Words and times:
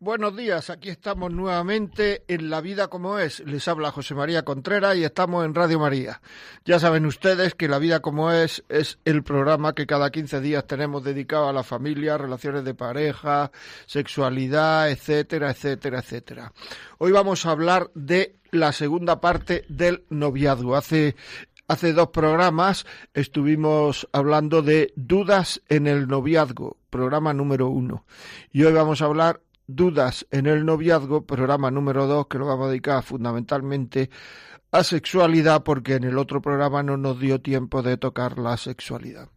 Buenos 0.00 0.36
días. 0.36 0.70
Aquí 0.70 0.88
estamos 0.88 1.32
nuevamente 1.32 2.24
en 2.26 2.50
La 2.50 2.60
Vida 2.60 2.88
como 2.88 3.18
es. 3.18 3.40
Les 3.40 3.68
habla 3.68 3.92
José 3.92 4.14
María 4.14 4.44
Contreras 4.44 4.96
y 4.96 5.04
estamos 5.04 5.44
en 5.44 5.54
Radio 5.54 5.78
María. 5.78 6.20
Ya 6.64 6.80
saben 6.80 7.06
ustedes 7.06 7.54
que 7.54 7.68
La 7.68 7.78
Vida 7.78 8.00
como 8.00 8.32
es 8.32 8.64
es 8.68 8.98
el 9.04 9.22
programa 9.22 9.74
que 9.74 9.86
cada 9.86 10.10
15 10.10 10.40
días 10.40 10.66
tenemos 10.66 11.04
dedicado 11.04 11.48
a 11.48 11.52
la 11.52 11.62
familia, 11.62 12.18
relaciones 12.18 12.64
de 12.64 12.74
pareja, 12.74 13.52
sexualidad, 13.86 14.90
etcétera, 14.90 15.50
etcétera, 15.50 16.00
etcétera. 16.00 16.52
Hoy 16.98 17.12
vamos 17.12 17.46
a 17.46 17.52
hablar 17.52 17.90
de 17.94 18.36
la 18.50 18.72
segunda 18.72 19.20
parte 19.20 19.64
del 19.68 20.04
noviazgo. 20.10 20.74
Hace 20.74 21.14
Hace 21.68 21.94
dos 21.94 22.08
programas 22.08 22.84
estuvimos 23.14 24.06
hablando 24.12 24.60
de 24.60 24.92
dudas 24.94 25.62
en 25.70 25.86
el 25.86 26.06
noviazgo, 26.06 26.76
programa 26.90 27.32
número 27.32 27.68
uno. 27.68 28.04
Y 28.50 28.64
hoy 28.64 28.74
vamos 28.74 29.00
a 29.00 29.06
hablar 29.06 29.40
dudas 29.66 30.26
en 30.30 30.46
el 30.46 30.64
noviazgo, 30.64 31.26
programa 31.26 31.70
número 31.70 32.06
dos, 32.06 32.26
que 32.26 32.38
lo 32.38 32.46
vamos 32.46 32.66
a 32.66 32.70
dedicar 32.70 33.02
fundamentalmente 33.02 34.10
a 34.70 34.84
sexualidad, 34.84 35.62
porque 35.62 35.94
en 35.94 36.04
el 36.04 36.18
otro 36.18 36.40
programa 36.40 36.82
no 36.82 36.96
nos 36.96 37.20
dio 37.20 37.40
tiempo 37.40 37.82
de 37.82 37.96
tocar 37.96 38.38
la 38.38 38.56
sexualidad. 38.56 39.28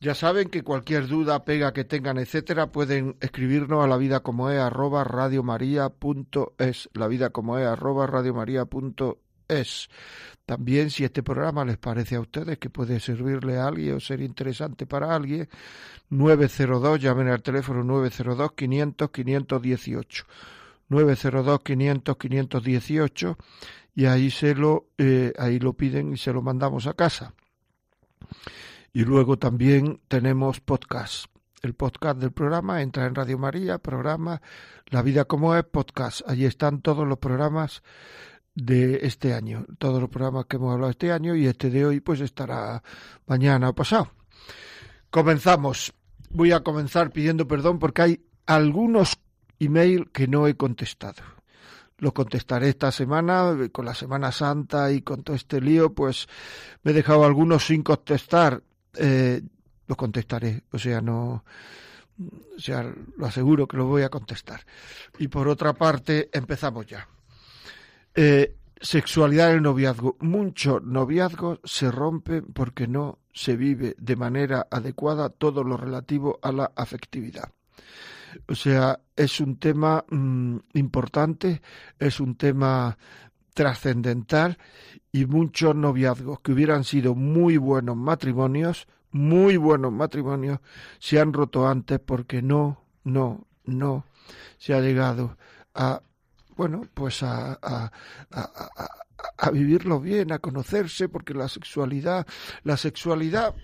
Ya 0.00 0.16
saben 0.16 0.48
que 0.48 0.64
cualquier 0.64 1.06
duda, 1.06 1.44
pega 1.44 1.72
que 1.72 1.84
tengan, 1.84 2.18
etcétera, 2.18 2.72
pueden 2.72 3.16
escribirnos 3.20 3.84
a 3.84 3.86
la 3.86 3.96
vida 3.96 4.20
como 4.20 4.50
es 4.50 4.58
arroba 4.58 5.04
radiomaria.es, 5.04 6.90
la 6.94 7.06
vida 7.06 7.30
como 7.30 7.56
es 7.58 7.66
arroba 7.66 8.08
radiomaria.es. 8.08 9.31
También 10.44 10.90
si 10.90 11.04
este 11.04 11.22
programa 11.22 11.64
les 11.64 11.78
parece 11.78 12.16
a 12.16 12.20
ustedes 12.20 12.58
que 12.58 12.68
puede 12.68 12.98
servirle 13.00 13.58
a 13.58 13.68
alguien 13.68 13.94
o 13.94 14.00
ser 14.00 14.20
interesante 14.20 14.86
para 14.86 15.14
alguien, 15.14 15.48
902, 16.10 17.00
llamen 17.00 17.28
al 17.28 17.42
teléfono 17.42 17.84
902 17.84 18.52
500 18.52 19.10
518. 19.10 20.24
902 20.88 21.60
500 21.62 22.16
518 22.16 23.38
y 23.94 24.06
ahí 24.06 24.30
se 24.30 24.54
lo 24.54 24.88
eh, 24.98 25.32
ahí 25.38 25.58
lo 25.58 25.74
piden 25.74 26.12
y 26.12 26.16
se 26.16 26.32
lo 26.32 26.42
mandamos 26.42 26.86
a 26.86 26.94
casa. 26.94 27.34
Y 28.92 29.04
luego 29.04 29.38
también 29.38 30.00
tenemos 30.08 30.60
podcast. 30.60 31.26
El 31.62 31.74
podcast 31.74 32.18
del 32.18 32.32
programa 32.32 32.82
entra 32.82 33.06
en 33.06 33.14
Radio 33.14 33.38
María, 33.38 33.78
programa 33.78 34.42
La 34.86 35.00
vida 35.00 35.24
como 35.24 35.54
es 35.54 35.64
podcast. 35.64 36.22
Allí 36.28 36.44
están 36.44 36.82
todos 36.82 37.06
los 37.06 37.18
programas 37.18 37.82
de 38.54 39.00
este 39.06 39.32
año, 39.32 39.64
todos 39.78 40.00
los 40.00 40.10
programas 40.10 40.46
que 40.46 40.56
hemos 40.56 40.72
hablado 40.72 40.90
este 40.90 41.10
año 41.10 41.34
y 41.34 41.46
este 41.46 41.70
de 41.70 41.86
hoy 41.86 42.00
pues 42.00 42.20
estará 42.20 42.82
mañana 43.26 43.70
o 43.70 43.74
pasado. 43.74 44.12
Comenzamos. 45.10 45.92
Voy 46.30 46.52
a 46.52 46.60
comenzar 46.60 47.10
pidiendo 47.10 47.46
perdón 47.46 47.78
porque 47.78 48.02
hay 48.02 48.24
algunos 48.46 49.18
email 49.58 50.10
que 50.10 50.26
no 50.26 50.46
he 50.46 50.56
contestado. 50.56 51.22
Los 51.98 52.12
contestaré 52.12 52.70
esta 52.70 52.90
semana, 52.90 53.56
con 53.70 53.84
la 53.84 53.94
Semana 53.94 54.32
Santa 54.32 54.90
y 54.90 55.02
con 55.02 55.22
todo 55.22 55.36
este 55.36 55.60
lío, 55.60 55.94
pues 55.94 56.26
me 56.82 56.90
he 56.90 56.94
dejado 56.94 57.24
algunos 57.24 57.66
sin 57.66 57.82
contestar. 57.82 58.62
Eh, 58.94 59.40
los 59.86 59.96
contestaré, 59.96 60.64
o 60.72 60.78
sea, 60.78 61.00
no, 61.00 61.44
o 62.56 62.58
sea, 62.58 62.92
lo 63.16 63.26
aseguro 63.26 63.68
que 63.68 63.76
lo 63.76 63.86
voy 63.86 64.02
a 64.02 64.08
contestar. 64.08 64.64
Y 65.18 65.28
por 65.28 65.48
otra 65.48 65.74
parte, 65.74 66.28
empezamos 66.32 66.86
ya. 66.86 67.06
Eh, 68.14 68.56
sexualidad 68.80 69.50
en 69.50 69.56
el 69.56 69.62
noviazgo. 69.62 70.16
Muchos 70.20 70.82
noviazgos 70.82 71.60
se 71.64 71.90
rompen 71.90 72.46
porque 72.52 72.86
no 72.86 73.20
se 73.32 73.56
vive 73.56 73.94
de 73.98 74.16
manera 74.16 74.66
adecuada 74.70 75.30
todo 75.30 75.64
lo 75.64 75.76
relativo 75.76 76.38
a 76.42 76.52
la 76.52 76.72
afectividad. 76.76 77.50
O 78.48 78.54
sea, 78.54 79.00
es 79.16 79.40
un 79.40 79.56
tema 79.58 80.04
mm, 80.08 80.56
importante, 80.74 81.62
es 81.98 82.20
un 82.20 82.36
tema 82.36 82.96
trascendental 83.54 84.58
y 85.10 85.26
muchos 85.26 85.74
noviazgos 85.76 86.40
que 86.40 86.52
hubieran 86.52 86.84
sido 86.84 87.14
muy 87.14 87.56
buenos 87.56 87.96
matrimonios, 87.96 88.88
muy 89.10 89.58
buenos 89.58 89.92
matrimonios, 89.92 90.60
se 90.98 91.20
han 91.20 91.32
roto 91.32 91.68
antes 91.68 92.00
porque 92.00 92.40
no, 92.40 92.82
no, 93.04 93.46
no 93.64 94.06
se 94.56 94.74
ha 94.74 94.80
llegado 94.80 95.36
a 95.74 96.02
bueno, 96.56 96.82
pues 96.94 97.22
a, 97.22 97.58
a, 97.62 97.92
a, 98.30 98.88
a, 99.38 99.50
vivirlo 99.50 100.00
bien, 100.00 100.32
a 100.32 100.38
conocerse, 100.38 101.08
porque 101.08 101.34
la 101.34 101.48
sexualidad, 101.48 102.26
la 102.64 102.76
sexualidad 102.76 103.54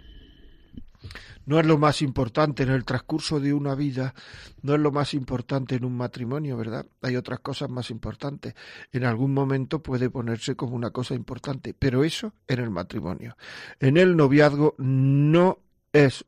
no 1.47 1.59
es 1.59 1.65
lo 1.65 1.78
más 1.78 2.03
importante 2.03 2.62
en 2.62 2.69
el 2.69 2.84
transcurso 2.84 3.41
de 3.41 3.54
una 3.54 3.75
vida, 3.75 4.15
no 4.60 4.75
es 4.75 4.81
lo 4.81 4.93
más 4.93 5.15
importante 5.15 5.76
en 5.76 5.84
un 5.87 5.97
matrimonio, 5.97 6.59
¿verdad? 6.59 6.84
Hay 7.00 7.16
otras 7.16 7.41
cosas 7.41 7.71
más 7.71 7.91
importantes. 7.91 8.54
En 8.93 9.05
algún 9.05 9.32
momento 9.32 9.82
puede 9.82 10.10
ponerse 10.10 10.56
como 10.56 10.76
una 10.76 10.91
cosa 10.91 11.15
importante, 11.15 11.72
pero 11.72 12.05
eso 12.05 12.34
en 12.47 12.60
el 12.60 12.70
matrimonio. 12.70 13.34
En 13.81 13.97
el 13.97 14.15
noviazgo 14.15 14.75
no 14.76 15.60
es, 15.91 16.26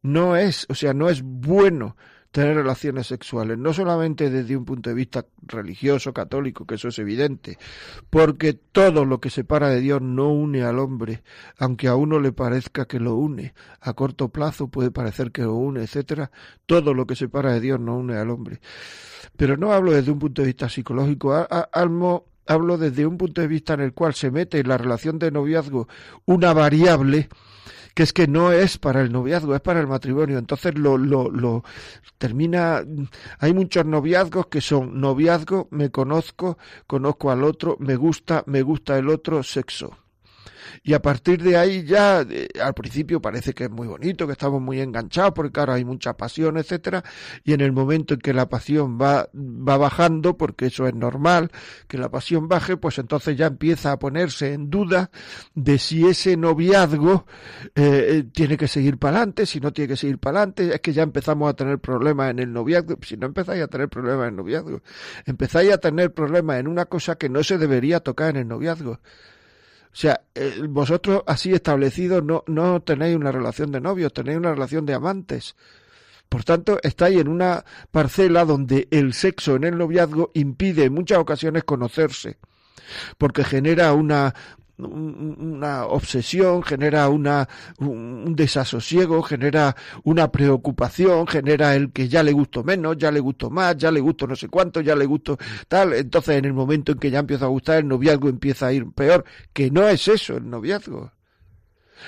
no 0.00 0.34
es, 0.34 0.66
o 0.70 0.74
sea, 0.74 0.94
no 0.94 1.10
es 1.10 1.20
bueno 1.22 1.96
tener 2.34 2.56
relaciones 2.56 3.06
sexuales, 3.06 3.58
no 3.58 3.72
solamente 3.72 4.28
desde 4.28 4.56
un 4.56 4.64
punto 4.64 4.90
de 4.90 4.96
vista 4.96 5.24
religioso, 5.42 6.12
católico, 6.12 6.66
que 6.66 6.74
eso 6.74 6.88
es 6.88 6.98
evidente, 6.98 7.58
porque 8.10 8.54
todo 8.54 9.04
lo 9.04 9.20
que 9.20 9.30
separa 9.30 9.68
de 9.68 9.78
Dios 9.78 10.02
no 10.02 10.32
une 10.32 10.64
al 10.64 10.80
hombre, 10.80 11.22
aunque 11.58 11.86
a 11.86 11.94
uno 11.94 12.18
le 12.18 12.32
parezca 12.32 12.86
que 12.86 12.98
lo 12.98 13.14
une, 13.14 13.54
a 13.80 13.92
corto 13.92 14.30
plazo 14.30 14.66
puede 14.66 14.90
parecer 14.90 15.30
que 15.30 15.42
lo 15.42 15.54
une, 15.54 15.84
etcétera, 15.84 16.32
todo 16.66 16.92
lo 16.92 17.06
que 17.06 17.14
separa 17.14 17.52
de 17.52 17.60
Dios 17.60 17.78
no 17.78 17.96
une 17.98 18.16
al 18.16 18.30
hombre. 18.30 18.60
Pero 19.36 19.56
no 19.56 19.72
hablo 19.72 19.92
desde 19.92 20.10
un 20.10 20.18
punto 20.18 20.42
de 20.42 20.46
vista 20.46 20.68
psicológico, 20.68 21.46
hablo 21.52 22.78
desde 22.78 23.06
un 23.06 23.16
punto 23.16 23.42
de 23.42 23.46
vista 23.46 23.74
en 23.74 23.80
el 23.80 23.92
cual 23.92 24.12
se 24.12 24.32
mete 24.32 24.58
en 24.58 24.66
la 24.66 24.76
relación 24.76 25.20
de 25.20 25.30
noviazgo 25.30 25.86
una 26.24 26.52
variable 26.52 27.28
que 27.94 28.02
es 28.02 28.12
que 28.12 28.26
no 28.26 28.52
es 28.52 28.78
para 28.78 29.00
el 29.00 29.12
noviazgo, 29.12 29.54
es 29.54 29.60
para 29.60 29.80
el 29.80 29.86
matrimonio. 29.86 30.38
Entonces 30.38 30.76
lo, 30.76 30.98
lo, 30.98 31.30
lo 31.30 31.64
termina, 32.18 32.82
hay 33.38 33.54
muchos 33.54 33.86
noviazgos 33.86 34.46
que 34.48 34.60
son 34.60 35.00
noviazgo, 35.00 35.68
me 35.70 35.90
conozco, 35.90 36.58
conozco 36.86 37.30
al 37.30 37.44
otro, 37.44 37.76
me 37.80 37.96
gusta, 37.96 38.42
me 38.46 38.62
gusta 38.62 38.98
el 38.98 39.08
otro, 39.08 39.42
sexo 39.42 40.03
y 40.82 40.94
a 40.94 41.02
partir 41.02 41.42
de 41.42 41.56
ahí 41.56 41.84
ya 41.84 42.24
al 42.62 42.74
principio 42.74 43.20
parece 43.20 43.54
que 43.54 43.64
es 43.64 43.70
muy 43.70 43.86
bonito, 43.86 44.26
que 44.26 44.32
estamos 44.32 44.60
muy 44.60 44.80
enganchados 44.80 45.32
porque 45.34 45.52
claro 45.52 45.72
hay 45.72 45.84
mucha 45.84 46.16
pasión, 46.16 46.56
etcétera, 46.56 47.04
y 47.44 47.52
en 47.52 47.60
el 47.60 47.72
momento 47.72 48.14
en 48.14 48.20
que 48.20 48.32
la 48.32 48.48
pasión 48.48 48.98
va, 49.00 49.28
va 49.34 49.76
bajando, 49.76 50.36
porque 50.36 50.66
eso 50.66 50.86
es 50.86 50.94
normal, 50.94 51.50
que 51.88 51.98
la 51.98 52.10
pasión 52.10 52.48
baje, 52.48 52.76
pues 52.76 52.98
entonces 52.98 53.36
ya 53.36 53.46
empieza 53.46 53.92
a 53.92 53.98
ponerse 53.98 54.52
en 54.52 54.70
duda 54.70 55.10
de 55.54 55.78
si 55.78 56.06
ese 56.06 56.36
noviazgo 56.36 57.26
eh, 57.74 58.06
eh, 58.08 58.24
tiene 58.32 58.56
que 58.56 58.68
seguir 58.68 58.98
para 58.98 59.18
adelante, 59.18 59.46
si 59.46 59.60
no 59.60 59.72
tiene 59.72 59.88
que 59.88 59.96
seguir 59.96 60.18
para 60.18 60.38
adelante, 60.38 60.74
es 60.74 60.80
que 60.80 60.92
ya 60.92 61.02
empezamos 61.02 61.50
a 61.50 61.54
tener 61.54 61.78
problemas 61.78 62.30
en 62.30 62.38
el 62.38 62.52
noviazgo, 62.52 62.96
si 63.02 63.16
no 63.16 63.26
empezáis 63.26 63.62
a 63.62 63.68
tener 63.68 63.88
problemas 63.88 64.24
en 64.24 64.30
el 64.30 64.36
noviazgo, 64.36 64.82
empezáis 65.24 65.72
a 65.72 65.78
tener 65.78 66.12
problemas 66.12 66.58
en 66.58 66.68
una 66.68 66.86
cosa 66.86 67.16
que 67.16 67.28
no 67.28 67.42
se 67.42 67.58
debería 67.58 68.00
tocar 68.00 68.30
en 68.30 68.36
el 68.36 68.48
noviazgo. 68.48 69.00
O 69.94 69.96
sea, 69.96 70.22
eh, 70.34 70.60
vosotros 70.68 71.22
así 71.24 71.52
establecidos 71.52 72.24
no, 72.24 72.42
no 72.48 72.82
tenéis 72.82 73.14
una 73.14 73.30
relación 73.30 73.70
de 73.70 73.80
novios, 73.80 74.12
tenéis 74.12 74.38
una 74.38 74.52
relación 74.52 74.84
de 74.86 74.94
amantes. 74.94 75.54
Por 76.28 76.42
tanto, 76.42 76.80
estáis 76.82 77.20
en 77.20 77.28
una 77.28 77.64
parcela 77.92 78.44
donde 78.44 78.88
el 78.90 79.12
sexo 79.12 79.54
en 79.54 79.62
el 79.62 79.78
noviazgo 79.78 80.32
impide 80.34 80.86
en 80.86 80.94
muchas 80.94 81.18
ocasiones 81.18 81.62
conocerse, 81.62 82.38
porque 83.18 83.44
genera 83.44 83.92
una, 83.92 84.34
una 84.78 85.86
obsesión, 85.86 86.62
genera 86.62 87.08
una, 87.08 87.48
un 87.78 88.34
desasosiego, 88.34 89.22
genera 89.22 89.76
una 90.02 90.30
preocupación, 90.30 91.26
genera 91.26 91.74
el 91.74 91.92
que 91.92 92.08
ya 92.08 92.22
le 92.22 92.32
gusto 92.32 92.64
menos, 92.64 92.96
ya 92.98 93.10
le 93.10 93.20
gusto 93.20 93.50
más, 93.50 93.76
ya 93.76 93.90
le 93.90 94.00
gusto 94.00 94.26
no 94.26 94.36
sé 94.36 94.48
cuánto, 94.48 94.80
ya 94.80 94.96
le 94.96 95.06
gusto 95.06 95.38
tal. 95.68 95.92
Entonces, 95.94 96.38
en 96.38 96.44
el 96.46 96.52
momento 96.52 96.92
en 96.92 96.98
que 96.98 97.10
ya 97.10 97.20
empieza 97.20 97.44
a 97.44 97.48
gustar, 97.48 97.78
el 97.78 97.88
noviazgo 97.88 98.28
empieza 98.28 98.66
a 98.66 98.72
ir 98.72 98.90
peor, 98.92 99.24
que 99.52 99.70
no 99.70 99.88
es 99.88 100.08
eso 100.08 100.36
el 100.36 100.48
noviazgo. 100.48 101.12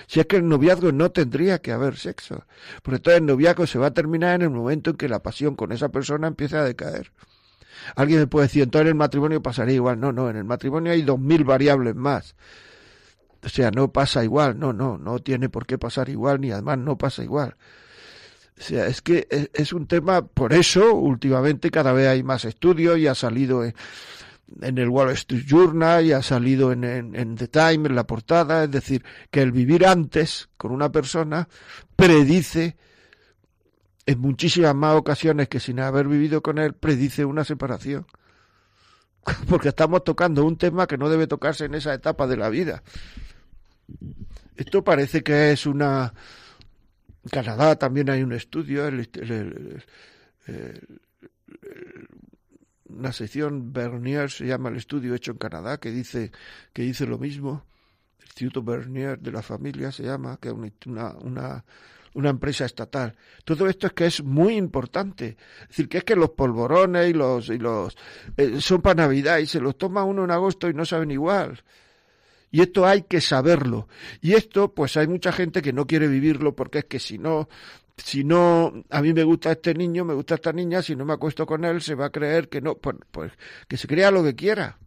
Si 0.06 0.20
es 0.20 0.26
que 0.26 0.36
el 0.36 0.48
noviazgo 0.48 0.92
no 0.92 1.10
tendría 1.10 1.60
que 1.60 1.72
haber 1.72 1.96
sexo. 1.96 2.44
Porque 2.82 2.96
entonces 2.96 3.20
el 3.20 3.26
noviazgo 3.26 3.66
se 3.66 3.78
va 3.78 3.86
a 3.86 3.94
terminar 3.94 4.36
en 4.36 4.42
el 4.42 4.50
momento 4.50 4.90
en 4.90 4.96
que 4.96 5.08
la 5.08 5.22
pasión 5.22 5.56
con 5.56 5.72
esa 5.72 5.88
persona 5.88 6.26
empieza 6.26 6.60
a 6.60 6.64
decaer. 6.64 7.12
Alguien 7.94 8.20
me 8.20 8.26
puede 8.26 8.46
decir, 8.46 8.62
entonces 8.62 8.82
en 8.82 8.88
el 8.88 8.94
matrimonio 8.94 9.42
pasaría 9.42 9.74
igual. 9.74 10.00
No, 10.00 10.12
no, 10.12 10.28
en 10.28 10.36
el 10.36 10.44
matrimonio 10.44 10.92
hay 10.92 11.02
dos 11.02 11.20
mil 11.20 11.44
variables 11.44 11.94
más. 11.94 12.34
O 13.44 13.48
sea, 13.48 13.70
no 13.70 13.92
pasa 13.92 14.24
igual, 14.24 14.58
no, 14.58 14.72
no, 14.72 14.98
no 14.98 15.20
tiene 15.20 15.48
por 15.48 15.66
qué 15.66 15.78
pasar 15.78 16.08
igual, 16.08 16.40
ni 16.40 16.50
además 16.50 16.78
no 16.78 16.98
pasa 16.98 17.22
igual. 17.22 17.54
O 18.58 18.62
sea, 18.62 18.86
es 18.86 19.02
que 19.02 19.28
es, 19.52 19.72
un 19.72 19.86
tema, 19.86 20.26
por 20.26 20.52
eso 20.52 20.94
últimamente 20.94 21.70
cada 21.70 21.92
vez 21.92 22.08
hay 22.08 22.22
más 22.22 22.44
estudios 22.44 22.98
y 22.98 23.06
ha 23.06 23.14
salido 23.14 23.62
en, 23.64 23.74
el 24.78 24.88
Wall 24.88 25.10
Street 25.10 25.44
Journal 25.46 26.06
y 26.06 26.12
ha 26.12 26.22
salido 26.22 26.72
en, 26.72 26.82
en, 26.84 27.36
The 27.36 27.48
Time, 27.48 27.88
en 27.88 27.94
la 27.94 28.06
portada, 28.06 28.64
es 28.64 28.70
decir, 28.70 29.04
que 29.30 29.42
el 29.42 29.52
vivir 29.52 29.86
antes 29.86 30.48
con 30.56 30.72
una 30.72 30.90
persona 30.90 31.48
predice 31.94 32.76
en 34.06 34.20
muchísimas 34.20 34.74
más 34.74 34.94
ocasiones 34.94 35.48
que 35.48 35.58
sin 35.58 35.80
haber 35.80 36.06
vivido 36.06 36.40
con 36.40 36.58
él, 36.58 36.74
predice 36.74 37.24
una 37.24 37.44
separación. 37.44 38.06
Porque 39.48 39.68
estamos 39.68 40.04
tocando 40.04 40.44
un 40.44 40.56
tema 40.56 40.86
que 40.86 40.96
no 40.96 41.08
debe 41.08 41.26
tocarse 41.26 41.64
en 41.64 41.74
esa 41.74 41.92
etapa 41.92 42.28
de 42.28 42.36
la 42.36 42.48
vida. 42.48 42.84
Esto 44.56 44.82
parece 44.84 45.22
que 45.22 45.50
es 45.50 45.66
una... 45.66 46.14
En 47.24 47.30
Canadá 47.30 47.76
también 47.76 48.08
hay 48.08 48.22
un 48.22 48.32
estudio, 48.32 48.88
una 52.88 53.12
sección 53.12 53.72
Bernier 53.72 54.30
se 54.30 54.46
llama 54.46 54.68
el 54.68 54.76
estudio 54.76 55.12
hecho 55.12 55.32
en 55.32 55.38
Canadá 55.38 55.78
que 55.78 55.90
dice 55.90 56.30
que 56.72 56.82
dice 56.82 57.04
lo 57.04 57.18
mismo. 57.18 57.64
El 58.20 58.26
Instituto 58.26 58.62
Bernier 58.62 59.18
de 59.18 59.32
la 59.32 59.42
familia 59.42 59.90
se 59.90 60.04
llama, 60.04 60.38
que 60.40 60.50
es 60.50 60.54
una, 60.86 61.16
una, 61.16 61.64
una 62.16 62.30
empresa 62.30 62.64
estatal. 62.64 63.14
Todo 63.44 63.68
esto 63.68 63.86
es 63.86 63.92
que 63.92 64.06
es 64.06 64.24
muy 64.24 64.56
importante. 64.56 65.36
Es 65.62 65.68
decir, 65.68 65.88
que 65.88 65.98
es 65.98 66.04
que 66.04 66.16
los 66.16 66.30
polvorones 66.30 67.10
y 67.10 67.12
los, 67.12 67.48
y 67.50 67.58
los 67.58 67.96
eh, 68.36 68.60
son 68.60 68.80
para 68.80 69.02
Navidad 69.02 69.38
y 69.38 69.46
se 69.46 69.60
los 69.60 69.76
toma 69.76 70.02
uno 70.02 70.24
en 70.24 70.30
agosto 70.30 70.68
y 70.68 70.74
no 70.74 70.86
saben 70.86 71.10
igual. 71.10 71.62
Y 72.50 72.62
esto 72.62 72.86
hay 72.86 73.02
que 73.02 73.20
saberlo. 73.20 73.86
Y 74.22 74.32
esto, 74.32 74.72
pues 74.72 74.96
hay 74.96 75.06
mucha 75.06 75.30
gente 75.30 75.60
que 75.60 75.74
no 75.74 75.86
quiere 75.86 76.08
vivirlo 76.08 76.56
porque 76.56 76.78
es 76.78 76.84
que 76.86 76.98
si 76.98 77.18
no, 77.18 77.50
si 77.98 78.24
no, 78.24 78.72
a 78.88 79.02
mí 79.02 79.12
me 79.12 79.22
gusta 79.22 79.52
este 79.52 79.74
niño, 79.74 80.06
me 80.06 80.14
gusta 80.14 80.36
esta 80.36 80.52
niña, 80.52 80.80
si 80.80 80.96
no 80.96 81.04
me 81.04 81.12
acuesto 81.12 81.44
con 81.44 81.66
él, 81.66 81.82
se 81.82 81.94
va 81.94 82.06
a 82.06 82.10
creer 82.10 82.48
que 82.48 82.62
no, 82.62 82.76
pues, 82.76 82.96
pues 83.10 83.32
que 83.68 83.76
se 83.76 83.86
crea 83.86 84.10
lo 84.10 84.24
que 84.24 84.34
quiera. 84.34 84.78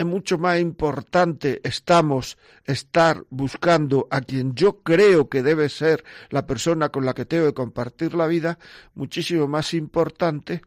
Es 0.00 0.06
mucho 0.06 0.38
más 0.38 0.58
importante 0.58 1.60
estamos 1.62 2.38
estar 2.64 3.26
buscando 3.28 4.08
a 4.10 4.22
quien 4.22 4.54
yo 4.54 4.82
creo 4.82 5.28
que 5.28 5.42
debe 5.42 5.68
ser 5.68 6.04
la 6.30 6.46
persona 6.46 6.88
con 6.88 7.04
la 7.04 7.12
que 7.12 7.26
tengo 7.26 7.44
que 7.44 7.52
compartir 7.52 8.14
la 8.14 8.26
vida, 8.26 8.58
muchísimo 8.94 9.46
más 9.46 9.74
importante 9.74 10.62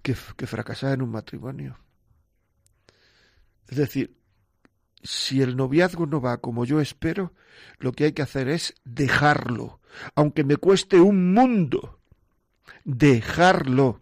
que, 0.00 0.16
que 0.38 0.46
fracasar 0.46 0.94
en 0.94 1.02
un 1.02 1.10
matrimonio. 1.10 1.78
Es 3.68 3.76
decir, 3.76 4.16
si 5.02 5.42
el 5.42 5.54
noviazgo 5.54 6.06
no 6.06 6.22
va 6.22 6.38
como 6.38 6.64
yo 6.64 6.80
espero, 6.80 7.34
lo 7.80 7.92
que 7.92 8.04
hay 8.04 8.12
que 8.12 8.22
hacer 8.22 8.48
es 8.48 8.76
dejarlo, 8.86 9.82
aunque 10.14 10.42
me 10.42 10.56
cueste 10.56 11.00
un 11.02 11.34
mundo, 11.34 12.00
dejarlo. 12.86 14.00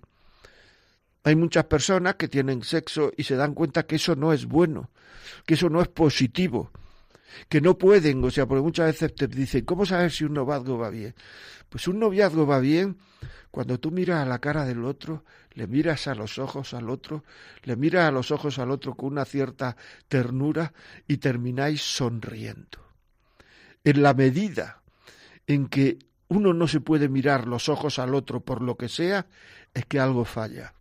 Hay 1.26 1.34
muchas 1.34 1.64
personas 1.64 2.14
que 2.14 2.28
tienen 2.28 2.62
sexo 2.62 3.10
y 3.16 3.24
se 3.24 3.34
dan 3.34 3.52
cuenta 3.52 3.84
que 3.84 3.96
eso 3.96 4.14
no 4.14 4.32
es 4.32 4.46
bueno, 4.46 4.90
que 5.44 5.54
eso 5.54 5.68
no 5.68 5.82
es 5.82 5.88
positivo, 5.88 6.70
que 7.48 7.60
no 7.60 7.76
pueden, 7.76 8.22
o 8.22 8.30
sea, 8.30 8.46
porque 8.46 8.62
muchas 8.62 8.86
veces 8.86 9.12
te 9.12 9.26
dicen, 9.26 9.64
¿cómo 9.64 9.84
saber 9.84 10.12
si 10.12 10.22
un 10.22 10.34
noviazgo 10.34 10.78
va 10.78 10.88
bien? 10.88 11.16
Pues 11.68 11.88
un 11.88 11.98
noviazgo 11.98 12.46
va 12.46 12.60
bien 12.60 12.98
cuando 13.50 13.80
tú 13.80 13.90
miras 13.90 14.22
a 14.22 14.24
la 14.24 14.38
cara 14.38 14.64
del 14.64 14.84
otro, 14.84 15.24
le 15.54 15.66
miras 15.66 16.06
a 16.06 16.14
los 16.14 16.38
ojos 16.38 16.74
al 16.74 16.88
otro, 16.88 17.24
le 17.64 17.74
miras 17.74 18.04
a 18.04 18.12
los 18.12 18.30
ojos 18.30 18.60
al 18.60 18.70
otro 18.70 18.94
con 18.94 19.10
una 19.10 19.24
cierta 19.24 19.76
ternura 20.06 20.74
y 21.08 21.16
termináis 21.16 21.82
sonriendo. 21.82 22.78
En 23.82 24.00
la 24.00 24.14
medida 24.14 24.80
en 25.48 25.66
que 25.66 25.98
uno 26.28 26.54
no 26.54 26.68
se 26.68 26.78
puede 26.78 27.08
mirar 27.08 27.48
los 27.48 27.68
ojos 27.68 27.98
al 27.98 28.14
otro 28.14 28.44
por 28.44 28.62
lo 28.62 28.76
que 28.76 28.88
sea, 28.88 29.26
es 29.74 29.86
que 29.86 29.98
algo 29.98 30.24
falla. 30.24 30.75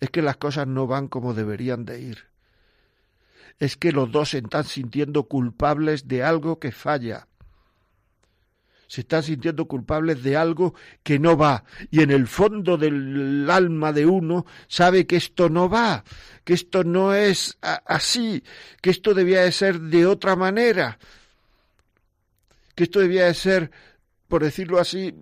Es 0.00 0.10
que 0.10 0.22
las 0.22 0.36
cosas 0.36 0.66
no 0.66 0.86
van 0.86 1.08
como 1.08 1.34
deberían 1.34 1.84
de 1.84 2.00
ir. 2.00 2.24
Es 3.58 3.76
que 3.76 3.92
los 3.92 4.10
dos 4.10 4.30
se 4.30 4.38
están 4.38 4.64
sintiendo 4.64 5.24
culpables 5.24 6.08
de 6.08 6.22
algo 6.22 6.58
que 6.58 6.72
falla 6.72 7.26
se 8.88 9.00
están 9.00 9.22
sintiendo 9.22 9.66
culpables 9.66 10.22
de 10.22 10.36
algo 10.36 10.74
que 11.02 11.18
no 11.18 11.36
va. 11.36 11.64
Y 11.90 12.02
en 12.02 12.10
el 12.10 12.26
fondo 12.26 12.76
del 12.76 13.48
alma 13.50 13.92
de 13.92 14.06
uno 14.06 14.46
sabe 14.68 15.06
que 15.06 15.16
esto 15.16 15.48
no 15.48 15.68
va, 15.68 16.04
que 16.44 16.54
esto 16.54 16.84
no 16.84 17.14
es 17.14 17.58
así, 17.60 18.42
que 18.80 18.90
esto 18.90 19.14
debía 19.14 19.42
de 19.42 19.52
ser 19.52 19.80
de 19.80 20.06
otra 20.06 20.36
manera, 20.36 20.98
que 22.74 22.84
esto 22.84 23.00
debía 23.00 23.26
de 23.26 23.34
ser, 23.34 23.70
por 24.28 24.42
decirlo 24.44 24.78
así, 24.78 25.14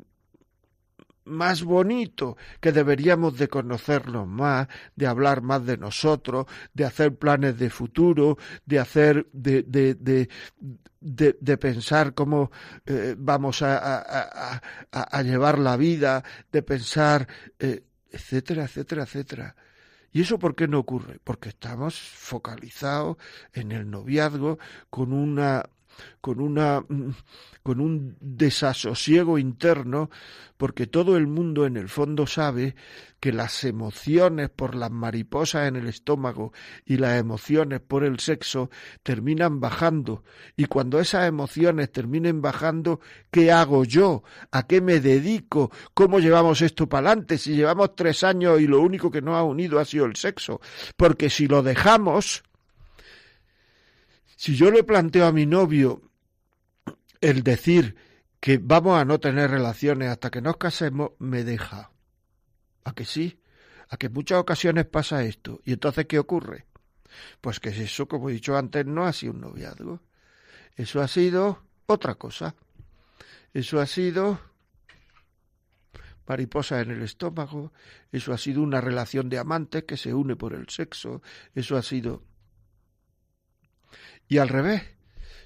más 1.25 1.63
bonito, 1.63 2.37
que 2.61 2.73
deberíamos 2.73 3.39
de 3.39 3.49
conocernos 3.49 4.27
más, 4.27 4.69
de 4.97 5.07
hablar 5.07 5.43
más 5.43 5.65
de 5.65 5.77
nosotros, 5.77 6.47
de 6.73 6.85
hacer 6.85 7.17
planes 7.17 7.59
de 7.59 7.71
futuro, 7.71 8.39
de 8.67 8.79
hacer, 8.79 9.27
de, 9.33 9.63
de, 9.63 9.95
de, 9.95 10.29
de, 11.41 11.59
pensar 11.59 12.15
cómo 12.15 12.51
eh, 12.87 13.15
vamos 13.19 13.63
a, 13.63 14.61
a, 14.91 15.23
llevar 15.23 15.59
la 15.59 15.77
vida, 15.77 16.25
de 16.51 16.63
pensar, 16.63 17.27
eh, 17.59 17.85
etcétera, 18.11 18.65
etcétera, 18.65 19.03
etcétera. 19.05 19.57
¿Y 20.13 20.21
eso 20.21 20.39
por 20.39 20.55
qué 20.55 20.69
no 20.69 20.79
ocurre? 20.79 21.19
Porque 21.25 21.49
estamos 21.49 21.99
focalizados 21.99 23.17
en 23.53 23.73
el 23.73 23.91
noviazgo 23.91 24.59
con 24.89 25.13
una 25.13 25.65
con 26.21 26.41
una 26.41 26.85
con 27.65 27.81
un 27.81 28.17
desasosiego 28.21 29.39
interno, 29.39 30.11
porque 30.59 30.87
todo 30.87 31.17
el 31.17 31.27
mundo 31.27 31.65
en 31.65 31.79
el 31.79 31.89
fondo 31.89 32.27
sabe 32.27 32.77
que 33.21 33.33
las 33.33 33.65
emociones 33.65 34.51
por 34.51 34.75
las 34.75 34.91
mariposas 34.91 35.67
en 35.67 35.77
el 35.77 35.87
estómago 35.87 36.53
y 36.85 36.99
las 36.99 37.19
emociones 37.19 37.81
por 37.81 38.05
el 38.05 38.21
sexo 38.21 38.69
terminan 39.03 39.61
bajando. 39.61 40.25
Y 40.59 40.67
cuando 40.67 41.01
esas 41.01 41.27
emociones 41.27 41.91
terminen 41.91 42.43
bajando, 42.43 43.01
¿qué 43.31 43.51
hago 43.51 43.85
yo? 43.85 44.25
¿A 44.51 44.67
qué 44.67 44.83
me 44.83 45.01
dedico? 45.01 45.71
¿Cómo 45.95 46.21
llevamos 46.21 46.61
esto 46.61 46.87
para 46.87 47.09
adelante? 47.09 47.39
Si 47.39 47.57
llevamos 47.57 47.97
tres 47.97 48.25
años 48.25 48.61
y 48.61 48.67
lo 48.67 48.83
único 48.83 49.11
que 49.11 49.23
nos 49.23 49.37
ha 49.37 49.43
unido 49.43 49.81
ha 49.81 49.87
sido 49.87 50.05
el 50.05 50.17
sexo. 50.17 50.61
Porque 50.99 51.31
si 51.31 51.47
lo 51.47 51.63
dejamos, 51.63 52.43
si 54.45 54.57
yo 54.57 54.71
le 54.71 54.85
planteo 54.85 55.25
a 55.25 55.33
mi 55.33 55.47
novio 55.47 56.03
el 57.23 57.43
decir 57.43 57.97
que 58.41 58.59
vamos 58.59 59.01
a 59.01 59.07
no 59.07 59.19
tener 59.19 59.51
relaciones 59.51 60.11
hasta 60.11 60.31
que 60.31 60.43
nos 60.43 60.59
casemos, 60.59 61.13
me 61.19 61.45
deja. 61.45 61.93
¿A 62.85 62.93
que 62.93 63.07
sí? 63.07 63.41
¿A 63.89 63.97
que 63.97 64.09
en 64.09 64.13
muchas 64.13 64.39
ocasiones 64.39 64.85
pasa 64.85 65.25
esto? 65.25 65.63
¿Y 65.65 65.73
entonces 65.73 66.05
qué 66.05 66.19
ocurre? 66.19 66.67
Pues 67.41 67.59
que 67.59 67.71
eso, 67.71 68.07
como 68.07 68.29
he 68.29 68.35
dicho 68.35 68.55
antes, 68.55 68.85
no 68.85 69.07
ha 69.07 69.15
sido 69.15 69.33
un 69.33 69.41
noviazgo. 69.41 70.03
Eso 70.77 71.01
ha 71.01 71.09
sido 71.09 71.63
otra 71.87 72.17
cosa. 72.17 72.55
Eso 73.55 73.81
ha 73.81 73.87
sido 73.87 74.39
mariposa 76.29 76.83
en 76.83 76.91
el 76.91 77.01
estómago, 77.01 77.73
eso 78.13 78.35
ha 78.35 78.37
sido 78.37 78.61
una 78.61 78.83
relación 78.83 79.31
de 79.31 79.39
amantes 79.39 79.85
que 79.85 79.97
se 79.97 80.13
une 80.13 80.37
por 80.37 80.53
el 80.53 80.69
sexo, 80.69 81.23
eso 81.55 81.79
ha 81.79 81.83
sido 81.83 82.25
y 84.29 84.39
al 84.39 84.49
revés, 84.49 84.83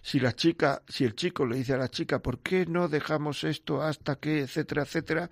si 0.02 0.20
la 0.20 0.32
chica, 0.32 0.82
si 0.88 1.04
el 1.04 1.14
chico 1.14 1.44
le 1.44 1.56
dice 1.56 1.74
a 1.74 1.76
la 1.76 1.88
chica, 1.88 2.20
¿por 2.20 2.38
qué 2.38 2.66
no 2.66 2.88
dejamos 2.88 3.44
esto 3.44 3.82
hasta 3.82 4.16
que, 4.16 4.40
etcétera, 4.40 4.82
etcétera? 4.82 5.30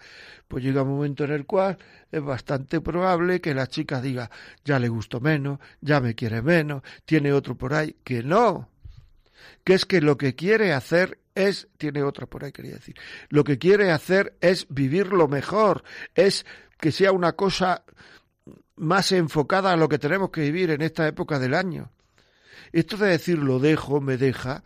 Pues 0.49 0.63
llega 0.63 0.83
un 0.83 0.91
momento 0.91 1.25
en 1.25 1.33
el 1.33 1.47
cual 1.47 1.79
es 2.11 2.23
bastante 2.23 2.81
probable 2.81 3.41
que 3.41 3.55
la 3.55 3.69
chica 3.69 4.01
diga, 4.01 4.31
ya 4.65 4.79
le 4.79 4.89
gusto 4.89 5.21
menos, 5.21 5.61
ya 5.81 6.01
me 6.01 6.15
quiere 6.15 6.43
menos, 6.43 6.83
tiene 7.05 7.33
otro 7.33 7.57
por 7.57 7.75
ahí, 7.75 7.97
que 8.05 8.23
no. 8.23 8.69
Que 9.65 9.75
es 9.75 9.87
que 9.87 10.01
lo 10.01 10.17
que 10.19 10.35
quiere 10.35 10.73
hacer 10.73 11.21
es, 11.35 11.69
tiene 11.79 12.03
otra 12.03 12.27
por 12.27 12.45
ahí 12.45 12.53
quería 12.53 12.75
decir, 12.75 12.97
lo 13.29 13.45
que 13.45 13.59
quiere 13.59 13.93
hacer 13.93 14.37
es 14.41 14.67
vivir 14.69 15.09
lo 15.09 15.29
mejor, 15.29 15.85
es 16.15 16.45
que 16.79 16.93
sea 16.93 17.13
una 17.13 17.33
cosa 17.33 17.85
más 18.77 19.13
enfocada 19.13 19.73
a 19.73 19.77
lo 19.77 19.89
que 19.89 19.99
tenemos 19.99 20.31
que 20.31 20.43
vivir 20.43 20.71
en 20.71 20.83
esta 20.83 21.07
época 21.07 21.39
del 21.39 21.55
año. 21.55 21.93
Esto 22.77 22.99
de 22.99 23.09
decir 23.09 23.39
lo 23.39 23.59
dejo, 23.59 24.03
me 24.03 24.19
deja, 24.19 24.63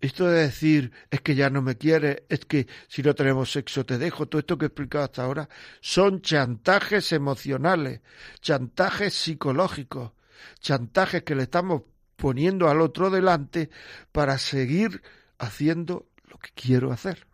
esto 0.00 0.28
de 0.28 0.42
decir 0.42 0.92
es 1.10 1.20
que 1.22 1.34
ya 1.34 1.50
no 1.50 1.60
me 1.60 1.76
quiere, 1.76 2.24
es 2.28 2.44
que 2.44 2.68
si 2.86 3.02
no 3.02 3.16
tenemos 3.16 3.50
sexo 3.50 3.84
te 3.84 3.98
dejo, 3.98 4.28
todo 4.28 4.38
esto 4.38 4.56
que 4.56 4.66
he 4.66 4.68
explicado 4.68 5.06
hasta 5.06 5.24
ahora, 5.24 5.48
son 5.80 6.22
chantajes 6.22 7.10
emocionales, 7.10 8.00
chantajes 8.40 9.12
psicológicos, 9.12 10.12
chantajes 10.60 11.24
que 11.24 11.34
le 11.34 11.42
estamos 11.42 11.82
poniendo 12.14 12.68
al 12.68 12.80
otro 12.80 13.10
delante 13.10 13.70
para 14.12 14.38
seguir 14.38 15.02
haciendo 15.38 16.06
lo 16.28 16.38
que 16.38 16.50
quiero 16.54 16.92
hacer. 16.92 17.26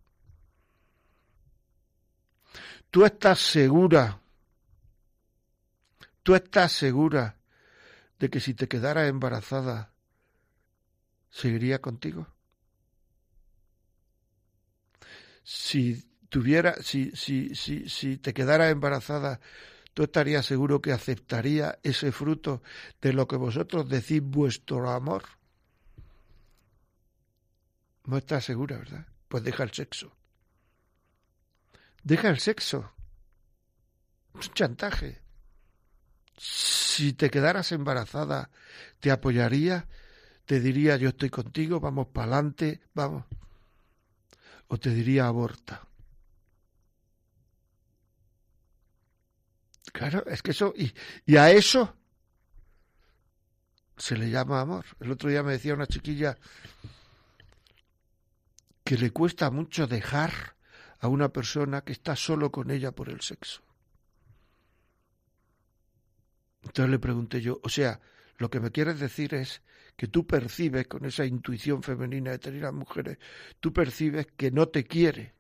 Tú 2.91 3.05
estás 3.05 3.41
segura, 3.41 4.23
tú 6.23 6.35
estás 6.35 6.73
segura 6.73 7.37
de 8.21 8.29
que 8.29 8.39
si 8.39 8.53
te 8.55 8.69
quedara 8.69 9.09
embarazada, 9.09 9.95
seguiría 11.31 11.81
contigo. 11.81 12.29
Si 15.43 16.05
tuviera, 16.29 16.75
si, 16.83 17.13
si, 17.17 17.55
si, 17.55 17.89
si 17.89 18.19
te 18.19 18.35
quedara 18.35 18.69
embarazada, 18.69 19.41
tú 19.95 20.03
estarías 20.03 20.45
seguro 20.45 20.83
que 20.83 20.93
aceptaría 20.93 21.79
ese 21.83 22.13
fruto 22.13 22.63
de 23.01 23.15
lo 23.15 23.27
que 23.27 23.37
vosotros 23.37 23.89
decís 23.89 24.23
vuestro 24.23 24.91
amor. 24.91 25.25
No 28.05 28.19
estás 28.19 28.45
segura, 28.45 28.77
¿verdad? 28.77 29.07
Pues 29.29 29.43
deja 29.45 29.63
el 29.63 29.73
sexo. 29.73 30.15
Deja 32.03 32.29
el 32.29 32.39
sexo. 32.39 32.93
Es 34.39 34.49
un 34.49 34.55
chantaje. 34.55 35.30
Si 36.43 37.13
te 37.13 37.29
quedaras 37.29 37.71
embarazada, 37.71 38.49
te 38.99 39.11
apoyaría, 39.11 39.87
te 40.47 40.59
diría 40.59 40.97
yo 40.97 41.11
estoy 41.11 41.29
contigo, 41.29 41.81
vamos 41.81 42.07
para 42.07 42.33
adelante, 42.33 42.81
vamos. 42.95 43.27
O 44.69 44.79
te 44.79 44.89
diría 44.89 45.27
aborta. 45.27 45.87
Claro, 49.93 50.25
es 50.27 50.41
que 50.41 50.53
eso, 50.53 50.73
y, 50.75 50.91
y 51.27 51.37
a 51.37 51.51
eso 51.51 51.95
se 53.99 54.17
le 54.17 54.31
llama 54.31 54.63
amor. 54.63 54.87
El 54.99 55.11
otro 55.11 55.29
día 55.29 55.43
me 55.43 55.53
decía 55.53 55.75
una 55.75 55.87
chiquilla 55.87 56.39
que 58.83 58.97
le 58.97 59.11
cuesta 59.11 59.51
mucho 59.51 59.87
dejar 59.87 60.57
a 61.01 61.09
una 61.09 61.29
persona 61.29 61.83
que 61.83 61.93
está 61.93 62.17
solo 62.17 62.51
con 62.51 62.71
ella 62.71 62.93
por 62.93 63.11
el 63.11 63.21
sexo. 63.21 63.61
Entonces 66.71 66.91
le 66.93 66.99
pregunté 67.01 67.41
yo, 67.41 67.59
o 67.65 67.69
sea, 67.69 68.01
lo 68.39 68.49
que 68.49 68.61
me 68.61 68.71
quieres 68.71 69.01
decir 69.01 69.35
es 69.35 69.61
que 69.97 70.07
tú 70.07 70.25
percibes 70.25 70.87
con 70.87 71.05
esa 71.05 71.27
intuición 71.27 71.83
femenina 71.83 72.31
de 72.31 72.39
tener 72.39 72.65
a 72.65 72.71
mujeres, 72.71 73.19
tú 73.59 73.73
percibes 73.73 74.29
que 74.37 74.53
no 74.53 74.69
te 74.69 74.85
quiere 74.85 75.35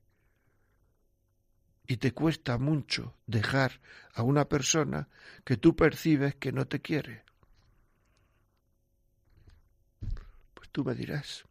y 1.87 1.99
te 1.99 2.13
cuesta 2.13 2.59
mucho 2.59 3.15
dejar 3.29 3.81
a 4.13 4.25
una 4.25 4.49
persona 4.49 5.09
que 5.45 5.57
tú 5.57 5.77
percibes 5.77 6.35
que 6.35 6.51
no 6.51 6.67
te 6.67 6.81
quiere. 6.81 7.23
Pues 10.55 10.69
tú 10.71 10.85
me 10.85 10.97
dirás. 10.97 11.45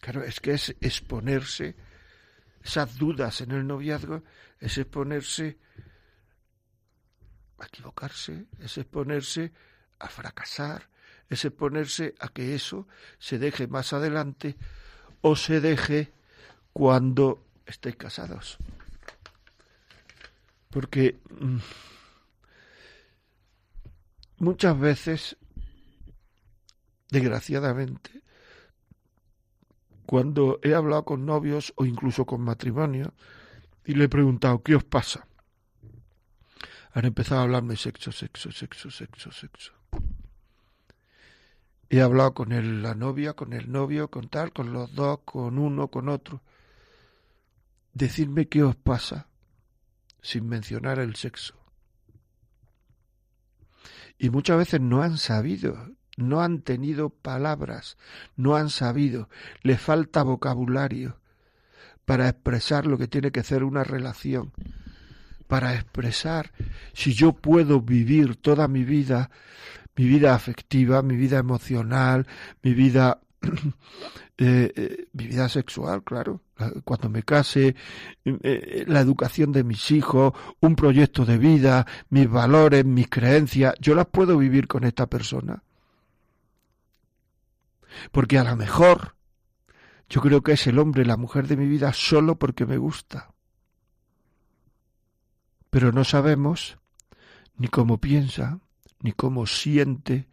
Claro, 0.00 0.22
es 0.22 0.38
que 0.38 0.52
es 0.52 0.70
exponerse, 0.80 1.74
esas 2.62 2.96
dudas 2.96 3.40
en 3.40 3.50
el 3.50 3.66
noviazgo, 3.66 4.22
es 4.60 4.78
exponerse 4.78 5.58
equivocarse, 7.66 8.46
es 8.58 8.78
exponerse 8.78 9.52
a 9.98 10.08
fracasar, 10.08 10.88
es 11.28 11.44
exponerse 11.44 12.14
a 12.20 12.28
que 12.28 12.54
eso 12.54 12.86
se 13.18 13.38
deje 13.38 13.66
más 13.66 13.92
adelante 13.92 14.56
o 15.20 15.36
se 15.36 15.60
deje 15.60 16.12
cuando 16.72 17.44
estéis 17.66 17.96
casados. 17.96 18.58
Porque 20.70 21.18
mm, 21.30 21.58
muchas 24.38 24.78
veces, 24.78 25.36
desgraciadamente, 27.10 28.22
cuando 30.06 30.60
he 30.62 30.74
hablado 30.74 31.04
con 31.04 31.24
novios 31.24 31.72
o 31.76 31.84
incluso 31.84 32.26
con 32.26 32.42
matrimonio 32.42 33.14
y 33.84 33.94
le 33.94 34.04
he 34.04 34.08
preguntado, 34.08 34.62
¿qué 34.62 34.76
os 34.76 34.84
pasa? 34.84 35.26
Han 36.94 37.06
empezado 37.06 37.40
a 37.40 37.44
hablarme 37.44 37.76
sexo, 37.76 38.12
sexo, 38.12 38.52
sexo, 38.52 38.88
sexo, 38.88 39.32
sexo. 39.32 39.72
He 41.90 42.00
hablado 42.00 42.34
con 42.34 42.82
la 42.82 42.94
novia, 42.94 43.32
con 43.34 43.52
el 43.52 43.70
novio, 43.70 44.08
con 44.10 44.28
tal, 44.28 44.52
con 44.52 44.72
los 44.72 44.94
dos, 44.94 45.20
con 45.24 45.58
uno, 45.58 45.88
con 45.88 46.08
otro. 46.08 46.40
Decidme 47.92 48.48
qué 48.48 48.62
os 48.62 48.76
pasa 48.76 49.26
sin 50.22 50.48
mencionar 50.48 51.00
el 51.00 51.16
sexo. 51.16 51.54
Y 54.16 54.30
muchas 54.30 54.56
veces 54.56 54.80
no 54.80 55.02
han 55.02 55.18
sabido, 55.18 55.90
no 56.16 56.42
han 56.42 56.62
tenido 56.62 57.10
palabras, 57.10 57.98
no 58.36 58.54
han 58.54 58.70
sabido, 58.70 59.28
les 59.62 59.80
falta 59.80 60.22
vocabulario 60.22 61.20
para 62.04 62.28
expresar 62.28 62.86
lo 62.86 62.98
que 62.98 63.08
tiene 63.08 63.32
que 63.32 63.42
ser 63.42 63.64
una 63.64 63.82
relación 63.82 64.52
para 65.54 65.72
expresar 65.72 66.50
si 66.94 67.14
yo 67.14 67.32
puedo 67.32 67.80
vivir 67.80 68.34
toda 68.34 68.66
mi 68.66 68.82
vida, 68.82 69.30
mi 69.94 70.04
vida 70.04 70.34
afectiva, 70.34 71.00
mi 71.00 71.14
vida 71.14 71.38
emocional, 71.38 72.26
mi 72.64 72.74
vida 72.74 73.20
eh, 74.36 74.72
eh, 74.74 75.06
mi 75.12 75.28
vida 75.28 75.48
sexual, 75.48 76.02
claro, 76.02 76.40
cuando 76.82 77.08
me 77.08 77.22
case, 77.22 77.76
eh, 78.24 78.84
la 78.88 78.98
educación 78.98 79.52
de 79.52 79.62
mis 79.62 79.92
hijos, 79.92 80.32
un 80.58 80.74
proyecto 80.74 81.24
de 81.24 81.38
vida, 81.38 81.86
mis 82.10 82.28
valores, 82.28 82.84
mis 82.84 83.08
creencias, 83.08 83.74
yo 83.78 83.94
las 83.94 84.06
puedo 84.06 84.36
vivir 84.36 84.66
con 84.66 84.82
esta 84.82 85.06
persona. 85.06 85.62
Porque 88.10 88.38
a 88.38 88.42
lo 88.42 88.56
mejor 88.56 89.14
yo 90.08 90.20
creo 90.20 90.42
que 90.42 90.54
es 90.54 90.66
el 90.66 90.80
hombre, 90.80 91.06
la 91.06 91.16
mujer 91.16 91.46
de 91.46 91.56
mi 91.56 91.68
vida 91.68 91.92
solo 91.92 92.40
porque 92.40 92.66
me 92.66 92.76
gusta 92.76 93.33
pero 95.74 95.90
no 95.90 96.04
sabemos 96.04 96.78
ni 97.56 97.66
cómo 97.66 97.98
piensa, 97.98 98.60
ni 99.00 99.10
cómo 99.10 99.44
siente, 99.44 100.28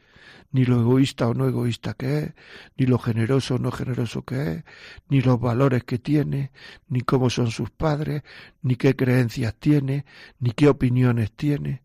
ni 0.52 0.66
lo 0.66 0.82
egoísta 0.82 1.28
o 1.28 1.34
no 1.34 1.48
egoísta 1.48 1.96
que 1.96 2.20
es, 2.20 2.34
ni 2.78 2.86
lo 2.86 3.00
generoso 3.00 3.56
o 3.56 3.58
no 3.58 3.72
generoso 3.72 4.22
que 4.22 4.52
es, 4.52 4.64
ni 5.10 5.20
los 5.20 5.40
valores 5.40 5.84
que 5.84 5.98
tiene, 5.98 6.52
ni 6.90 7.02
cómo 7.02 7.32
son 7.32 7.50
sus 7.50 7.72
padres, 7.72 8.22
ni 8.62 8.76
qué 8.76 8.96
creencias 8.96 9.56
tiene, 9.56 10.06
ni 10.40 10.52
qué 10.52 10.70
opiniones 10.70 11.32
tiene. 11.32 11.82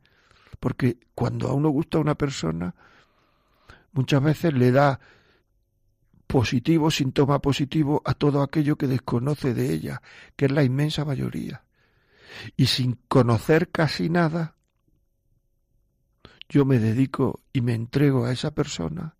Porque 0.60 0.98
cuando 1.14 1.48
a 1.48 1.54
uno 1.54 1.70
gusta 1.70 1.98
una 1.98 2.14
persona, 2.14 2.74
muchas 3.92 4.22
veces 4.22 4.52
le 4.52 4.70
da 4.70 5.00
positivo, 6.26 6.90
síntoma 6.90 7.40
positivo 7.40 8.02
a 8.04 8.12
todo 8.12 8.42
aquello 8.42 8.76
que 8.76 8.86
desconoce 8.86 9.54
de 9.54 9.72
ella, 9.72 10.02
que 10.36 10.44
es 10.44 10.52
la 10.52 10.62
inmensa 10.62 11.06
mayoría 11.06 11.62
y 12.56 12.66
sin 12.66 12.98
conocer 13.08 13.70
casi 13.70 14.08
nada, 14.10 14.56
yo 16.48 16.64
me 16.64 16.78
dedico 16.78 17.40
y 17.52 17.60
me 17.60 17.74
entrego 17.74 18.24
a 18.24 18.32
esa 18.32 18.52
persona 18.52 19.16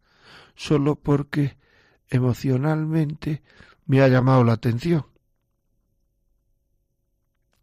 solo 0.55 0.97
porque 0.97 1.57
emocionalmente 2.09 3.43
me 3.87 4.01
ha 4.01 4.09
llamado 4.09 4.45
la 4.45 4.55
atención. 4.55 5.07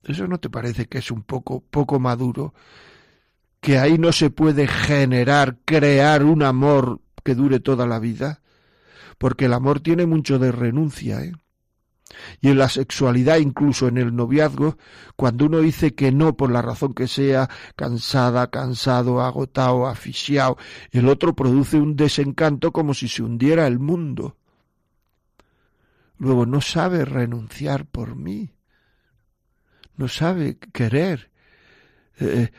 ¿Eso 0.04 0.28
no 0.28 0.38
te 0.38 0.50
parece 0.50 0.88
que 0.88 0.98
es 0.98 1.12
un 1.12 1.24
poco 1.24 1.62
poco 1.62 2.00
maduro? 2.00 2.54
Que 3.62 3.80
ahí 3.80 3.98
no 3.98 4.12
se 4.12 4.30
puede 4.30 4.68
generar, 4.68 5.58
crear 5.64 6.24
un 6.24 6.44
amor 6.44 7.00
que 7.24 7.36
dure 7.36 7.62
toda 7.62 7.88
la 7.88 8.00
vida, 8.00 8.42
porque 9.18 9.46
el 9.46 9.54
amor 9.54 9.80
tiene 9.80 10.06
mucho 10.06 10.40
de 10.40 10.52
renuncia, 10.52 11.24
¿eh? 11.24 11.34
Y 12.42 12.50
en 12.50 12.58
la 12.58 12.70
sexualidad, 12.70 13.38
incluso 13.38 13.88
en 13.88 13.98
el 13.98 14.16
noviazgo, 14.16 14.78
cuando 15.16 15.46
uno 15.46 15.60
dice 15.60 15.96
que 15.96 16.12
no 16.12 16.36
por 16.36 16.52
la 16.52 16.62
razón 16.62 16.94
que 16.94 17.08
sea, 17.08 17.50
cansada, 17.76 18.50
cansado, 18.50 19.22
agotado, 19.22 19.88
asfixiado, 19.88 20.58
el 20.92 21.08
otro 21.08 21.36
produce 21.36 21.78
un 21.78 21.96
desencanto 21.96 22.72
como 22.72 22.94
si 22.94 23.08
se 23.08 23.24
hundiera 23.24 23.68
el 23.68 23.80
mundo. 23.80 24.38
Luego 26.18 26.46
no 26.46 26.62
sabe 26.62 27.06
renunciar 27.06 27.86
por 27.86 28.16
mí, 28.16 28.52
no 29.98 30.08
sabe 30.08 30.58
querer, 30.58 31.32
eh, 32.20 32.52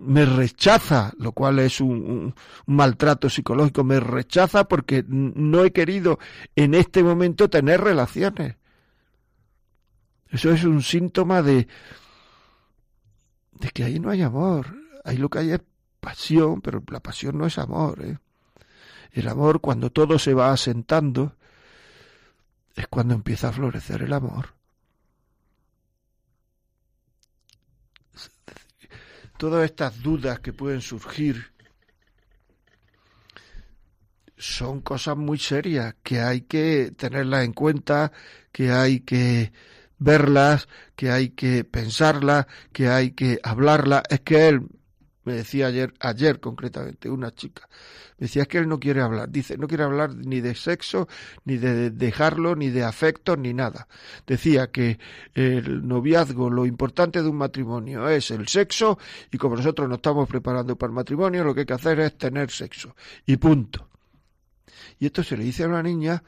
me 0.00 0.24
rechaza, 0.24 1.12
lo 1.18 1.32
cual 1.32 1.58
es 1.60 1.80
un, 1.80 2.34
maltrato 2.66 3.30
psicológico, 3.30 3.84
me 3.84 4.00
rechaza 4.00 4.64
porque 4.64 5.04
no 5.06 5.64
he 5.64 5.72
querido 5.72 6.18
en 6.56 6.74
este 6.74 7.02
momento 7.02 7.48
tener 7.48 7.80
relaciones. 7.80 8.56
Eso 10.30 10.52
es 10.52 10.64
un 10.64 10.82
síntoma 10.82 11.42
de, 11.42 11.66
de 13.52 13.68
que 13.70 13.84
ahí 13.84 13.98
no 13.98 14.10
hay 14.10 14.22
amor. 14.22 14.74
Ahí 15.04 15.16
lo 15.16 15.28
que 15.28 15.40
hay 15.40 15.52
es 15.52 15.60
pasión, 16.00 16.60
pero 16.60 16.82
la 16.90 17.00
pasión 17.00 17.36
no 17.36 17.46
es 17.46 17.58
amor. 17.58 18.04
¿eh? 18.04 18.18
El 19.12 19.28
amor, 19.28 19.60
cuando 19.60 19.90
todo 19.90 20.18
se 20.18 20.34
va 20.34 20.52
asentando, 20.52 21.36
es 22.76 22.86
cuando 22.86 23.14
empieza 23.14 23.48
a 23.48 23.52
florecer 23.52 24.02
el 24.02 24.12
amor. 24.12 24.54
Todas 29.36 29.64
estas 29.64 30.02
dudas 30.02 30.38
que 30.40 30.52
pueden 30.52 30.82
surgir 30.82 31.52
son 34.36 34.80
cosas 34.80 35.16
muy 35.16 35.38
serias, 35.38 35.96
que 36.02 36.20
hay 36.20 36.42
que 36.42 36.92
tenerlas 36.96 37.44
en 37.44 37.52
cuenta, 37.52 38.12
que 38.52 38.70
hay 38.70 39.00
que 39.00 39.52
verlas, 40.00 40.66
que 40.96 41.10
hay 41.10 41.30
que 41.30 41.62
pensarlas, 41.62 42.46
que 42.72 42.88
hay 42.88 43.12
que 43.12 43.38
hablarlas. 43.44 44.02
Es 44.10 44.20
que 44.20 44.48
él, 44.48 44.66
me 45.24 45.34
decía 45.34 45.68
ayer, 45.68 45.94
ayer 46.00 46.40
concretamente, 46.40 47.08
una 47.08 47.30
chica, 47.30 47.68
me 48.18 48.26
decía 48.26 48.46
que 48.46 48.58
él 48.58 48.68
no 48.68 48.80
quiere 48.80 49.02
hablar. 49.02 49.30
Dice, 49.30 49.56
no 49.56 49.68
quiere 49.68 49.84
hablar 49.84 50.14
ni 50.14 50.40
de 50.40 50.54
sexo, 50.54 51.06
ni 51.44 51.58
de 51.58 51.90
dejarlo, 51.90 52.56
ni 52.56 52.70
de 52.70 52.82
afectos, 52.82 53.38
ni 53.38 53.54
nada. 53.54 53.86
Decía 54.26 54.70
que 54.70 54.98
el 55.34 55.86
noviazgo, 55.86 56.50
lo 56.50 56.66
importante 56.66 57.22
de 57.22 57.28
un 57.28 57.36
matrimonio 57.36 58.08
es 58.08 58.30
el 58.30 58.48
sexo, 58.48 58.98
y 59.30 59.38
como 59.38 59.56
nosotros 59.56 59.88
nos 59.88 59.98
estamos 59.98 60.28
preparando 60.28 60.76
para 60.76 60.90
el 60.90 60.94
matrimonio, 60.94 61.44
lo 61.44 61.54
que 61.54 61.60
hay 61.60 61.66
que 61.66 61.74
hacer 61.74 62.00
es 62.00 62.16
tener 62.16 62.50
sexo. 62.50 62.96
Y 63.26 63.36
punto. 63.36 63.88
Y 64.98 65.06
esto 65.06 65.22
se 65.22 65.36
le 65.36 65.44
dice 65.44 65.64
a 65.64 65.68
una 65.68 65.82
niña, 65.82 66.22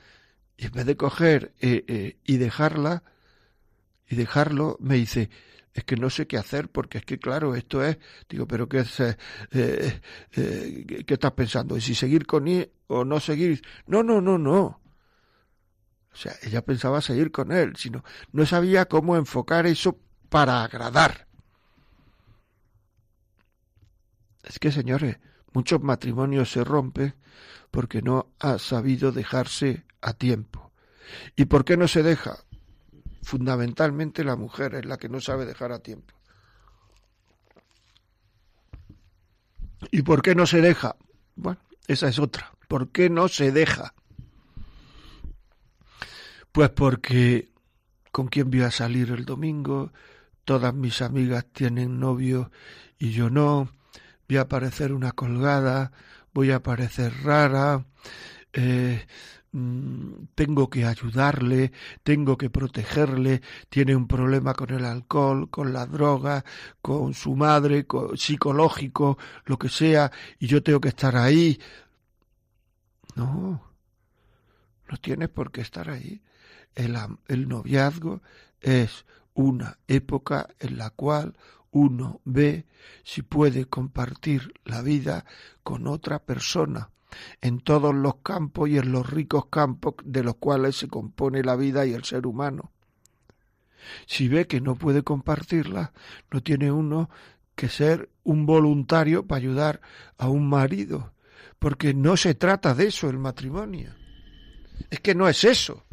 y 0.59 0.67
en 0.67 0.73
vez 0.73 0.87
de 0.87 0.97
coger 0.97 1.52
eh, 1.61 1.85
eh, 1.88 2.17
y 2.25 2.37
dejarla, 2.37 3.02
y 4.12 4.14
dejarlo, 4.14 4.76
me 4.78 4.97
dice, 4.97 5.31
es 5.73 5.85
que 5.85 5.97
no 5.97 6.11
sé 6.11 6.26
qué 6.26 6.37
hacer 6.37 6.69
porque 6.69 6.99
es 6.99 7.04
que 7.07 7.19
claro 7.19 7.54
esto 7.54 7.83
es 7.83 7.97
digo 8.28 8.47
pero 8.47 8.69
qué 8.69 8.81
es, 8.81 9.00
eh, 9.00 9.16
eh, 9.52 10.00
eh, 10.33 11.04
qué 11.07 11.14
estás 11.14 11.33
pensando 11.33 11.81
si 11.81 11.95
seguir 11.95 12.26
con 12.26 12.47
él 12.47 12.71
o 12.88 13.07
no 13.07 13.21
seguir 13.21 13.62
no 13.87 14.02
no 14.02 14.21
no 14.21 14.37
no 14.37 14.61
o 14.61 16.14
sea 16.14 16.35
ella 16.42 16.62
pensaba 16.62 17.00
seguir 17.00 17.33
con 17.33 17.52
él 17.52 17.75
sino 17.76 18.04
no 18.33 18.45
sabía 18.45 18.85
cómo 18.85 19.16
enfocar 19.16 19.64
eso 19.66 19.99
para 20.28 20.62
agradar. 20.62 21.26
Es 24.42 24.59
que 24.59 24.73
señores 24.73 25.19
muchos 25.52 25.83
matrimonios 25.83 26.50
se 26.50 26.64
rompen 26.64 27.14
porque 27.71 28.02
no 28.02 28.33
ha 28.40 28.59
sabido 28.59 29.11
dejarse 29.11 29.85
a 30.02 30.12
tiempo. 30.12 30.73
Y 31.37 31.45
por 31.47 31.64
qué 31.64 31.76
no 31.76 31.87
se 31.88 32.02
deja 32.02 32.45
fundamentalmente 33.23 34.25
la 34.25 34.37
mujer 34.37 34.75
es 34.75 34.85
la 34.85 34.99
que 34.99 35.09
no 35.09 35.21
sabe 35.21 35.47
dejar 35.47 35.73
a 35.73 35.79
tiempo. 35.79 36.14
¿Y 39.91 40.02
por 40.02 40.23
qué 40.23 40.35
no 40.35 40.47
se 40.47 40.61
deja? 40.61 40.97
Bueno, 41.35 41.61
esa 41.87 42.09
es 42.09 42.19
otra. 42.19 42.52
¿Por 42.69 42.91
qué 42.91 43.11
no 43.11 43.29
se 43.29 43.52
deja? 43.52 43.95
Pues 46.52 46.71
porque 46.71 47.50
con 48.11 48.29
quién 48.29 48.50
voy 48.50 48.62
a 48.62 48.71
salir 48.71 49.11
el 49.11 49.25
domingo, 49.25 49.93
todas 50.45 50.75
mis 50.75 51.00
amigas 51.02 51.47
tienen 51.52 51.99
novio 51.99 52.50
y 52.99 53.11
yo 53.11 53.31
no, 53.31 53.71
voy 54.29 54.38
a 54.38 54.49
parecer 54.49 54.93
una 54.93 55.12
colgada, 55.12 55.93
voy 56.33 56.50
a 56.50 56.62
parecer 56.62 57.12
rara, 57.25 57.85
eh, 58.52 59.07
tengo 60.35 60.71
que 60.71 60.87
ayudarle, 60.87 61.73
tengo 62.02 62.38
que 62.38 62.49
protegerle, 62.49 63.42
tiene 63.68 63.94
un 63.94 64.06
problema 64.09 64.54
con 64.54 64.71
el 64.71 64.85
alcohol, 64.85 65.50
con 65.50 65.75
la 65.75 65.85
droga, 65.85 66.42
con 66.80 67.12
su 67.12 67.37
madre, 67.37 67.87
psicológico, 68.14 69.18
lo 69.44 69.59
que 69.59 69.68
sea, 69.68 70.11
y 70.38 70.47
yo 70.47 70.62
tengo 70.62 70.80
que 70.80 70.88
estar 70.88 71.16
ahí. 71.16 71.61
No, 73.14 73.62
no 74.88 74.97
tienes 74.97 75.28
por 75.28 75.52
qué 75.52 75.61
estar 75.61 75.90
ahí. 75.90 76.23
El, 76.75 76.97
el 77.28 77.47
noviazgo 77.47 78.23
es 78.61 79.04
una 79.35 79.78
época 79.87 80.49
en 80.61 80.78
la 80.78 80.88
cual 80.90 81.37
uno 81.73 82.23
ve 82.25 82.66
si 83.04 83.21
puede 83.21 83.66
compartir 83.66 84.54
la 84.64 84.80
vida 84.80 85.26
con 85.62 85.86
otra 85.86 86.21
persona 86.21 86.91
en 87.40 87.60
todos 87.60 87.94
los 87.94 88.16
campos 88.16 88.68
y 88.68 88.78
en 88.78 88.92
los 88.92 89.08
ricos 89.08 89.46
campos 89.46 89.94
de 90.04 90.22
los 90.22 90.36
cuales 90.36 90.76
se 90.76 90.88
compone 90.88 91.42
la 91.42 91.56
vida 91.56 91.86
y 91.86 91.92
el 91.92 92.04
ser 92.04 92.26
humano. 92.26 92.72
Si 94.06 94.28
ve 94.28 94.46
que 94.46 94.60
no 94.60 94.76
puede 94.76 95.02
compartirla, 95.02 95.92
no 96.30 96.42
tiene 96.42 96.70
uno 96.70 97.10
que 97.54 97.68
ser 97.68 98.10
un 98.25 98.46
voluntario 98.46 99.26
para 99.26 99.38
ayudar 99.38 99.80
a 100.18 100.28
un 100.28 100.48
marido, 100.48 101.12
porque 101.58 101.94
no 101.94 102.16
se 102.16 102.34
trata 102.34 102.75
de 102.75 102.86
eso 102.86 103.10
el 103.10 103.18
matrimonio. 103.18 103.94
Es 104.90 105.00
que 105.00 105.14
no 105.14 105.28
es 105.28 105.44
eso, 105.44 105.84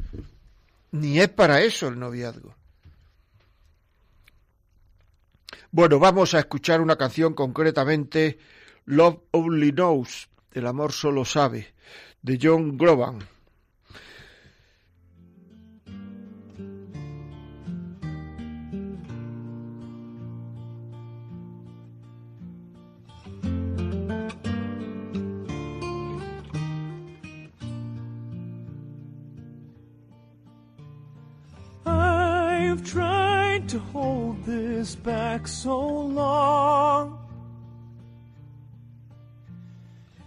ni 0.91 1.19
es 1.19 1.29
para 1.29 1.61
eso 1.61 1.87
el 1.87 1.99
noviazgo. 1.99 2.55
Bueno, 5.71 5.99
vamos 5.99 6.33
a 6.33 6.39
escuchar 6.39 6.81
una 6.81 6.95
canción 6.95 7.33
concretamente, 7.33 8.39
Love 8.85 9.19
Only 9.31 9.71
Knows, 9.71 10.29
el 10.51 10.67
amor 10.67 10.91
solo 10.91 11.25
sabe, 11.25 11.67
de 12.21 12.37
John 12.37 12.77
Groban. 12.77 13.19
I've 31.85 32.83
tried 32.83 33.67
to 33.69 33.79
hold 33.79 34.43
this 34.45 34.95
back 34.95 35.47
so 35.47 35.79
long. 35.79 37.28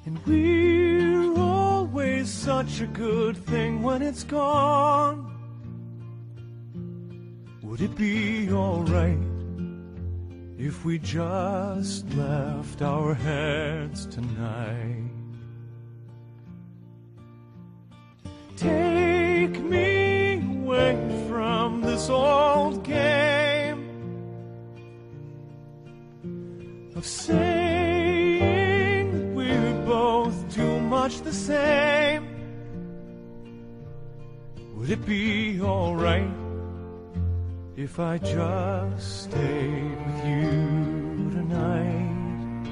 And 0.04 0.18
we're 0.26 1.40
always 1.40 2.28
such 2.28 2.80
a 2.80 2.86
good 2.86 3.36
thing 3.36 3.82
when 3.82 4.02
it's 4.02 4.24
gone. 4.24 5.28
Would 7.62 7.80
it 7.80 7.94
be 7.94 8.50
alright 8.50 9.18
if 10.58 10.84
we 10.84 10.98
just 10.98 12.12
left 12.14 12.82
our 12.82 13.14
heads 13.14 14.06
tonight? 14.06 15.10
Take 18.56 19.60
me 19.60 20.34
away 20.34 21.26
from 21.28 21.80
this 21.80 22.08
old 22.10 22.82
game 22.82 23.88
of 26.96 27.06
saying 27.06 27.81
much 31.12 31.22
the 31.22 31.32
same. 31.32 32.26
Would 34.74 34.90
it 34.90 35.04
be 35.06 35.60
alright 35.60 36.30
if 37.76 37.98
I 37.98 38.18
just 38.18 39.24
stayed 39.24 39.96
with 40.06 40.24
you 40.26 41.30
tonight? 41.36 42.66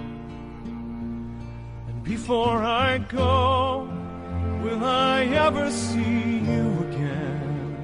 And 1.89 2.03
before 2.03 2.63
I 2.63 2.99
go, 2.99 3.89
will 4.63 4.85
I 4.85 5.25
ever 5.25 5.71
see 5.71 6.39
you 6.51 6.67
again? 6.89 7.77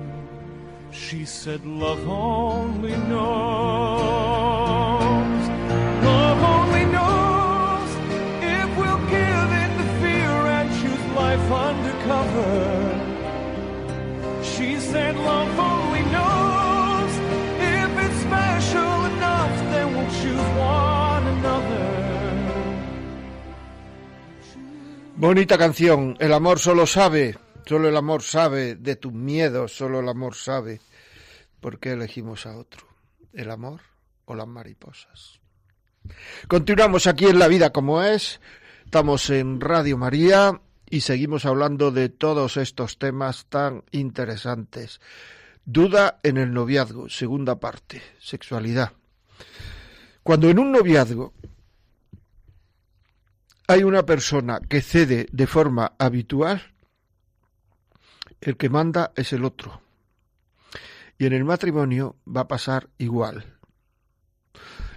She 0.91 1.25
said, 1.25 1.65
Love 1.65 2.09
only 2.09 2.97
knows. 2.97 4.46
Bonita 25.19 25.57
canción, 25.57 26.15
el 26.21 26.33
amor 26.35 26.59
solo 26.59 26.87
sabe, 26.87 27.39
solo 27.65 27.89
el 27.89 27.97
amor 27.97 28.23
sabe 28.23 28.75
de 28.75 28.97
tus 28.97 29.15
miedos, 29.15 29.75
solo 29.75 30.01
el 30.01 30.09
amor 30.11 30.35
sabe 30.35 30.81
por 31.59 31.81
qué 31.81 31.93
elegimos 31.93 32.45
a 32.45 32.57
otro, 32.57 32.87
el 33.33 33.51
amor 33.51 33.81
o 34.27 34.35
las 34.35 34.47
mariposas. 34.47 35.41
Continuamos 36.49 37.07
aquí 37.07 37.25
en 37.25 37.39
La 37.39 37.49
Vida 37.49 37.73
como 37.73 38.03
es, 38.03 38.41
estamos 38.85 39.31
en 39.31 39.59
Radio 39.59 39.97
María 39.97 40.61
y 40.89 41.01
seguimos 41.01 41.45
hablando 41.47 41.91
de 41.91 42.09
todos 42.09 42.57
estos 42.57 42.99
temas 42.99 43.47
tan 43.47 43.85
interesantes. 43.91 45.01
Duda 45.65 46.21
en 46.23 46.37
el 46.37 46.53
noviazgo, 46.53 47.09
segunda 47.09 47.59
parte, 47.59 48.03
sexualidad. 48.19 48.93
Cuando 50.23 50.49
en 50.49 50.59
un 50.59 50.73
noviazgo 50.73 51.35
hay 53.69 53.83
una 53.83 54.05
persona 54.07 54.61
que 54.61 54.81
cede 54.81 55.27
de 55.33 55.47
forma 55.47 55.95
habitual, 55.99 56.63
el 58.41 58.57
que 58.57 58.69
manda 58.69 59.13
es 59.17 59.33
el 59.33 59.45
otro. 59.45 59.81
Y 61.19 61.27
en 61.27 61.33
el 61.33 61.45
matrimonio 61.45 62.17
va 62.25 62.43
a 62.43 62.49
pasar 62.49 62.91
igual. 62.99 63.59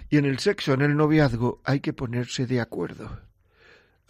Y 0.08 0.18
en 0.18 0.24
el 0.24 0.38
sexo, 0.38 0.74
en 0.74 0.82
el 0.82 0.96
noviazgo, 0.96 1.60
hay 1.64 1.80
que 1.80 1.92
ponerse 1.92 2.46
de 2.46 2.60
acuerdo. 2.60 3.29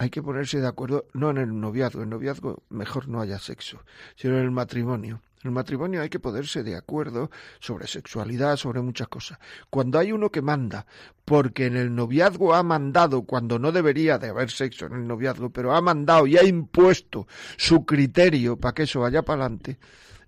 Hay 0.00 0.08
que 0.08 0.22
ponerse 0.22 0.58
de 0.62 0.66
acuerdo, 0.66 1.08
no 1.12 1.28
en 1.28 1.36
el 1.36 1.60
noviazgo, 1.60 2.02
en 2.02 2.08
noviazgo 2.08 2.62
mejor 2.70 3.06
no 3.06 3.20
haya 3.20 3.38
sexo, 3.38 3.84
sino 4.16 4.38
en 4.38 4.44
el 4.44 4.50
matrimonio. 4.50 5.20
En 5.42 5.48
el 5.48 5.50
matrimonio 5.50 6.00
hay 6.00 6.08
que 6.08 6.18
ponerse 6.18 6.62
de 6.62 6.74
acuerdo 6.74 7.30
sobre 7.58 7.86
sexualidad, 7.86 8.56
sobre 8.56 8.80
muchas 8.80 9.08
cosas. 9.08 9.38
Cuando 9.68 9.98
hay 9.98 10.12
uno 10.12 10.30
que 10.30 10.40
manda, 10.40 10.86
porque 11.26 11.66
en 11.66 11.76
el 11.76 11.94
noviazgo 11.94 12.54
ha 12.54 12.62
mandado 12.62 13.24
cuando 13.24 13.58
no 13.58 13.72
debería 13.72 14.16
de 14.16 14.30
haber 14.30 14.50
sexo 14.50 14.86
en 14.86 14.94
el 14.94 15.06
noviazgo, 15.06 15.50
pero 15.50 15.74
ha 15.74 15.82
mandado 15.82 16.26
y 16.26 16.38
ha 16.38 16.44
impuesto 16.44 17.26
su 17.58 17.84
criterio 17.84 18.56
para 18.56 18.72
que 18.72 18.84
eso 18.84 19.00
vaya 19.00 19.20
para 19.20 19.42
adelante, 19.42 19.78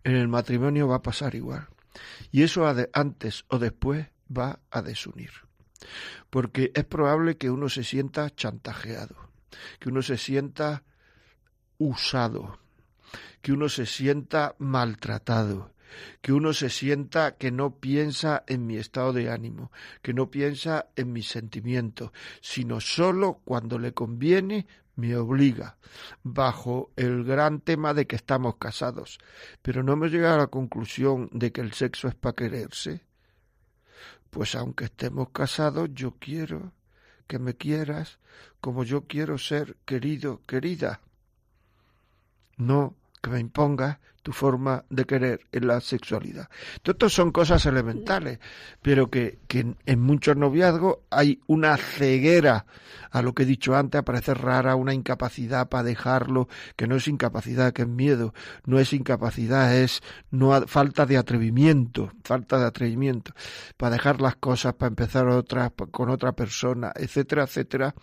en 0.04 0.16
el 0.16 0.28
matrimonio 0.28 0.86
va 0.86 0.96
a 0.96 1.02
pasar 1.02 1.34
igual. 1.34 1.66
Y 2.30 2.42
eso 2.42 2.66
antes 2.92 3.46
o 3.48 3.58
después 3.58 4.06
va 4.30 4.60
a 4.70 4.82
desunir. 4.82 5.30
Porque 6.28 6.72
es 6.74 6.84
probable 6.84 7.38
que 7.38 7.50
uno 7.50 7.70
se 7.70 7.84
sienta 7.84 8.28
chantajeado, 8.28 9.31
que 9.78 9.88
uno 9.88 10.02
se 10.02 10.16
sienta 10.16 10.84
usado, 11.78 12.58
que 13.40 13.52
uno 13.52 13.68
se 13.68 13.86
sienta 13.86 14.54
maltratado, 14.58 15.72
que 16.20 16.32
uno 16.32 16.52
se 16.52 16.70
sienta 16.70 17.36
que 17.36 17.50
no 17.50 17.76
piensa 17.78 18.44
en 18.46 18.66
mi 18.66 18.76
estado 18.76 19.12
de 19.12 19.30
ánimo, 19.30 19.72
que 20.00 20.14
no 20.14 20.30
piensa 20.30 20.86
en 20.96 21.12
mis 21.12 21.28
sentimientos, 21.28 22.12
sino 22.40 22.80
solo 22.80 23.40
cuando 23.44 23.78
le 23.78 23.92
conviene 23.92 24.66
me 24.94 25.16
obliga, 25.16 25.78
bajo 26.22 26.92
el 26.96 27.24
gran 27.24 27.60
tema 27.60 27.94
de 27.94 28.06
que 28.06 28.16
estamos 28.16 28.56
casados. 28.56 29.18
Pero 29.62 29.82
no 29.82 29.96
me 29.96 30.08
llega 30.08 30.34
a 30.34 30.38
la 30.38 30.46
conclusión 30.48 31.30
de 31.32 31.50
que 31.50 31.62
el 31.62 31.72
sexo 31.72 32.08
es 32.08 32.14
para 32.14 32.34
quererse. 32.34 33.04
Pues 34.30 34.54
aunque 34.54 34.84
estemos 34.86 35.30
casados, 35.30 35.90
yo 35.92 36.16
quiero 36.18 36.72
que 37.26 37.38
me 37.38 37.54
quieras 37.54 38.18
como 38.60 38.84
yo 38.84 39.06
quiero 39.06 39.38
ser 39.38 39.76
querido, 39.84 40.40
querida. 40.46 41.00
No 42.56 42.94
que 43.22 43.30
me 43.30 43.40
imponga 43.40 44.00
tu 44.22 44.32
forma 44.32 44.84
de 44.88 45.04
querer 45.04 45.40
en 45.50 45.66
la 45.66 45.80
sexualidad. 45.80 46.48
Estas 46.84 47.12
son 47.12 47.32
cosas 47.32 47.66
elementales, 47.66 48.38
pero 48.80 49.10
que, 49.10 49.40
que 49.48 49.74
en, 49.84 50.00
muchos 50.00 50.36
noviazgos 50.36 50.98
hay 51.10 51.40
una 51.46 51.76
ceguera 51.76 52.66
a 53.10 53.20
lo 53.20 53.34
que 53.34 53.42
he 53.42 53.46
dicho 53.46 53.74
antes, 53.74 53.98
a 53.98 54.04
parecer 54.04 54.38
rara, 54.38 54.76
una 54.76 54.94
incapacidad 54.94 55.68
para 55.68 55.82
dejarlo, 55.82 56.48
que 56.76 56.86
no 56.86 56.96
es 56.96 57.08
incapacidad, 57.08 57.72
que 57.72 57.82
es 57.82 57.88
miedo, 57.88 58.32
no 58.64 58.78
es 58.78 58.92
incapacidad, 58.92 59.76
es 59.76 60.02
no 60.30 60.66
falta 60.66 61.04
de 61.04 61.16
atrevimiento, 61.16 62.12
falta 62.22 62.58
de 62.58 62.66
atrevimiento, 62.66 63.34
para 63.76 63.94
dejar 63.94 64.20
las 64.20 64.36
cosas, 64.36 64.74
para 64.74 64.88
empezar 64.88 65.26
otra, 65.28 65.70
con 65.70 66.10
otra 66.10 66.32
persona, 66.32 66.92
etcétera, 66.94 67.44
etcétera 67.44 67.94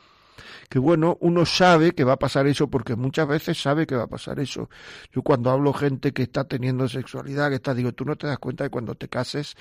que 0.70 0.80
bueno, 0.80 1.18
uno 1.22 1.46
sabe 1.46 1.94
que 1.94 2.04
va 2.04 2.14
a 2.14 2.20
pasar 2.20 2.48
eso 2.48 2.70
porque 2.70 2.96
muchas 2.96 3.28
veces 3.28 3.62
sabe 3.62 3.86
que 3.88 3.96
va 3.96 4.04
a 4.04 4.08
pasar 4.08 4.40
eso. 4.40 4.70
Yo 5.12 5.22
cuando 5.22 5.50
hablo 5.52 5.74
gente 5.74 6.14
que 6.14 6.24
está 6.24 6.46
teniendo 6.46 6.88
sexualidad, 6.88 7.50
que 7.50 7.56
está, 7.56 7.74
digo, 7.74 7.94
tú 7.94 8.06
no 8.06 8.16
te 8.16 8.28
das 8.28 8.40
cuenta 8.40 8.64
de 8.64 8.70
cuando 8.70 8.96
te 8.96 9.08
cases 9.08 9.56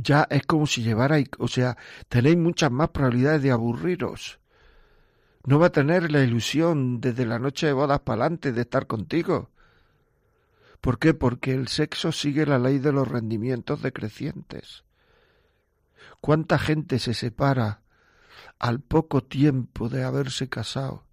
ya 0.00 0.26
es 0.30 0.46
como 0.46 0.66
si 0.66 0.82
llevara, 0.82 1.18
o 1.38 1.48
sea, 1.48 1.76
tenéis 2.08 2.38
muchas 2.38 2.70
más 2.70 2.90
probabilidades 2.90 3.42
de 3.42 3.50
aburriros. 3.50 4.38
No 5.44 5.58
va 5.58 5.66
a 5.66 5.72
tener 5.72 6.12
la 6.12 6.22
ilusión 6.22 7.00
desde 7.00 7.26
la 7.26 7.38
noche 7.38 7.66
de 7.66 7.72
bodas 7.72 8.00
para 8.00 8.22
adelante 8.22 8.52
de 8.52 8.60
estar 8.60 8.86
contigo. 8.86 9.50
¿Por 10.80 10.98
qué? 10.98 11.14
Porque 11.14 11.52
el 11.52 11.66
sexo 11.68 12.12
sigue 12.12 12.46
la 12.46 12.58
ley 12.58 12.78
de 12.78 12.92
los 12.92 13.08
rendimientos 13.08 13.82
decrecientes. 13.82 14.84
¿Cuánta 16.20 16.58
gente 16.58 16.98
se 16.98 17.14
separa 17.14 17.82
al 18.58 18.80
poco 18.80 19.22
tiempo 19.22 19.88
de 19.88 20.04
haberse 20.04 20.48
casado? 20.48 21.04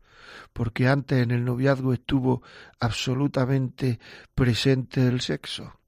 Porque 0.54 0.88
antes 0.88 1.22
en 1.22 1.32
el 1.32 1.46
noviazgo 1.46 1.94
estuvo 1.94 2.42
absolutamente 2.80 4.00
presente 4.34 5.08
el 5.08 5.22
sexo. 5.22 5.80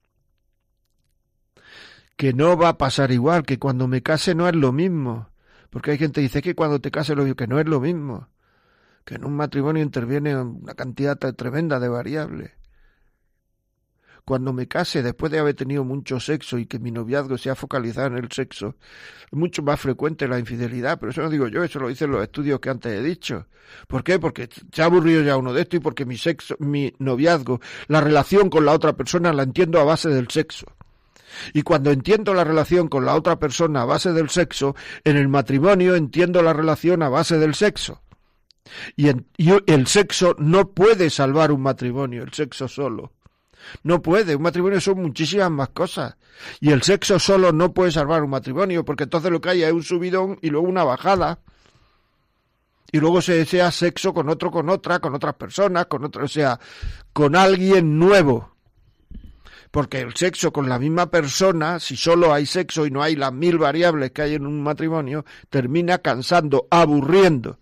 Que 2.16 2.32
no 2.32 2.56
va 2.56 2.70
a 2.70 2.78
pasar 2.78 3.12
igual, 3.12 3.44
que 3.44 3.58
cuando 3.58 3.88
me 3.88 4.02
case 4.02 4.34
no 4.34 4.48
es 4.48 4.54
lo 4.54 4.72
mismo. 4.72 5.30
Porque 5.70 5.92
hay 5.92 5.98
gente 5.98 6.20
que 6.20 6.22
dice 6.22 6.42
que 6.42 6.54
cuando 6.54 6.80
te 6.80 6.90
cases 6.90 7.16
lo 7.16 7.22
mismo, 7.22 7.36
que 7.36 7.46
no 7.46 7.60
es 7.60 7.66
lo 7.66 7.80
mismo. 7.80 8.28
Que 9.04 9.16
en 9.16 9.24
un 9.24 9.36
matrimonio 9.36 9.82
interviene 9.82 10.36
una 10.36 10.74
cantidad 10.74 11.16
tremenda 11.16 11.78
de 11.80 11.88
variables 11.88 12.57
cuando 14.28 14.52
me 14.52 14.68
case 14.68 15.02
después 15.02 15.32
de 15.32 15.38
haber 15.38 15.54
tenido 15.54 15.84
mucho 15.84 16.20
sexo 16.20 16.58
y 16.58 16.66
que 16.66 16.78
mi 16.78 16.90
noviazgo 16.90 17.38
se 17.38 17.48
ha 17.48 17.54
focalizado 17.54 18.08
en 18.08 18.18
el 18.18 18.30
sexo, 18.30 18.74
es 19.24 19.32
mucho 19.32 19.62
más 19.62 19.80
frecuente 19.80 20.28
la 20.28 20.38
infidelidad, 20.38 21.00
pero 21.00 21.12
eso 21.12 21.22
no 21.22 21.30
digo 21.30 21.48
yo, 21.48 21.64
eso 21.64 21.78
lo 21.78 21.88
dicen 21.88 22.10
los 22.10 22.22
estudios 22.22 22.60
que 22.60 22.68
antes 22.68 22.92
he 22.92 23.02
dicho. 23.02 23.46
¿Por 23.86 24.04
qué? 24.04 24.18
Porque 24.18 24.50
se 24.70 24.82
ha 24.82 24.84
aburrido 24.84 25.22
ya 25.22 25.38
uno 25.38 25.54
de 25.54 25.62
esto 25.62 25.76
y 25.76 25.80
porque 25.80 26.04
mi 26.04 26.18
sexo, 26.18 26.56
mi 26.58 26.92
noviazgo, 26.98 27.62
la 27.86 28.02
relación 28.02 28.50
con 28.50 28.66
la 28.66 28.72
otra 28.72 28.92
persona 28.92 29.32
la 29.32 29.44
entiendo 29.44 29.80
a 29.80 29.84
base 29.84 30.10
del 30.10 30.28
sexo. 30.28 30.66
Y 31.54 31.62
cuando 31.62 31.90
entiendo 31.90 32.34
la 32.34 32.44
relación 32.44 32.88
con 32.88 33.06
la 33.06 33.14
otra 33.14 33.38
persona 33.38 33.80
a 33.80 33.86
base 33.86 34.12
del 34.12 34.28
sexo, 34.28 34.76
en 35.04 35.16
el 35.16 35.28
matrimonio 35.28 35.94
entiendo 35.94 36.42
la 36.42 36.52
relación 36.52 37.02
a 37.02 37.08
base 37.08 37.38
del 37.38 37.54
sexo. 37.54 38.02
Y, 38.94 39.08
y 39.38 39.54
el 39.66 39.86
sexo 39.86 40.36
no 40.38 40.72
puede 40.72 41.08
salvar 41.08 41.50
un 41.50 41.62
matrimonio, 41.62 42.24
el 42.24 42.34
sexo 42.34 42.68
solo. 42.68 43.14
No 43.82 44.02
puede, 44.02 44.36
un 44.36 44.42
matrimonio 44.42 44.80
son 44.80 45.02
muchísimas 45.02 45.50
más 45.50 45.68
cosas. 45.70 46.16
Y 46.60 46.70
el 46.70 46.82
sexo 46.82 47.18
solo 47.18 47.52
no 47.52 47.72
puede 47.72 47.92
salvar 47.92 48.22
un 48.22 48.30
matrimonio, 48.30 48.84
porque 48.84 49.04
entonces 49.04 49.30
lo 49.30 49.40
que 49.40 49.50
hay 49.50 49.62
es 49.62 49.72
un 49.72 49.82
subidón 49.82 50.38
y 50.42 50.50
luego 50.50 50.68
una 50.68 50.84
bajada. 50.84 51.40
Y 52.90 53.00
luego 53.00 53.20
se 53.20 53.34
desea 53.34 53.70
sexo 53.70 54.14
con 54.14 54.28
otro, 54.28 54.50
con 54.50 54.68
otra, 54.70 54.98
con 54.98 55.14
otras 55.14 55.34
personas, 55.34 55.86
con 55.86 56.04
otro, 56.04 56.24
o 56.24 56.28
sea, 56.28 56.58
con 57.12 57.36
alguien 57.36 57.98
nuevo. 57.98 58.54
Porque 59.70 60.00
el 60.00 60.14
sexo 60.14 60.52
con 60.52 60.68
la 60.68 60.78
misma 60.78 61.10
persona, 61.10 61.78
si 61.78 61.96
solo 61.96 62.32
hay 62.32 62.46
sexo 62.46 62.86
y 62.86 62.90
no 62.90 63.02
hay 63.02 63.14
las 63.16 63.32
mil 63.32 63.58
variables 63.58 64.12
que 64.12 64.22
hay 64.22 64.34
en 64.34 64.46
un 64.46 64.62
matrimonio, 64.62 65.26
termina 65.50 65.98
cansando, 65.98 66.66
aburriendo. 66.70 67.58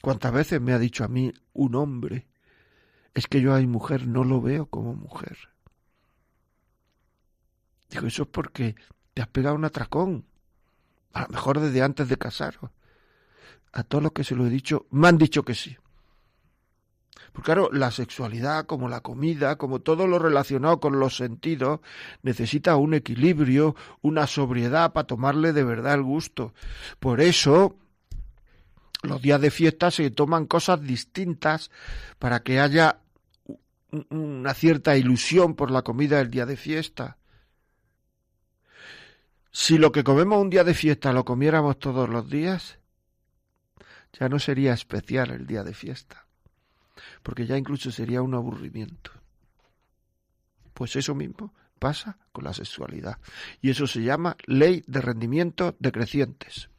¿Cuántas 0.00 0.32
veces 0.32 0.60
me 0.60 0.72
ha 0.72 0.80
dicho 0.80 1.04
a 1.04 1.08
mí 1.08 1.32
un 1.52 1.76
hombre 1.76 2.26
es 3.14 3.26
que 3.26 3.40
yo 3.40 3.54
mi 3.56 3.66
mujer 3.66 4.06
no 4.06 4.24
lo 4.24 4.40
veo 4.40 4.66
como 4.66 4.94
mujer. 4.94 5.36
Digo, 7.90 8.06
eso 8.06 8.22
es 8.22 8.28
porque 8.28 8.74
te 9.12 9.22
has 9.22 9.28
pegado 9.28 9.54
un 9.54 9.64
atracón. 9.64 10.24
A 11.12 11.22
lo 11.22 11.28
mejor 11.28 11.60
desde 11.60 11.82
antes 11.82 12.08
de 12.08 12.16
casaros. 12.16 12.70
A 13.72 13.82
todos 13.82 14.02
los 14.02 14.12
que 14.12 14.24
se 14.24 14.34
lo 14.34 14.46
he 14.46 14.50
dicho, 14.50 14.86
me 14.90 15.08
han 15.08 15.18
dicho 15.18 15.44
que 15.44 15.54
sí. 15.54 15.76
Porque 17.32 17.46
claro, 17.46 17.70
la 17.72 17.90
sexualidad, 17.90 18.66
como 18.66 18.88
la 18.88 19.00
comida, 19.00 19.56
como 19.56 19.80
todo 19.80 20.06
lo 20.06 20.18
relacionado 20.18 20.80
con 20.80 20.98
los 20.98 21.16
sentidos, 21.16 21.80
necesita 22.22 22.76
un 22.76 22.94
equilibrio, 22.94 23.74
una 24.02 24.26
sobriedad 24.26 24.92
para 24.92 25.06
tomarle 25.06 25.52
de 25.52 25.64
verdad 25.64 25.94
el 25.94 26.02
gusto. 26.02 26.52
Por 26.98 27.20
eso, 27.20 27.76
los 29.02 29.20
días 29.20 29.40
de 29.40 29.50
fiesta 29.50 29.90
se 29.90 30.10
toman 30.10 30.46
cosas 30.46 30.80
distintas 30.80 31.70
para 32.18 32.42
que 32.42 32.60
haya 32.60 33.00
una 34.10 34.54
cierta 34.54 34.96
ilusión 34.96 35.54
por 35.54 35.70
la 35.70 35.82
comida 35.82 36.18
del 36.18 36.30
día 36.30 36.46
de 36.46 36.56
fiesta. 36.56 37.18
Si 39.50 39.76
lo 39.76 39.92
que 39.92 40.02
comemos 40.04 40.40
un 40.40 40.48
día 40.48 40.64
de 40.64 40.72
fiesta 40.72 41.12
lo 41.12 41.24
comiéramos 41.24 41.78
todos 41.78 42.08
los 42.08 42.30
días, 42.30 42.78
ya 44.18 44.28
no 44.28 44.38
sería 44.38 44.72
especial 44.72 45.30
el 45.30 45.46
día 45.46 45.62
de 45.62 45.74
fiesta, 45.74 46.26
porque 47.22 47.46
ya 47.46 47.58
incluso 47.58 47.90
sería 47.90 48.22
un 48.22 48.34
aburrimiento. 48.34 49.10
Pues 50.72 50.96
eso 50.96 51.14
mismo 51.14 51.52
pasa 51.78 52.16
con 52.30 52.44
la 52.44 52.54
sexualidad. 52.54 53.18
Y 53.60 53.70
eso 53.70 53.86
se 53.86 54.02
llama 54.02 54.36
ley 54.46 54.84
de 54.86 55.00
rendimiento 55.00 55.76
decrecientes. 55.80 56.70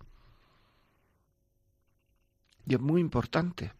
Y 2.66 2.76
es 2.76 2.80
muy 2.80 3.02
importante. 3.02 3.74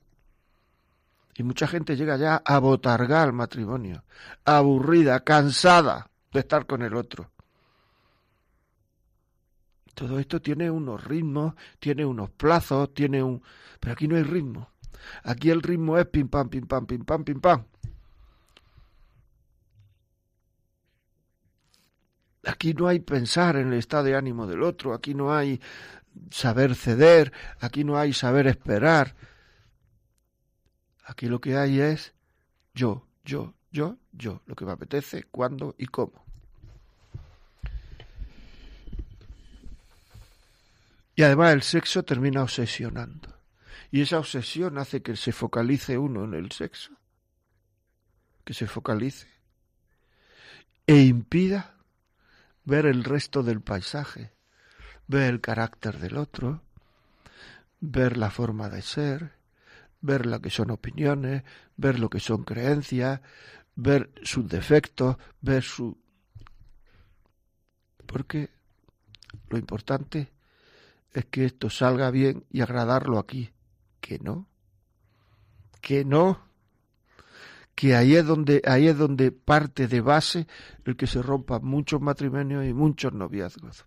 Y 1.36 1.44
mucha 1.44 1.68
gente 1.68 1.96
llega 1.96 2.18
ya 2.18 2.42
a 2.46 2.60
botargar 2.60 3.28
al 3.28 3.34
matrimonio, 3.34 4.04
aburrida, 4.46 5.20
cansada 5.22 6.10
de 6.32 6.40
estar 6.40 6.66
con 6.66 6.84
el 6.84 6.96
otro. 6.96 7.32
Todo 9.94 10.20
esto 10.20 10.42
tiene 10.42 10.70
unos 10.70 11.04
ritmos, 11.04 11.54
tiene 11.80 12.06
unos 12.06 12.30
plazos, 12.32 12.94
tiene 12.94 13.22
un... 13.22 13.42
Pero 13.80 13.94
aquí 13.94 14.08
no 14.08 14.16
hay 14.16 14.24
ritmo. 14.24 14.70
Aquí 15.24 15.50
el 15.50 15.62
ritmo 15.62 15.98
es 15.98 16.08
pim 16.08 16.28
pam, 16.28 16.50
pim 16.50 16.66
pam, 16.66 16.86
pim 16.86 17.04
pam, 17.04 17.24
pim 17.24 17.40
pam. 17.40 17.66
Aquí 22.46 22.74
no 22.74 22.88
hay 22.88 23.00
pensar 23.00 23.56
en 23.56 23.72
el 23.72 23.80
estado 23.80 24.04
de 24.04 24.16
ánimo 24.16 24.46
del 24.48 24.64
otro, 24.64 24.94
aquí 24.94 25.14
no 25.14 25.34
hay 25.34 25.62
saber 26.32 26.76
ceder, 26.76 27.32
aquí 27.60 27.84
no 27.84 27.98
hay 27.98 28.14
saber 28.14 28.48
esperar. 28.48 29.16
Aquí 31.06 31.28
lo 31.28 31.42
que 31.42 31.58
hay 31.58 31.80
es 31.80 32.14
yo, 32.74 33.08
yo, 33.24 33.54
yo, 33.72 33.98
yo, 34.12 34.42
lo 34.46 34.56
que 34.56 34.66
me 34.66 34.72
apetece, 34.72 35.24
cuándo 35.24 35.76
y 35.78 35.88
cómo. 35.88 36.24
Y 41.16 41.24
además 41.24 41.54
el 41.54 41.62
sexo 41.62 42.04
termina 42.04 42.42
obsesionando. 42.42 43.34
Y 43.92 44.02
esa 44.02 44.18
obsesión 44.18 44.78
hace 44.80 45.04
que 45.04 45.16
se 45.16 45.32
focalice 45.32 45.98
uno 45.98 46.24
en 46.24 46.34
el 46.34 46.52
sexo. 46.52 46.92
Que 48.44 48.54
se 48.54 48.66
focalice. 48.66 49.28
E 50.88 51.04
impida 51.04 51.76
ver 52.66 52.86
el 52.88 53.04
resto 53.04 53.44
del 53.44 53.62
paisaje, 53.62 54.33
ver 55.14 55.30
el 55.30 55.42
carácter 55.42 56.00
del 56.00 56.18
otro, 56.18 56.62
ver 57.80 58.18
la 58.18 58.32
forma 58.32 58.68
de 58.68 58.82
ser, 58.82 59.34
ver 60.02 60.26
lo 60.26 60.42
que 60.42 60.50
son 60.50 60.72
opiniones, 60.72 61.44
ver 61.78 62.00
lo 62.00 62.10
que 62.10 62.20
son 62.20 62.44
creencias, 62.44 63.22
ver 63.76 64.12
sus 64.24 64.50
defectos, 64.50 65.18
ver 65.40 65.62
su... 65.62 65.96
Porque 68.08 68.50
lo 69.50 69.60
importante 69.60 70.32
es 71.12 71.26
que 71.26 71.46
esto 71.46 71.70
salga 71.70 72.10
bien 72.10 72.46
y 72.50 72.62
agradarlo 72.62 73.20
aquí. 73.20 73.52
Que 74.02 74.18
no. 74.18 74.48
Que 75.80 76.04
no. 76.04 76.42
Que 77.76 77.96
ahí 77.96 78.16
es 78.16 78.26
donde, 78.26 78.64
ahí 78.66 78.88
es 78.88 78.98
donde 78.98 79.32
parte 79.32 79.88
de 79.88 80.02
base 80.02 80.48
el 80.86 80.96
que 80.96 81.06
se 81.06 81.22
rompan 81.22 81.64
muchos 81.64 82.02
matrimonios 82.02 82.66
y 82.66 82.74
muchos 82.74 83.14
noviazgos. 83.14 83.86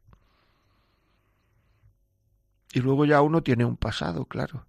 Y 2.76 2.80
luego 2.80 3.06
ya 3.06 3.22
uno 3.22 3.42
tiene 3.42 3.64
un 3.64 3.78
pasado, 3.78 4.26
claro. 4.26 4.66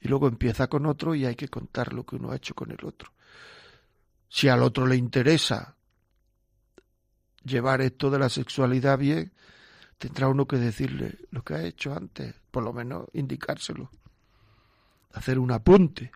Y 0.00 0.06
luego 0.06 0.28
empieza 0.28 0.68
con 0.68 0.86
otro 0.86 1.16
y 1.16 1.26
hay 1.26 1.34
que 1.34 1.48
contar 1.48 1.92
lo 1.92 2.06
que 2.06 2.14
uno 2.14 2.30
ha 2.30 2.36
hecho 2.36 2.54
con 2.54 2.70
el 2.70 2.78
otro. 2.84 3.10
Si 4.28 4.46
al 4.46 4.62
otro 4.62 4.86
le 4.86 4.94
interesa 4.94 5.74
llevar 7.42 7.80
esto 7.80 8.08
de 8.08 8.20
la 8.20 8.28
sexualidad 8.28 8.98
bien, 8.98 9.32
tendrá 9.98 10.28
uno 10.28 10.46
que 10.46 10.58
decirle 10.58 11.18
lo 11.32 11.42
que 11.42 11.54
ha 11.54 11.64
hecho 11.64 11.92
antes, 11.92 12.36
por 12.52 12.62
lo 12.62 12.72
menos 12.72 13.08
indicárselo, 13.14 13.90
hacer 15.12 15.40
un 15.40 15.50
apunte. 15.50 16.12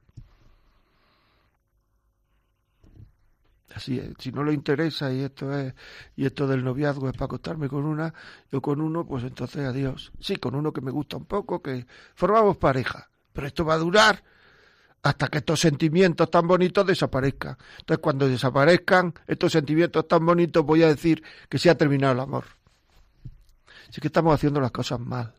Así 3.74 3.98
es, 3.98 4.10
si 4.18 4.30
no 4.30 4.44
le 4.44 4.52
interesa 4.52 5.12
y 5.12 5.20
esto 5.20 5.52
es 5.56 5.74
y 6.16 6.26
esto 6.26 6.46
del 6.46 6.62
noviazgo 6.62 7.08
es 7.08 7.14
para 7.14 7.26
acostarme 7.26 7.68
con 7.68 7.84
una 7.84 8.12
o 8.52 8.60
con 8.60 8.80
uno, 8.80 9.06
pues 9.06 9.24
entonces 9.24 9.66
adiós. 9.66 10.12
Sí, 10.20 10.36
con 10.36 10.54
uno 10.54 10.72
que 10.72 10.80
me 10.80 10.90
gusta 10.90 11.16
un 11.16 11.24
poco, 11.24 11.60
que 11.62 11.86
formamos 12.14 12.56
pareja, 12.58 13.10
pero 13.32 13.46
esto 13.46 13.64
va 13.64 13.74
a 13.74 13.78
durar 13.78 14.22
hasta 15.04 15.28
que 15.28 15.38
estos 15.38 15.60
sentimientos 15.60 16.30
tan 16.30 16.46
bonitos 16.46 16.86
desaparezcan. 16.86 17.58
Entonces, 17.78 18.02
cuando 18.02 18.26
desaparezcan 18.26 19.12
estos 19.26 19.52
sentimientos 19.52 20.08
tan 20.08 20.24
bonitos, 20.24 20.64
voy 20.64 20.82
a 20.82 20.88
decir 20.88 21.22
que 21.48 21.58
se 21.58 21.68
ha 21.68 21.76
terminado 21.76 22.14
el 22.14 22.20
amor. 22.20 22.44
Así 23.88 24.00
que 24.00 24.08
estamos 24.08 24.34
haciendo 24.34 24.60
las 24.60 24.70
cosas 24.70 24.98
mal, 24.98 25.34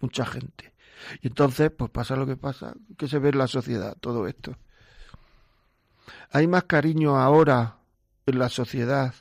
mucha 0.00 0.26
gente. 0.26 0.74
Y 1.22 1.28
entonces, 1.28 1.70
pues 1.70 1.90
pasa 1.90 2.16
lo 2.16 2.26
que 2.26 2.36
pasa, 2.36 2.74
que 2.98 3.08
se 3.08 3.18
ve 3.18 3.30
en 3.30 3.38
la 3.38 3.46
sociedad 3.46 3.96
todo 3.98 4.26
esto. 4.26 4.58
Hay 6.30 6.46
más 6.46 6.64
cariño 6.64 7.18
ahora 7.18 7.78
en 8.26 8.38
la 8.38 8.48
sociedad, 8.48 9.14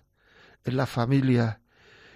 en 0.63 0.77
la 0.77 0.85
familia, 0.85 1.61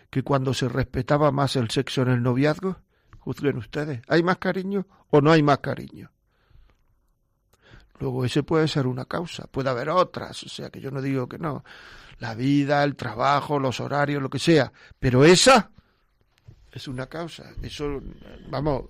que 0.10 0.24
cuando 0.24 0.54
se 0.54 0.68
respetaba 0.68 1.32
más 1.32 1.56
el 1.56 1.70
sexo 1.72 2.02
en 2.04 2.10
el 2.10 2.22
noviazgo. 2.22 2.78
Juzguen 3.20 3.58
ustedes, 3.58 4.02
¿hay 4.08 4.24
más 4.24 4.38
cariño 4.38 4.88
o 5.10 5.22
no 5.22 5.32
hay 5.32 5.44
más 5.44 5.60
cariño? 5.60 6.12
Luego 8.00 8.26
ese 8.26 8.42
puede 8.42 8.68
ser 8.68 8.88
una 8.88 9.06
causa, 9.06 9.46
puede 9.46 9.70
haber 9.70 9.90
otras, 9.90 10.42
o 10.44 10.50
sea 10.50 10.72
que 10.72 10.82
yo 10.82 10.90
no 10.90 11.04
digo 11.04 11.30
que 11.30 11.38
no. 11.38 11.64
La 12.18 12.34
vida, 12.34 12.84
el 12.84 12.96
trabajo, 12.96 13.60
los 13.60 13.80
horarios, 13.80 14.24
lo 14.24 14.30
que 14.30 14.40
sea, 14.40 14.74
pero 15.00 15.24
esa 15.24 15.72
es 16.72 16.88
una 16.88 17.06
causa, 17.06 17.52
eso, 17.62 18.02
vamos, 18.50 18.86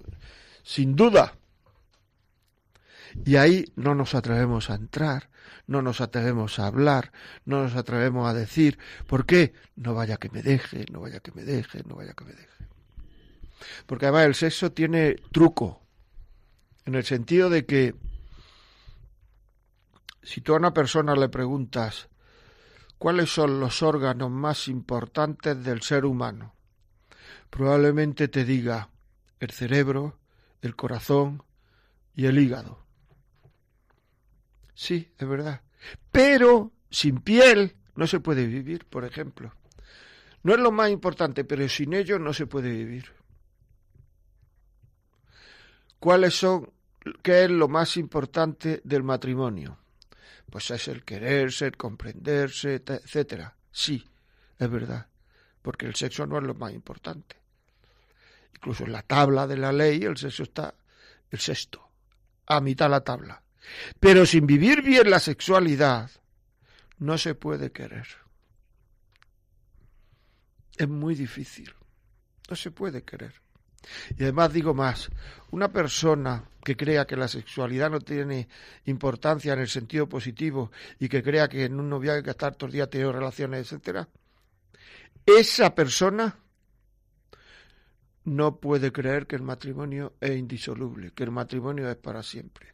sin 0.64 0.96
duda. 0.96 1.34
Y 3.26 3.36
ahí 3.36 3.66
no 3.76 3.96
nos 3.96 4.16
atrevemos 4.16 4.70
a 4.70 4.76
entrar, 4.76 5.30
no 5.68 5.82
nos 5.82 6.02
atrevemos 6.02 6.60
a 6.60 6.68
hablar, 6.68 7.12
no 7.46 7.64
nos 7.64 7.76
atrevemos 7.76 8.30
a 8.30 8.34
decir, 8.34 8.78
¿por 9.08 9.26
qué? 9.26 9.54
No 9.76 9.94
vaya 9.94 10.18
que 10.18 10.30
me 10.30 10.42
deje, 10.42 10.86
no 10.92 11.02
vaya 11.02 11.20
que 11.20 11.32
me 11.32 11.44
deje, 11.44 11.84
no 11.86 11.96
vaya 11.96 12.14
que 12.14 12.26
me 12.26 12.34
deje. 12.34 12.68
Porque 13.86 14.06
además 14.06 14.26
el 14.26 14.36
sexo 14.36 14.72
tiene 14.72 15.16
truco, 15.32 15.82
en 16.86 16.96
el 16.96 17.04
sentido 17.04 17.50
de 17.50 17.66
que 17.66 17.96
si 20.24 20.42
tú 20.42 20.54
a 20.54 20.58
una 20.58 20.74
persona 20.74 21.16
le 21.16 21.30
preguntas 21.30 22.10
cuáles 22.98 23.34
son 23.34 23.60
los 23.60 23.82
órganos 23.82 24.30
más 24.30 24.68
importantes 24.68 25.64
del 25.64 25.82
ser 25.82 26.06
humano, 26.06 26.56
probablemente 27.50 28.28
te 28.28 28.46
diga 28.46 28.90
el 29.40 29.52
cerebro, 29.52 30.20
el 30.62 30.76
corazón 30.76 31.44
y 32.16 32.26
el 32.26 32.38
hígado. 32.40 32.81
Sí, 34.82 35.14
es 35.16 35.28
verdad. 35.28 35.62
Pero 36.12 36.72
sin 36.90 37.22
piel 37.22 37.76
no 37.96 38.08
se 38.08 38.20
puede 38.20 38.48
vivir, 38.48 38.86
por 38.86 39.06
ejemplo. 39.06 39.54
No 40.42 40.56
es 40.56 40.60
lo 40.60 40.72
más 40.72 40.90
importante, 40.90 41.44
pero 41.44 41.70
sin 41.70 41.94
ello 41.94 42.18
no 42.18 42.34
se 42.34 42.48
puede 42.48 42.72
vivir. 42.72 43.14
¿Cuáles 46.00 46.34
son, 46.34 46.74
qué 47.22 47.44
es 47.44 47.52
lo 47.52 47.68
más 47.68 47.96
importante 47.96 48.82
del 48.84 49.04
matrimonio? 49.04 49.78
Pues 50.50 50.72
es 50.72 50.88
el 50.88 51.06
quererse, 51.06 51.68
el 51.68 51.78
comprenderse, 51.78 52.82
etcétera. 52.84 53.56
Sí, 53.72 54.04
es 54.58 54.68
verdad, 54.68 55.06
porque 55.62 55.86
el 55.86 55.94
sexo 55.94 56.26
no 56.26 56.40
es 56.40 56.44
lo 56.44 56.56
más 56.56 56.74
importante. 56.74 57.36
Incluso 58.56 58.86
en 58.86 58.94
la 58.94 59.04
tabla 59.04 59.46
de 59.46 59.58
la 59.58 59.72
ley 59.72 60.02
el 60.02 60.18
sexo 60.18 60.42
está 60.42 60.74
el 61.30 61.38
sexto, 61.38 61.88
a 62.48 62.60
mitad 62.62 62.90
la 62.90 63.02
tabla. 63.02 63.44
Pero 64.00 64.26
sin 64.26 64.46
vivir 64.48 64.82
bien 64.82 65.10
la 65.10 65.20
sexualidad, 65.20 66.10
no 66.98 67.18
se 67.18 67.36
puede 67.36 67.72
querer. 67.72 68.08
Es 70.78 70.88
muy 70.88 71.16
difícil. 71.16 71.74
No 72.50 72.56
se 72.56 72.72
puede 72.72 73.04
querer. 73.04 73.34
Y 74.18 74.24
además 74.24 74.54
digo 74.54 74.74
más, 74.74 75.10
una 75.52 75.72
persona 75.72 76.44
que 76.64 76.78
crea 76.78 77.06
que 77.06 77.16
la 77.16 77.28
sexualidad 77.28 77.90
no 77.90 78.00
tiene 78.00 78.48
importancia 78.86 79.54
en 79.54 79.60
el 79.60 79.68
sentido 79.68 80.08
positivo 80.08 80.72
y 81.00 81.10
que 81.10 81.24
crea 81.24 81.48
que 81.48 81.66
en 81.66 81.80
un 81.80 81.90
noviazgo 81.90 82.18
hay 82.18 82.24
que 82.24 82.30
estar 82.32 82.56
todos 82.56 82.70
los 82.70 82.74
días 82.74 82.90
teniendo 82.90 83.14
relaciones, 83.14 83.62
etcétera, 83.62 84.08
esa 85.26 85.74
persona 85.74 86.36
no 88.24 88.60
puede 88.60 88.92
creer 88.92 89.26
que 89.26 89.36
el 89.36 89.42
matrimonio 89.42 90.14
es 90.20 90.38
indisoluble, 90.38 91.12
que 91.12 91.24
el 91.24 91.32
matrimonio 91.32 91.90
es 91.90 91.98
para 91.98 92.22
siempre. 92.22 92.74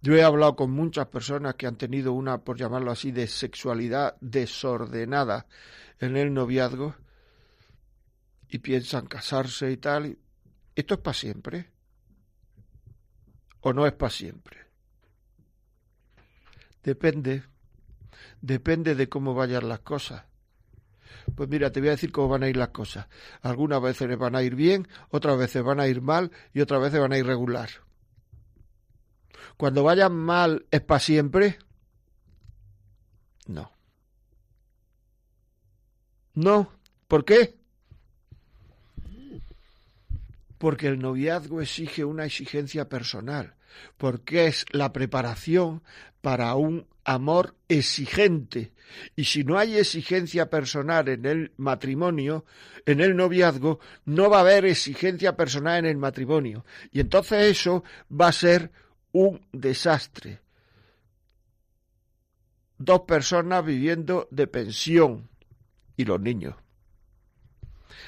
Yo 0.00 0.14
he 0.14 0.22
hablado 0.22 0.54
con 0.54 0.70
muchas 0.70 1.06
personas 1.08 1.56
que 1.56 1.66
han 1.66 1.76
tenido 1.76 2.12
una, 2.12 2.38
por 2.38 2.56
llamarlo 2.56 2.92
así, 2.92 3.10
de 3.10 3.26
sexualidad 3.26 4.16
desordenada 4.20 5.46
en 5.98 6.16
el 6.16 6.32
noviazgo 6.32 6.94
y 8.48 8.58
piensan 8.58 9.06
casarse 9.06 9.70
y 9.72 9.76
tal. 9.76 10.18
¿Esto 10.74 10.94
es 10.94 11.00
para 11.00 11.14
siempre? 11.14 11.70
¿O 13.60 13.72
no 13.72 13.86
es 13.86 13.92
para 13.92 14.10
siempre? 14.10 14.58
Depende. 16.84 17.42
Depende 18.40 18.94
de 18.94 19.08
cómo 19.08 19.34
vayan 19.34 19.68
las 19.68 19.80
cosas. 19.80 20.24
Pues 21.34 21.48
mira, 21.48 21.72
te 21.72 21.80
voy 21.80 21.88
a 21.88 21.92
decir 21.92 22.12
cómo 22.12 22.28
van 22.28 22.44
a 22.44 22.48
ir 22.48 22.56
las 22.56 22.68
cosas. 22.68 23.08
Algunas 23.42 23.82
veces 23.82 24.16
van 24.16 24.36
a 24.36 24.42
ir 24.42 24.54
bien, 24.54 24.86
otras 25.10 25.36
veces 25.36 25.62
van 25.64 25.80
a 25.80 25.88
ir 25.88 26.00
mal 26.00 26.30
y 26.54 26.60
otras 26.60 26.80
veces 26.80 27.00
van 27.00 27.12
a 27.12 27.18
ir 27.18 27.26
regular. 27.26 27.68
Cuando 29.56 29.82
vayan 29.82 30.14
mal, 30.14 30.66
¿es 30.70 30.80
para 30.80 31.00
siempre? 31.00 31.58
No. 33.46 33.70
No. 36.34 36.72
¿Por 37.08 37.24
qué? 37.24 37.56
Porque 40.58 40.88
el 40.88 40.98
noviazgo 40.98 41.62
exige 41.62 42.04
una 42.04 42.24
exigencia 42.26 42.88
personal, 42.88 43.54
porque 43.96 44.46
es 44.46 44.66
la 44.70 44.92
preparación 44.92 45.82
para 46.20 46.54
un 46.54 46.86
amor 47.04 47.56
exigente. 47.68 48.72
Y 49.16 49.24
si 49.24 49.44
no 49.44 49.58
hay 49.58 49.78
exigencia 49.78 50.50
personal 50.50 51.08
en 51.08 51.26
el 51.26 51.52
matrimonio, 51.56 52.44
en 52.86 53.00
el 53.00 53.16
noviazgo, 53.16 53.80
no 54.04 54.28
va 54.28 54.38
a 54.38 54.40
haber 54.40 54.64
exigencia 54.66 55.36
personal 55.36 55.78
en 55.78 55.86
el 55.86 55.96
matrimonio. 55.96 56.64
Y 56.92 57.00
entonces 57.00 57.50
eso 57.50 57.84
va 58.10 58.28
a 58.28 58.32
ser 58.32 58.70
un 59.12 59.46
desastre. 59.52 60.40
Dos 62.78 63.00
personas 63.00 63.64
viviendo 63.64 64.28
de 64.30 64.46
pensión 64.46 65.28
y 65.96 66.04
los 66.04 66.20
niños. 66.20 66.54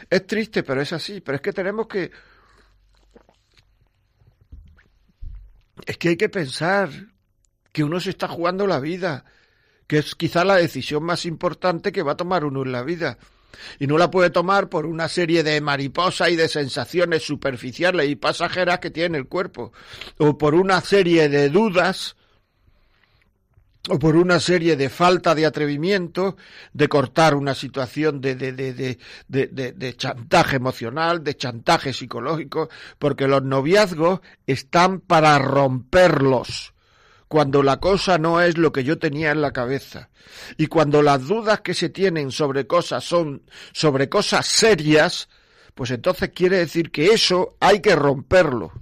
Es 0.09 0.27
triste, 0.27 0.63
pero 0.63 0.81
es 0.81 0.93
así. 0.93 1.21
Pero 1.21 1.37
es 1.37 1.43
que 1.43 1.53
tenemos 1.53 1.87
que... 1.87 2.11
Es 5.87 5.97
que 5.97 6.11
hay 6.11 6.17
que 6.17 6.29
pensar 6.29 6.91
que 7.73 7.85
uno 7.85 8.01
se 8.01 8.11
está 8.11 8.29
jugando 8.29 8.67
la 8.67 8.81
vida, 8.81 9.25
que 9.87 9.99
es 9.99 10.15
quizá 10.15 10.45
la 10.45 10.57
decisión 10.57 11.03
más 11.05 11.25
importante 11.25 11.91
que 11.91 12.03
va 12.03 12.13
a 12.13 12.17
tomar 12.17 12.45
uno 12.45 12.63
en 12.63 12.73
la 12.73 12.83
vida. 12.83 13.19
Y 13.79 13.87
no 13.87 13.99
la 13.99 14.11
puede 14.11 14.31
tomar 14.31 14.69
por 14.69 14.87
una 14.87 15.09
serie 15.09 15.43
de 15.43 15.61
mariposas 15.61 16.31
y 16.31 16.37
de 16.37 16.49
sensaciones 16.49 17.23
superficiales 17.23 18.09
y 18.09 18.17
pasajeras 18.17 18.79
que 18.79 18.91
tiene 18.91 19.19
el 19.19 19.27
cuerpo, 19.27 19.73
o 20.19 20.37
por 20.39 20.55
una 20.55 20.81
serie 20.81 21.29
de 21.29 21.49
dudas 21.49 22.17
o 23.89 23.99
por 23.99 24.17
una 24.17 24.39
serie 24.41 24.77
de 24.77 24.91
falta 24.91 25.35
de 25.35 25.47
atrevimiento, 25.47 26.37
de 26.75 26.89
cortar 26.89 27.35
una 27.35 27.55
situación 27.55 28.21
de, 28.21 28.35
de, 28.35 28.53
de, 28.53 28.99
de, 29.29 29.97
chantaje 29.97 30.57
emocional, 30.57 31.25
de 31.25 31.35
chantaje 31.35 31.95
psicológico, 31.95 32.69
porque 32.99 33.27
los 33.27 33.43
noviazgos 33.43 34.21
están 34.47 35.01
para 35.01 35.39
romperlos 35.39 36.75
cuando 37.31 37.63
la 37.63 37.79
cosa 37.79 38.19
no 38.19 38.41
es 38.41 38.59
lo 38.59 38.73
que 38.73 38.83
yo 38.83 38.99
tenía 38.99 39.31
en 39.31 39.41
la 39.41 39.53
cabeza 39.53 40.11
y 40.57 40.67
cuando 40.67 41.01
las 41.01 41.29
dudas 41.29 41.61
que 41.61 41.75
se 41.75 41.89
tienen 41.89 42.33
sobre 42.33 42.67
cosas 42.67 43.05
son 43.05 43.43
sobre 43.71 44.09
cosas 44.09 44.45
serias, 44.47 45.29
pues 45.77 45.93
entonces 45.93 46.31
quiere 46.31 46.57
decir 46.57 46.91
que 46.91 47.13
eso 47.13 47.55
hay 47.61 47.81
que 47.81 47.95
romperlo. 47.95 48.73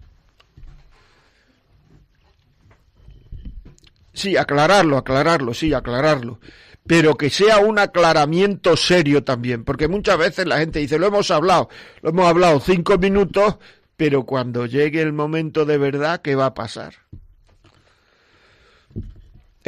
Sí, 4.14 4.38
aclararlo, 4.38 4.96
aclararlo, 4.96 5.52
sí, 5.52 5.74
aclararlo. 5.74 6.40
Pero 6.87 7.18
que 7.18 7.28
sea 7.28 7.58
un 7.58 7.78
aclaramiento 7.78 8.78
serio 8.78 9.24
también, 9.24 9.62
porque 9.62 9.88
muchas 9.88 10.16
veces 10.16 10.46
la 10.46 10.56
gente 10.56 10.78
dice, 10.78 10.98
lo 10.98 11.08
hemos 11.08 11.30
hablado, 11.30 11.68
lo 12.00 12.08
hemos 12.08 12.26
hablado 12.26 12.61
cinco 12.61 12.96
minutos, 12.96 13.58
pero 13.98 14.24
cuando 14.24 14.64
llegue 14.64 15.02
el 15.02 15.12
momento 15.12 15.66
de 15.66 15.76
verdad, 15.76 16.22
¿qué 16.22 16.34
va 16.34 16.46
a 16.46 16.54
pasar? 16.54 16.94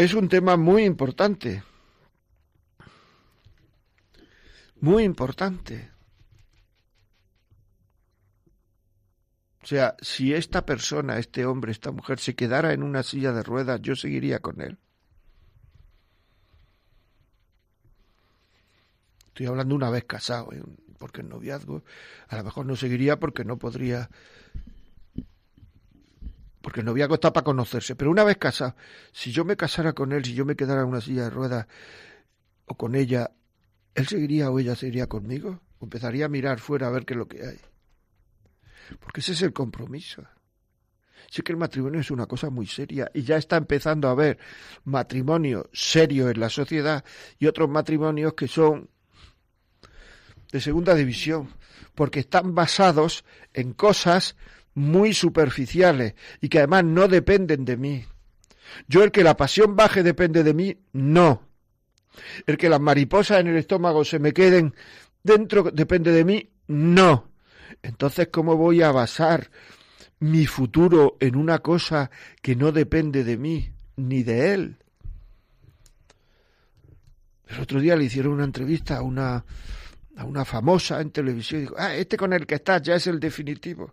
Es 0.01 0.15
un 0.15 0.31
tema 0.31 0.57
muy 0.57 0.85
importante. 0.85 1.63
Muy 4.81 5.03
importante. 5.05 5.91
O 9.63 9.67
sea, 9.67 9.97
si 10.01 10.33
esta 10.33 10.65
persona, 10.65 11.19
este 11.19 11.45
hombre, 11.45 11.71
esta 11.71 11.91
mujer 11.91 12.19
se 12.19 12.35
quedara 12.35 12.73
en 12.73 12.83
una 12.83 13.03
silla 13.03 13.33
de 13.33 13.43
ruedas, 13.43 13.83
yo 13.83 13.95
seguiría 13.95 14.39
con 14.39 14.63
él. 14.63 14.79
Estoy 19.27 19.45
hablando 19.45 19.75
una 19.75 19.91
vez 19.91 20.05
casado, 20.05 20.51
¿eh? 20.55 20.63
porque 20.99 21.21
el 21.21 21.29
noviazgo 21.29 21.85
a 22.29 22.37
lo 22.39 22.45
mejor 22.45 22.65
no 22.65 22.75
seguiría 22.75 23.21
porque 23.21 23.45
no 23.45 23.59
podría 23.59 24.09
porque 26.61 26.81
el 26.81 26.87
noviazgo 26.87 27.14
está 27.14 27.33
para 27.33 27.44
conocerse, 27.44 27.96
pero 27.96 28.11
una 28.11 28.25
vez 28.25 28.37
casado, 28.37 28.77
si 29.12 29.33
yo 29.33 29.44
me 29.44 29.57
casara 29.57 29.92
con 29.92 30.12
él, 30.12 30.25
si 30.25 30.35
yo 30.35 30.44
me 30.44 30.57
quedara 30.57 30.83
en 30.83 30.88
una 30.88 31.01
silla 31.01 31.25
de 31.25 31.31
ruedas 31.31 31.66
o 32.66 32.75
con 32.75 32.94
ella, 32.94 33.31
¿él 33.94 34.07
seguiría 34.07 34.51
o 34.51 34.59
ella 34.59 34.77
seguiría 34.77 35.07
conmigo? 35.07 35.61
¿O 35.79 35.85
empezaría 35.85 36.27
a 36.27 36.29
mirar 36.29 36.61
fuera 36.61 36.88
a 36.88 36.90
ver 36.90 37.05
qué 37.05 37.14
es 37.14 37.18
lo 37.18 37.29
que 37.29 37.46
hay? 37.46 37.59
Porque 38.99 39.20
ese 39.20 39.33
es 39.33 39.42
el 39.42 39.53
compromiso. 39.53 40.23
Sí 41.31 41.42
que 41.42 41.53
el 41.53 41.59
matrimonio 41.59 42.01
es 42.01 42.11
una 42.11 42.27
cosa 42.27 42.51
muy 42.51 42.66
seria 42.66 43.11
y 43.14 43.23
ya 43.23 43.37
está 43.37 43.57
empezando 43.57 44.09
a 44.09 44.12
haber 44.12 44.38
matrimonios 44.85 45.66
serios 45.73 46.31
en 46.31 46.40
la 46.40 46.51
sociedad 46.51 47.05
y 47.38 47.46
otros 47.46 47.68
matrimonios 47.68 48.35
que 48.35 48.49
son 48.49 48.90
de 50.51 50.61
segunda 50.61 50.94
división, 50.94 51.49
porque 51.94 52.20
están 52.20 52.55
basados 52.55 53.25
en 53.55 53.73
cosas 53.73 54.37
muy 54.75 55.15
superficiales 55.15 56.15
y 56.41 56.49
que 56.49 56.59
además 56.59 56.85
no 56.85 57.09
dependen 57.09 57.65
de 57.65 57.77
mí. 57.77 58.05
Yo 58.89 59.03
el 59.03 59.11
que 59.11 59.25
la 59.25 59.37
pasión 59.37 59.77
baje 59.77 60.03
depende 60.03 60.43
de 60.43 60.55
mí, 60.55 60.79
no. 60.93 61.49
El 62.47 62.57
que 62.57 62.69
las 62.69 62.81
mariposas 62.81 63.41
en 63.41 63.49
el 63.49 63.57
estómago 63.57 64.05
se 64.05 64.19
me 64.19 64.33
queden 64.33 64.75
dentro 65.23 65.71
depende 65.71 66.13
de 66.13 66.25
mí, 66.25 66.51
no. 66.69 67.31
Entonces, 67.83 68.29
¿cómo 68.31 68.57
voy 68.57 68.83
a 68.83 68.93
basar 68.93 69.51
mi 70.19 70.47
futuro 70.47 71.17
en 71.21 71.37
una 71.37 71.61
cosa 71.61 72.11
que 72.43 72.57
no 72.57 72.73
depende 72.73 73.25
de 73.25 73.37
mí 73.37 73.73
ni 73.97 74.23
de 74.23 74.55
él? 74.55 74.77
El 77.49 77.61
otro 77.61 77.81
día 77.81 77.97
le 77.97 78.05
hicieron 78.05 78.35
una 78.35 78.45
entrevista 78.45 78.99
a 78.99 79.03
una, 79.03 79.45
a 80.17 80.25
una 80.25 80.45
famosa 80.45 81.01
en 81.01 81.11
televisión 81.11 81.61
y 81.61 81.63
dijo, 81.63 81.75
ah, 81.79 81.95
este 81.95 82.17
con 82.17 82.33
el 82.33 82.47
que 82.47 82.57
estás 82.57 82.83
ya 82.83 82.95
es 82.95 83.07
el 83.07 83.19
definitivo. 83.19 83.93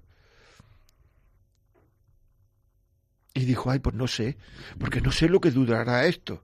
Y 3.38 3.46
dijo, 3.46 3.70
ay, 3.70 3.78
pues 3.78 3.96
no 3.96 4.08
sé, 4.08 4.36
porque 4.80 5.00
no 5.00 5.12
sé 5.12 5.30
lo 5.30 5.40
que 5.40 5.52
durará 5.52 6.08
esto. 6.08 6.44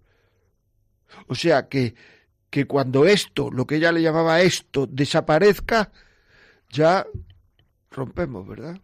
O 1.25 1.33
sea 1.33 1.67
que, 1.67 1.95
que 2.51 2.67
cuando 2.67 3.07
esto, 3.07 3.49
lo 3.49 3.65
que 3.65 3.77
ella 3.77 3.91
le 3.91 4.03
llamaba 4.03 4.41
esto, 4.41 4.85
desaparezca, 4.85 5.91
ya 6.69 7.07
rompemos, 7.89 8.47
¿verdad? 8.47 8.79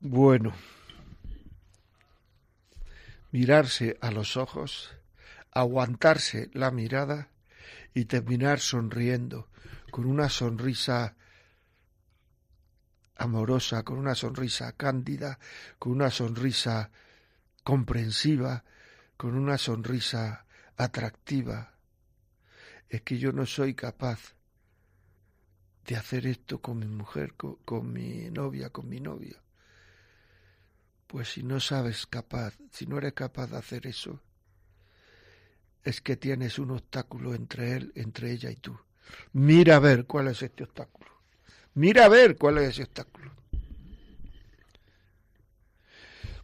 Bueno, 0.00 0.52
mirarse 3.32 3.96
a 4.02 4.10
los 4.10 4.36
ojos, 4.36 4.94
aguantarse 5.50 6.50
la 6.52 6.70
mirada 6.70 7.30
y 7.94 8.04
terminar 8.04 8.60
sonriendo, 8.60 9.48
con 9.94 10.06
una 10.06 10.28
sonrisa 10.28 11.14
amorosa, 13.14 13.84
con 13.84 13.96
una 13.96 14.16
sonrisa 14.16 14.72
cándida, 14.72 15.38
con 15.78 15.92
una 15.92 16.10
sonrisa 16.10 16.90
comprensiva, 17.62 18.64
con 19.16 19.36
una 19.36 19.56
sonrisa 19.56 20.46
atractiva. 20.76 21.76
Es 22.88 23.02
que 23.02 23.18
yo 23.18 23.30
no 23.30 23.46
soy 23.46 23.74
capaz 23.74 24.34
de 25.86 25.94
hacer 25.94 26.26
esto 26.26 26.60
con 26.60 26.80
mi 26.80 26.88
mujer, 26.88 27.34
con, 27.36 27.92
mi 27.92 28.28
novia, 28.32 28.70
con 28.70 28.88
mi 28.88 28.98
novio. 28.98 29.38
Pues 31.06 31.28
si 31.28 31.44
no 31.44 31.60
sabes 31.60 32.08
capaz, 32.08 32.58
si 32.72 32.86
no 32.86 32.98
eres 32.98 33.12
capaz 33.12 33.46
de 33.46 33.58
hacer 33.58 33.86
eso, 33.86 34.20
es 35.84 36.00
que 36.00 36.16
tienes 36.16 36.58
un 36.58 36.72
obstáculo 36.72 37.32
entre 37.32 37.76
él, 37.76 37.92
entre 37.94 38.32
ella 38.32 38.50
y 38.50 38.56
tú. 38.56 38.76
Mira 39.32 39.76
a 39.76 39.78
ver 39.80 40.06
cuál 40.06 40.28
es 40.28 40.42
este 40.42 40.64
obstáculo. 40.64 41.10
Mira 41.74 42.04
a 42.04 42.08
ver 42.08 42.36
cuál 42.36 42.58
es 42.58 42.70
ese 42.70 42.82
obstáculo. 42.82 43.32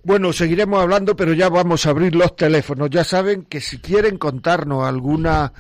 Bueno, 0.03 0.33
seguiremos 0.33 0.81
hablando, 0.81 1.15
pero 1.15 1.35
ya 1.35 1.49
vamos 1.51 1.85
a 1.85 1.91
abrir 1.91 2.15
los 2.15 2.35
teléfonos. 2.35 2.89
Ya 2.91 3.05
saben 3.05 3.45
que 3.45 3.61
si 3.61 3.79
quieren 3.79 4.17
contarnos 4.17 4.85
alguna 4.87 5.53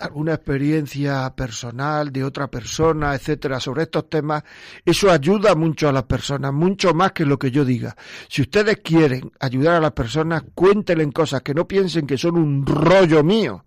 alguna 0.00 0.34
experiencia 0.34 1.32
personal 1.34 2.12
de 2.12 2.24
otra 2.24 2.50
persona, 2.50 3.14
etcétera, 3.14 3.60
sobre 3.60 3.84
estos 3.84 4.08
temas, 4.10 4.42
eso 4.84 5.10
ayuda 5.10 5.54
mucho 5.54 5.88
a 5.88 5.92
las 5.92 6.02
personas, 6.02 6.52
mucho 6.52 6.92
más 6.92 7.12
que 7.12 7.24
lo 7.24 7.38
que 7.38 7.52
yo 7.52 7.64
diga. 7.64 7.96
Si 8.28 8.42
ustedes 8.42 8.78
quieren 8.82 9.30
ayudar 9.38 9.76
a 9.76 9.80
las 9.80 9.92
personas, 9.92 10.42
cuéntenle 10.54 11.10
cosas 11.12 11.42
que 11.42 11.54
no 11.54 11.68
piensen 11.68 12.06
que 12.06 12.18
son 12.18 12.36
un 12.36 12.66
rollo 12.66 13.22
mío. 13.22 13.64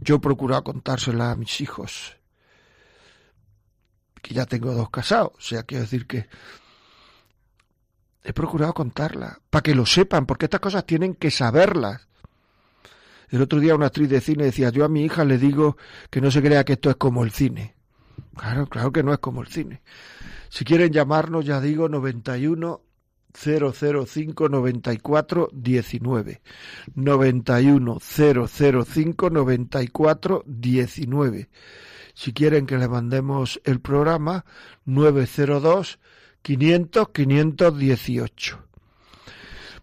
Yo 0.00 0.20
procuro 0.20 0.62
contárselas 0.62 1.32
a 1.32 1.36
mis 1.36 1.60
hijos, 1.60 2.16
que 4.22 4.34
ya 4.34 4.46
tengo 4.46 4.72
dos 4.72 4.90
casados, 4.90 5.32
o 5.36 5.40
sea, 5.40 5.62
quiero 5.64 5.82
decir 5.82 6.06
que 6.06 6.28
he 8.22 8.32
procurado 8.32 8.74
contarlas, 8.74 9.38
para 9.50 9.62
que 9.62 9.74
lo 9.74 9.86
sepan, 9.86 10.26
porque 10.26 10.46
estas 10.46 10.60
cosas 10.60 10.84
tienen 10.86 11.14
que 11.14 11.30
saberlas. 11.30 12.06
El 13.30 13.42
otro 13.42 13.60
día 13.60 13.74
una 13.74 13.86
actriz 13.86 14.08
de 14.08 14.20
cine 14.20 14.44
decía, 14.44 14.70
yo 14.70 14.84
a 14.84 14.88
mi 14.88 15.04
hija 15.04 15.24
le 15.24 15.38
digo 15.38 15.76
que 16.10 16.20
no 16.20 16.30
se 16.30 16.42
crea 16.42 16.64
que 16.64 16.74
esto 16.74 16.90
es 16.90 16.96
como 16.96 17.24
el 17.24 17.30
cine. 17.30 17.74
Claro, 18.36 18.66
claro 18.66 18.92
que 18.92 19.02
no 19.02 19.12
es 19.12 19.18
como 19.18 19.42
el 19.42 19.48
cine. 19.48 19.82
Si 20.48 20.64
quieren 20.64 20.92
llamarnos, 20.92 21.44
ya 21.44 21.60
digo, 21.60 21.88
91 21.88 22.82
005 23.44 24.48
94 24.48 25.48
19 25.52 26.40
91 26.94 27.98
005 28.00 29.30
94 29.30 30.42
19 30.46 31.48
si 32.14 32.32
quieren 32.32 32.66
que 32.66 32.78
le 32.78 32.88
mandemos 32.88 33.60
el 33.64 33.80
programa 33.80 34.44
902 34.84 36.00
500 36.42 37.08
518 37.10 38.67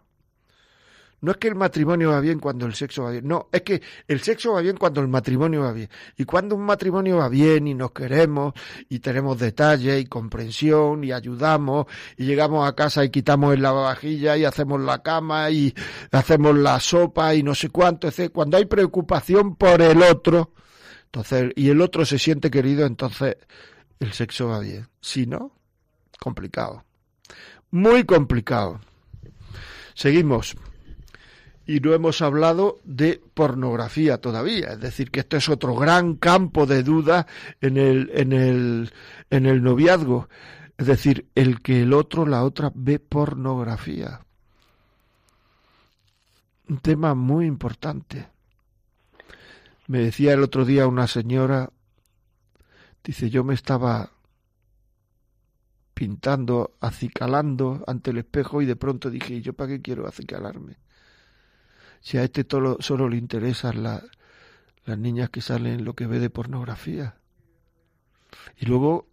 No 1.19 1.31
es 1.31 1.37
que 1.37 1.47
el 1.47 1.55
matrimonio 1.55 2.11
va 2.11 2.19
bien 2.19 2.39
cuando 2.39 2.67
el 2.67 2.75
sexo 2.75 3.03
va 3.03 3.11
bien. 3.11 3.27
No, 3.27 3.49
es 3.51 3.63
que 3.63 3.81
el 4.07 4.21
sexo 4.21 4.53
va 4.53 4.61
bien 4.61 4.77
cuando 4.77 5.01
el 5.01 5.07
matrimonio 5.07 5.61
va 5.61 5.71
bien. 5.71 5.89
Y 6.15 6.25
cuando 6.25 6.55
un 6.55 6.63
matrimonio 6.63 7.17
va 7.17 7.27
bien 7.27 7.67
y 7.67 7.73
nos 7.73 7.91
queremos 7.91 8.53
y 8.87 8.99
tenemos 8.99 9.39
detalle 9.39 9.99
y 9.99 10.05
comprensión 10.05 11.03
y 11.03 11.11
ayudamos 11.11 11.87
y 12.17 12.25
llegamos 12.25 12.67
a 12.67 12.75
casa 12.75 13.03
y 13.03 13.09
quitamos 13.09 13.55
el 13.55 13.63
lavavajilla 13.63 14.37
y 14.37 14.45
hacemos 14.45 14.79
la 14.79 15.01
cama 15.01 15.49
y 15.49 15.73
hacemos 16.11 16.55
la 16.55 16.79
sopa 16.79 17.33
y 17.33 17.41
no 17.41 17.55
sé 17.55 17.69
cuánto, 17.69 18.07
etc. 18.07 18.31
Cuando 18.31 18.57
hay 18.57 18.65
preocupación 18.65 19.55
por 19.55 19.81
el 19.81 20.03
otro, 20.03 20.51
entonces, 21.05 21.51
y 21.55 21.69
el 21.69 21.81
otro 21.81 22.05
se 22.05 22.19
siente 22.19 22.51
querido, 22.51 22.85
entonces 22.85 23.37
el 23.99 24.13
sexo 24.13 24.49
va 24.49 24.59
bien. 24.59 24.87
Si 25.01 25.25
no, 25.25 25.51
complicado. 26.19 26.83
Muy 27.71 28.03
complicado. 28.03 28.79
Seguimos 29.95 30.55
y 31.67 31.81
no 31.81 31.93
hemos 31.93 32.21
hablado 32.21 32.79
de 32.85 33.21
pornografía 33.33 34.19
todavía, 34.19 34.69
es 34.69 34.79
decir, 34.79 35.11
que 35.11 35.19
esto 35.19 35.35
es 35.35 35.49
otro 35.49 35.75
gran 35.75 36.15
campo 36.15 36.65
de 36.65 36.81
duda 36.81 37.27
en 37.59 37.75
el, 37.75 38.09
en 38.13 38.31
el, 38.31 38.93
en 39.29 39.45
el 39.45 39.61
noviazgo, 39.61 40.29
es 40.77 40.87
decir, 40.87 41.27
el 41.35 41.61
que 41.61 41.81
el 41.81 41.91
otro, 41.91 42.25
la 42.25 42.45
otra, 42.45 42.71
ve 42.73 42.99
pornografía. 42.99 44.21
Un 46.69 46.77
tema 46.79 47.15
muy 47.15 47.45
importante. 47.45 48.27
Me 49.87 49.99
decía 49.99 50.33
el 50.33 50.43
otro 50.43 50.63
día 50.63 50.87
una 50.87 51.07
señora, 51.07 51.69
dice, 53.03 53.29
yo 53.29 53.43
me 53.43 53.53
estaba 53.53 54.11
pintando, 55.93 56.75
acicalando 56.79 57.83
ante 57.87 58.11
el 58.11 58.19
espejo 58.19 58.61
y 58.61 58.65
de 58.65 58.75
pronto 58.77 59.09
dije, 59.09 59.33
¿y 59.33 59.41
yo 59.41 59.51
para 59.53 59.69
qué 59.69 59.81
quiero 59.81 60.07
acicalarme? 60.07 60.77
Si 62.01 62.17
a 62.17 62.23
este 62.23 62.43
tolo- 62.45 62.77
solo 62.79 63.09
le 63.09 63.17
interesan 63.17 63.83
la- 63.83 64.03
las 64.85 64.97
niñas 64.97 65.29
que 65.29 65.41
salen 65.41 65.83
lo 65.83 65.93
que 65.93 66.07
ve 66.07 66.19
de 66.19 66.29
pornografía. 66.29 67.15
Y 68.57 68.65
luego 68.65 69.07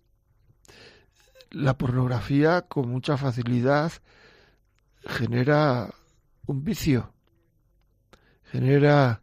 la 1.50 1.76
pornografía 1.78 2.62
con 2.62 2.88
mucha 2.88 3.16
facilidad 3.16 3.92
genera 5.06 5.90
un 6.46 6.64
vicio. 6.64 7.12
Genera 8.50 9.20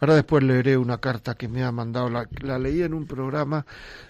Ahora 0.00 0.16
después 0.16 0.42
leeré 0.44 0.76
una 0.76 0.98
carta 0.98 1.34
que 1.34 1.48
me 1.48 1.62
ha 1.64 1.72
mandado, 1.72 2.10
la, 2.10 2.28
la 2.42 2.58
leí 2.58 2.82
en 2.82 2.92
un 2.92 3.06
programa, 3.06 3.64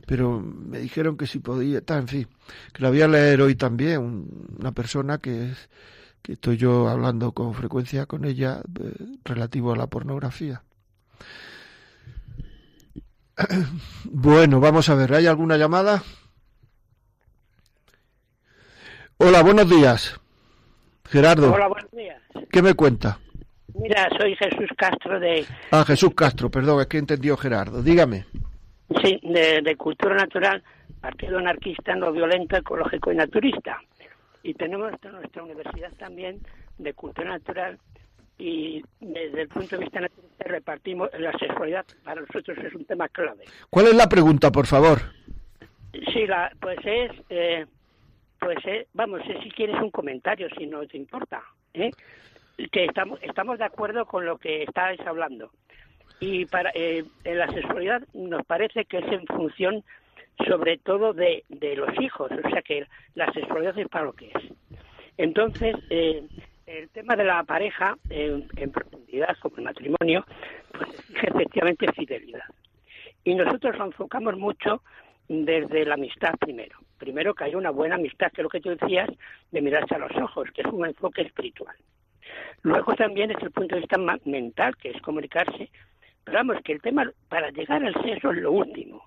pero 0.07 0.41
me 0.41 0.81
dijeron 0.81 1.17
que 1.17 1.27
si 1.29 1.39
podía, 1.39 1.79
está, 1.79 1.99
en 1.99 2.09
fin, 2.09 2.29
que 2.73 2.83
la 2.83 2.89
voy 2.89 3.03
a 3.03 3.07
leer 3.07 3.41
hoy 3.43 3.55
también, 3.55 4.01
un- 4.01 4.57
una 4.59 4.73
persona 4.73 5.19
que 5.19 5.51
es 5.51 5.69
que 6.25 6.33
estoy 6.33 6.57
yo 6.57 6.89
hablando 6.89 7.33
con 7.33 7.53
frecuencia 7.53 8.07
con 8.07 8.25
ella 8.25 8.63
eh, 8.81 8.93
relativo 9.25 9.73
a 9.73 9.77
la 9.77 9.87
pornografía. 9.87 10.63
Bueno, 14.05 14.59
vamos 14.61 14.89
a 14.89 14.95
ver, 14.95 15.13
¿hay 15.15 15.27
alguna 15.27 15.57
llamada? 15.57 16.03
Hola, 19.19 19.43
buenos 19.43 19.69
días. 19.69 20.19
Gerardo, 21.07 21.53
Hola, 21.53 21.69
buenos 21.69 21.91
días. 21.91 22.21
¿qué 22.51 22.63
me 22.63 22.75
cuenta? 22.75 23.19
Mira, 23.75 24.09
soy 24.19 24.35
Jesús 24.37 24.71
Castro 24.77 25.19
de, 25.21 25.45
Ah, 25.73 25.85
Jesús 25.85 26.15
Castro, 26.15 26.51
perdón, 26.51 26.81
es 26.81 26.87
que 26.87 26.99
entendió 26.99 27.37
Gerardo. 27.37 27.83
Dígame. 27.83 28.25
sí, 29.03 29.19
de, 29.23 29.61
de 29.63 29.77
Cultura 29.77 30.15
Natural, 30.15 30.63
Partido 31.01 31.39
Anarquista 31.39 31.95
No 31.97 32.13
Violento, 32.13 32.57
Ecológico 32.57 33.13
y 33.13 33.17
Naturista. 33.17 33.79
Y 34.45 34.55
tenemos 34.55 34.93
en 35.03 35.13
nuestra 35.13 35.43
universidad 35.43 35.91
también 35.95 36.39
de 36.79 36.93
Cultura 36.93 37.31
Natural 37.31 37.79
y 38.39 38.85
desde 39.01 39.43
el 39.43 39.49
punto 39.49 39.77
de 39.77 39.85
vista 39.85 40.01
naturalista 40.01 40.45
repartimos 40.45 41.09
la 41.19 41.33
sexualidad. 41.39 41.87
Para 42.05 42.21
nosotros 42.21 42.59
es 42.59 42.75
un 42.75 42.85
tema 42.85 43.09
clave. 43.09 43.45
¿Cuál 43.71 43.87
es 43.87 43.95
la 43.95 44.07
pregunta, 44.07 44.53
por 44.53 44.67
favor? 44.67 45.01
Sí, 46.13 46.27
la, 46.27 46.53
pues 46.61 46.79
es, 46.85 47.13
eh, 47.31 47.65
pues 48.39 48.59
es, 48.67 48.87
vamos, 48.93 49.23
es 49.27 49.43
si 49.43 49.51
quieres 49.51 49.81
un 49.81 49.91
comentario, 49.91 50.47
si 50.59 50.67
no 50.67 50.87
te 50.87 50.99
importa, 50.99 51.43
¿eh? 51.73 51.91
que 52.71 52.85
estamos, 52.85 53.19
estamos 53.23 53.59
de 53.59 53.65
acuerdo 53.65 54.05
con 54.05 54.27
lo 54.27 54.37
que 54.37 54.65
estáis 54.65 55.01
hablando. 55.01 55.51
Y 56.21 56.45
para 56.45 56.71
eh, 56.75 57.05
en 57.25 57.39
la 57.39 57.51
sexualidad 57.51 58.03
nos 58.13 58.45
parece 58.45 58.85
que 58.85 58.99
es 58.99 59.07
en 59.11 59.27
función 59.27 59.83
sobre 60.47 60.79
todo 60.79 61.13
de, 61.13 61.45
de 61.49 61.77
los 61.77 61.91
hijos, 62.01 62.31
o 62.31 62.51
sea 62.51 62.63
que 62.63 62.87
la 63.15 63.33
sexualidad 63.33 63.79
es 63.79 63.89
para 63.89 64.07
lo 64.07 64.13
que 64.13 64.27
es. 64.29 64.43
Entonces, 65.17 65.77
eh, 65.91 66.23
el 66.67 66.89
tema 66.91 67.15
de 67.15 67.25
la 67.25 67.43
pareja 67.45 67.97
en 68.09 68.71
profundidad, 68.73 69.37
como 69.41 69.57
el 69.59 69.65
matrimonio, 69.65 70.25
pues 70.73 70.89
exige 70.91 71.29
efectivamente 71.29 71.93
fidelidad. 71.93 72.45
Y 73.23 73.35
nosotros 73.35 73.79
lo 73.79 73.87
enfocamos 73.87 74.37
mucho 74.37 74.83
desde 75.29 75.85
la 75.85 75.95
amistad 75.95 76.35
primero. 76.39 76.79
Primero 76.99 77.35
que 77.35 77.45
haya 77.45 77.57
una 77.57 77.71
buena 77.71 77.95
amistad, 77.95 78.31
que 78.33 78.41
es 78.41 78.45
lo 78.45 78.49
que 78.49 78.61
tú 78.61 78.71
decías, 78.71 79.09
de 79.51 79.63
mirarse 79.63 79.95
a 79.95 79.99
los 79.99 80.13
ojos, 80.17 80.51
que 80.53 80.63
es 80.63 80.67
un 80.67 80.85
enfoque 80.85 81.23
espiritual. 81.23 81.75
Luego 82.63 82.95
también 82.95 83.31
es 83.31 83.43
el 83.43 83.51
punto 83.51 83.75
de 83.75 83.83
vista 83.83 83.99
mental, 84.25 84.77
que 84.77 84.91
es 84.91 85.03
comunicarse. 85.03 85.71
Pero 86.25 86.39
vamos, 86.39 86.57
que 86.65 86.73
el 86.73 86.81
tema 86.81 87.11
para 87.29 87.51
llegar 87.51 87.85
al 87.85 87.95
sexo 88.03 88.31
es 88.31 88.39
lo 88.39 88.53
último. 88.53 89.03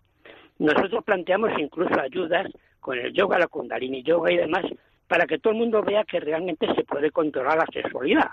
Nosotros 0.60 1.04
planteamos 1.04 1.52
incluso 1.60 2.00
ayudas 2.00 2.48
con 2.80 2.98
el 2.98 3.14
yoga, 3.14 3.38
la 3.38 3.48
kundalini 3.48 4.04
yoga 4.04 4.32
y 4.32 4.38
demás, 4.38 4.66
para 5.08 5.26
que 5.26 5.40
todo 5.40 5.54
el 5.54 5.60
mundo 5.60 5.82
vea 5.82 6.04
que 6.04 6.20
realmente 6.20 6.68
se 6.74 6.84
puede 6.84 7.12
controlar 7.12 7.58
la 7.58 7.66
sexualidad, 7.72 8.30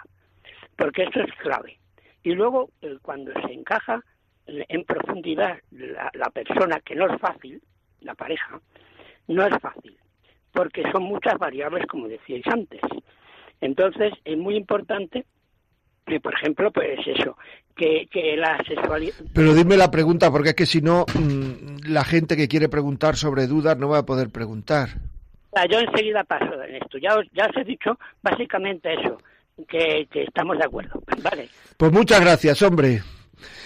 porque 0.77 1.05
eso 1.05 1.21
es 1.21 1.33
clave. 1.37 1.79
Y 2.23 2.33
luego, 2.33 2.71
eh, 2.81 2.99
cuando 3.03 3.33
se 3.33 3.53
encaja 3.53 4.03
en 4.47 4.85
profundidad 4.85 5.59
la, 5.71 6.11
la 6.15 6.31
persona, 6.31 6.81
que 6.81 6.95
no 6.95 7.13
es 7.13 7.21
fácil, 7.21 7.61
la 8.01 8.15
pareja, 8.15 8.61
no 9.29 9.47
es 9.47 9.55
fácil, 9.61 9.97
porque 10.53 10.83
son 10.93 11.05
muchas 11.05 11.39
variables, 11.39 11.87
como 11.87 12.09
decíais 12.09 12.47
antes. 12.47 12.81
Entonces, 13.61 14.13
es 14.25 14.37
muy 14.37 14.57
importante 14.57 15.25
que, 16.07 16.21
por 16.21 16.35
ejemplo, 16.35 16.71
pues 16.71 16.99
eso, 17.07 17.37
que, 17.77 18.07
que 18.11 18.37
la 18.37 18.59
sexualidad... 18.67 19.15
Pero 19.33 19.55
dime 19.55 19.77
la 19.77 19.91
pregunta, 19.91 20.31
porque 20.31 20.51
es 20.51 20.55
que 20.55 20.67
si 20.67 20.81
no, 20.83 21.05
mm, 21.15 21.89
la 21.91 22.05
gente 22.05 22.37
que 22.37 22.49
quiere 22.49 22.69
preguntar 22.69 23.17
sobre 23.17 23.47
dudas 23.47 23.77
no 23.79 23.89
va 23.89 23.99
a 23.99 24.07
poder 24.07 24.31
preguntar. 24.31 24.89
Yo 25.71 25.79
enseguida 25.79 26.25
paso 26.25 26.63
en 26.65 26.75
esto. 26.77 26.99
Ya 26.99 27.15
os, 27.17 27.27
ya 27.33 27.47
os 27.47 27.57
he 27.57 27.65
dicho 27.65 27.97
básicamente 28.23 28.93
eso, 28.95 29.19
que, 29.69 30.09
que 30.11 30.25
estamos 30.25 30.59
de 30.59 30.65
acuerdo. 30.65 31.01
Vale, 31.23 31.49
Pues 31.77 31.93
muchas 31.93 32.21
gracias, 32.21 32.61
hombre. 32.63 33.03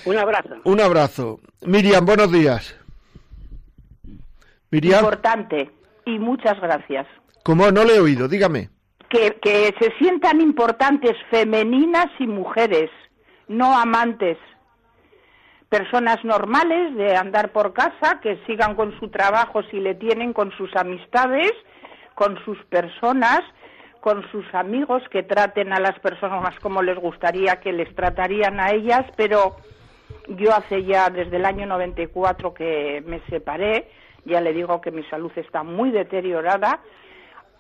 un 0.05 0.17
abrazo. 0.19 0.55
Un 0.65 0.81
abrazo. 0.81 1.41
Miriam, 1.63 2.05
buenos 2.05 2.31
días. 2.31 2.77
Miriam, 4.71 5.01
Importante. 5.01 5.71
Y 6.05 6.19
muchas 6.19 6.61
gracias. 6.61 7.07
como 7.43 7.71
no 7.71 7.85
le 7.85 7.97
he 7.97 8.01
oído, 8.01 8.29
dígame. 8.29 8.69
Que, 9.09 9.75
se 9.81 9.93
sientan 9.99 10.41
importantes 10.41 11.17
femeninas 11.31 12.09
y 12.19 12.27
mujeres, 12.27 12.91
no 13.49 13.77
amantes. 13.79 14.37
Personas 15.71 16.23
normales 16.25 16.95
de 16.95 17.17
andar 17.17 17.53
por 17.53 17.73
casa, 17.73 18.21
que 18.23 18.39
sigan 18.47 18.75
con 18.75 18.99
su 18.99 19.09
trabajo 19.09 19.63
si 19.65 19.81
le 19.81 19.95
tienen, 19.95 20.33
con 20.35 20.51
sus 20.53 20.75
amistades, 20.77 21.53
con 22.15 22.39
sus 22.45 22.59
personas, 22.67 23.41
con 24.01 24.29
sus 24.31 24.45
amigos, 24.55 25.03
que 25.11 25.23
traten 25.23 25.73
a 25.73 25.81
las 25.81 25.99
personas 26.01 26.59
como 26.61 26.83
les 26.83 26.99
gustaría 26.99 27.61
que 27.61 27.73
les 27.73 27.95
tratarían 27.95 28.61
a 28.61 28.73
ellas, 28.73 29.05
pero 29.17 29.57
yo 30.29 30.53
hace 30.55 30.85
ya 30.85 31.09
desde 31.09 31.37
el 31.37 31.47
año 31.47 31.67
94 31.67 32.53
que 32.53 33.03
me 33.07 33.21
separé, 33.31 33.89
ya 34.27 34.41
le 34.41 34.53
digo 34.53 34.81
que 34.83 34.91
mi 34.91 35.03
salud 35.05 35.33
está 35.37 35.63
muy 35.63 35.91
deteriorada, 35.91 36.81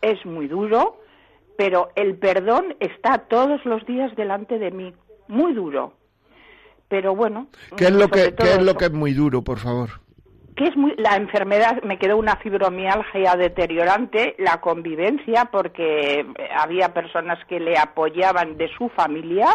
es 0.03 0.25
muy 0.27 0.47
duro 0.47 1.08
pero 1.59 1.89
el 1.97 2.17
perdón 2.17 2.77
está 2.79 3.19
todos 3.19 3.65
los 3.65 3.85
días 3.85 4.15
delante 4.15 4.61
de 4.61 4.71
mí, 4.71 4.95
muy 5.27 5.55
duro. 5.55 5.93
Pero 6.87 7.17
bueno. 7.17 7.49
¿Qué 7.77 7.87
es 7.87 7.91
lo 7.91 8.07
que, 8.09 8.33
qué 8.33 8.53
es 8.53 8.63
lo 8.63 8.71
eso. 8.71 8.79
que 8.79 8.85
es 8.85 8.93
muy 8.93 9.13
duro, 9.13 9.43
por 9.43 9.59
favor? 9.59 9.91
que 10.55 10.65
es 10.65 10.77
muy 10.77 10.95
la 10.97 11.15
enfermedad 11.17 11.83
me 11.83 11.99
quedó 11.99 12.17
una 12.17 12.35
fibromialgia 12.37 13.37
deteriorante 13.37 14.35
la 14.39 14.61
convivencia 14.61 15.45
porque 15.53 16.27
había 16.57 16.93
personas 16.93 17.39
que 17.47 17.61
le 17.61 17.79
apoyaban 17.79 18.57
de 18.57 18.69
su 18.77 18.89
familia 18.89 19.47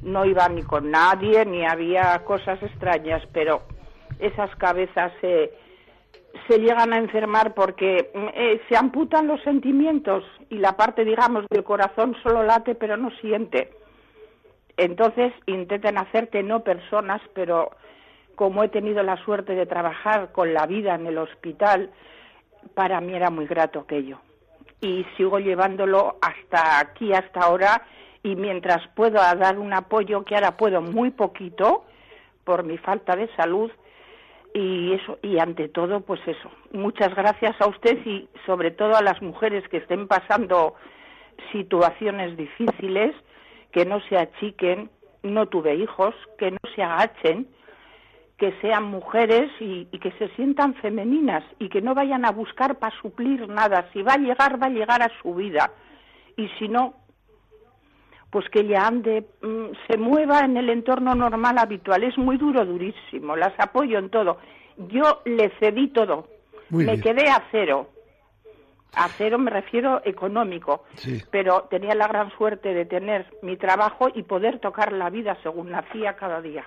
no 0.00 0.24
iba 0.24 0.48
ni 0.48 0.62
con 0.62 0.90
nadie 0.90 1.44
ni 1.44 1.66
había 1.66 2.24
cosas 2.24 2.62
extrañas 2.62 3.22
pero 3.34 3.64
esas 4.18 4.54
cabezas 4.56 5.12
se 5.20 5.52
se 6.48 6.58
llegan 6.58 6.92
a 6.92 6.98
enfermar 6.98 7.54
porque 7.54 8.10
mm, 8.14 8.26
eh, 8.34 8.60
se 8.68 8.76
amputan 8.76 9.26
los 9.26 9.42
sentimientos 9.42 10.24
y 10.48 10.58
la 10.58 10.76
parte 10.76 11.04
digamos 11.04 11.44
del 11.50 11.64
corazón 11.64 12.16
solo 12.22 12.42
late 12.42 12.74
pero 12.74 12.96
no 12.96 13.10
siente 13.20 13.70
entonces 14.76 15.32
intentan 15.46 15.98
hacerte 15.98 16.42
no 16.42 16.62
personas 16.62 17.20
pero 17.34 17.70
como 18.40 18.64
he 18.64 18.70
tenido 18.70 19.02
la 19.02 19.22
suerte 19.22 19.54
de 19.54 19.66
trabajar 19.66 20.32
con 20.32 20.54
la 20.54 20.64
vida 20.64 20.94
en 20.94 21.06
el 21.06 21.18
hospital, 21.18 21.90
para 22.72 22.98
mí 23.02 23.12
era 23.12 23.28
muy 23.28 23.46
grato 23.46 23.80
aquello. 23.80 24.18
Y 24.80 25.04
sigo 25.18 25.38
llevándolo 25.40 26.16
hasta 26.22 26.80
aquí, 26.80 27.12
hasta 27.12 27.40
ahora, 27.40 27.82
y 28.22 28.36
mientras 28.36 28.78
puedo 28.96 29.18
dar 29.18 29.58
un 29.58 29.74
apoyo, 29.74 30.24
que 30.24 30.36
ahora 30.36 30.56
puedo 30.56 30.80
muy 30.80 31.10
poquito, 31.10 31.84
por 32.44 32.64
mi 32.64 32.78
falta 32.78 33.14
de 33.14 33.28
salud, 33.36 33.70
y 34.54 34.92
eso, 34.92 35.18
y 35.22 35.38
ante 35.38 35.68
todo, 35.68 36.00
pues 36.00 36.20
eso. 36.26 36.50
Muchas 36.72 37.14
gracias 37.14 37.60
a 37.60 37.68
usted 37.68 37.98
y 38.04 38.28
sobre 38.46 38.70
todo 38.70 38.96
a 38.96 39.02
las 39.02 39.22
mujeres 39.22 39.66
que 39.68 39.78
estén 39.78 40.08
pasando 40.08 40.74
situaciones 41.52 42.36
difíciles, 42.36 43.14
que 43.72 43.84
no 43.84 44.00
se 44.08 44.16
achiquen, 44.16 44.90
no 45.22 45.46
tuve 45.46 45.76
hijos, 45.76 46.14
que 46.38 46.50
no 46.50 46.58
se 46.74 46.82
agachen, 46.82 47.46
que 48.38 48.52
sean 48.60 48.84
mujeres 48.84 49.50
y, 49.60 49.86
y, 49.92 49.98
que 49.98 50.12
se 50.12 50.28
sientan 50.30 50.74
femeninas 50.74 51.44
y 51.58 51.68
que 51.68 51.82
no 51.82 51.94
vayan 51.94 52.24
a 52.24 52.30
buscar 52.30 52.78
para 52.78 52.96
suplir 53.00 53.46
nada. 53.48 53.88
Si 53.92 54.02
va 54.02 54.14
a 54.14 54.18
llegar, 54.18 54.60
va 54.60 54.66
a 54.66 54.70
llegar 54.70 55.02
a 55.02 55.10
su 55.20 55.34
vida. 55.34 55.70
Y 56.36 56.48
si 56.58 56.68
no, 56.68 56.94
pues 58.30 58.48
que 58.50 58.60
ella 58.60 58.86
ande, 58.86 59.26
mmm, 59.42 59.66
se 59.88 59.98
mueva 59.98 60.40
en 60.40 60.56
el 60.56 60.70
entorno 60.70 61.14
normal 61.14 61.58
habitual. 61.58 62.04
Es 62.04 62.16
muy 62.16 62.36
duro, 62.36 62.64
durísimo. 62.64 63.36
Las 63.36 63.52
apoyo 63.58 63.98
en 63.98 64.10
todo. 64.10 64.38
Yo 64.76 65.20
le 65.24 65.50
cedí 65.58 65.88
todo. 65.88 66.28
Muy 66.70 66.84
me 66.84 66.96
bien. 66.96 67.02
quedé 67.02 67.28
a 67.28 67.44
cero. 67.50 67.90
A 68.94 69.08
cero 69.08 69.38
me 69.38 69.50
refiero 69.50 70.00
económico. 70.04 70.84
Sí. 70.94 71.22
Pero 71.30 71.66
tenía 71.70 71.94
la 71.94 72.08
gran 72.08 72.30
suerte 72.36 72.72
de 72.72 72.86
tener 72.86 73.26
mi 73.42 73.56
trabajo 73.56 74.08
y 74.14 74.22
poder 74.22 74.60
tocar 74.60 74.92
la 74.92 75.10
vida 75.10 75.36
según 75.42 75.70
nacía 75.70 76.14
cada 76.14 76.40
día. 76.40 76.64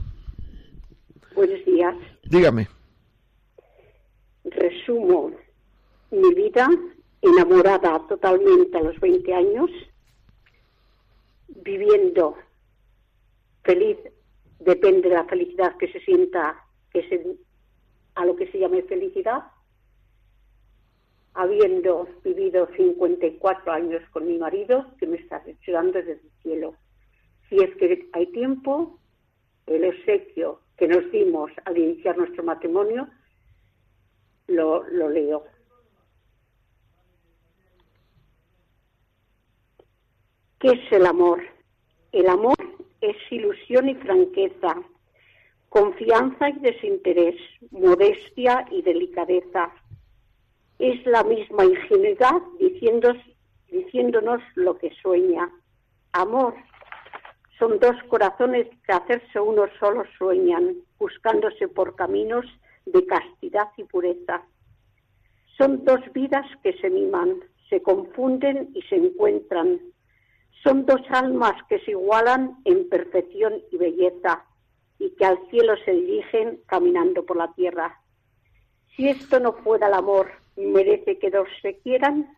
Buenos 1.35 1.65
días. 1.65 1.95
Dígame. 2.25 2.69
Resumo 4.45 5.33
mi 6.11 6.35
vida 6.35 6.69
enamorada 7.21 8.01
totalmente 8.09 8.79
a 8.79 8.83
los 8.83 8.99
20 9.01 9.35
años, 9.35 9.71
viviendo 11.49 12.37
feliz, 13.65 13.97
depende 14.61 15.09
de 15.11 15.15
la 15.17 15.25
felicidad 15.25 15.77
que 15.79 15.91
se 15.93 15.99
sienta, 16.01 16.65
que 16.93 17.03
se, 17.09 17.21
a 18.19 18.25
lo 18.27 18.35
que 18.35 18.51
se 18.51 18.59
llame 18.59 18.83
felicidad, 18.83 19.45
habiendo 21.35 22.09
vivido 22.25 22.69
54 22.77 23.73
años 23.73 24.03
con 24.11 24.27
mi 24.27 24.39
marido, 24.39 24.87
que 24.99 25.07
me 25.07 25.19
está 25.19 25.41
ayudando 25.63 25.93
desde 25.93 26.15
el 26.15 26.31
cielo. 26.43 26.75
Si 27.49 27.63
es 27.63 27.75
que 27.77 28.09
hay 28.13 28.27
tiempo, 28.33 28.99
el 29.67 29.85
obsequio 29.85 30.61
que 30.77 30.89
nos 30.89 31.09
dimos 31.13 31.53
al 31.65 31.79
iniciar 31.79 32.19
nuestro 32.19 32.43
matrimonio, 32.43 33.09
lo 34.49 34.83
leo. 35.09 35.45
¿Qué 40.59 40.71
es 40.71 40.93
el 40.93 41.07
amor? 41.07 41.41
El 42.11 42.29
amor 42.29 42.57
es 43.01 43.17
ilusión 43.31 43.89
y 43.89 43.95
franqueza, 43.95 44.75
confianza 45.69 46.51
y 46.51 46.59
desinterés, 46.61 47.37
modestia 47.71 48.67
y 48.71 48.83
delicadeza. 48.83 49.71
Es 50.79 51.05
la 51.07 51.25
misma 51.25 51.65
ingenuidad 51.65 52.41
diciéndonos 53.69 54.43
lo 54.55 54.79
que 54.79 54.91
sueña. 55.03 55.51
Amor 56.13 56.55
son 57.59 57.81
dos 57.81 57.97
corazones 58.09 58.69
que 58.87 58.93
hacerse 58.93 59.41
uno 59.41 59.65
solo 59.81 60.05
sueñan, 60.17 60.77
buscándose 60.99 61.67
por 61.67 61.97
caminos 61.97 62.47
de 62.87 63.05
castidad 63.05 63.69
y 63.77 63.83
pureza. 63.83 64.43
Son 65.57 65.85
dos 65.85 66.01
vidas 66.13 66.47
que 66.63 66.73
se 66.75 66.89
miman, 66.89 67.41
se 67.69 67.83
confunden 67.83 68.71
y 68.75 68.83
se 68.83 68.95
encuentran. 68.95 69.81
Son 70.63 70.87
dos 70.87 71.01
almas 71.11 71.55
que 71.69 71.81
se 71.81 71.91
igualan 71.91 72.59
en 72.65 72.89
perfección 72.89 73.55
y 73.73 73.77
belleza 73.77 74.45
y 74.99 75.11
que 75.11 75.25
al 75.25 75.39
cielo 75.51 75.75
se 75.85 75.93
dirigen 75.93 76.61
caminando 76.67 77.25
por 77.25 77.37
la 77.37 77.53
tierra. 77.55 78.01
Si 78.97 79.09
esto 79.09 79.39
no 79.39 79.53
fuera 79.53 79.89
el 79.89 79.95
amor, 79.95 80.31
merece 80.57 81.19
que 81.19 81.31
dos 81.31 81.49
se 81.63 81.79
quieran. 81.79 82.37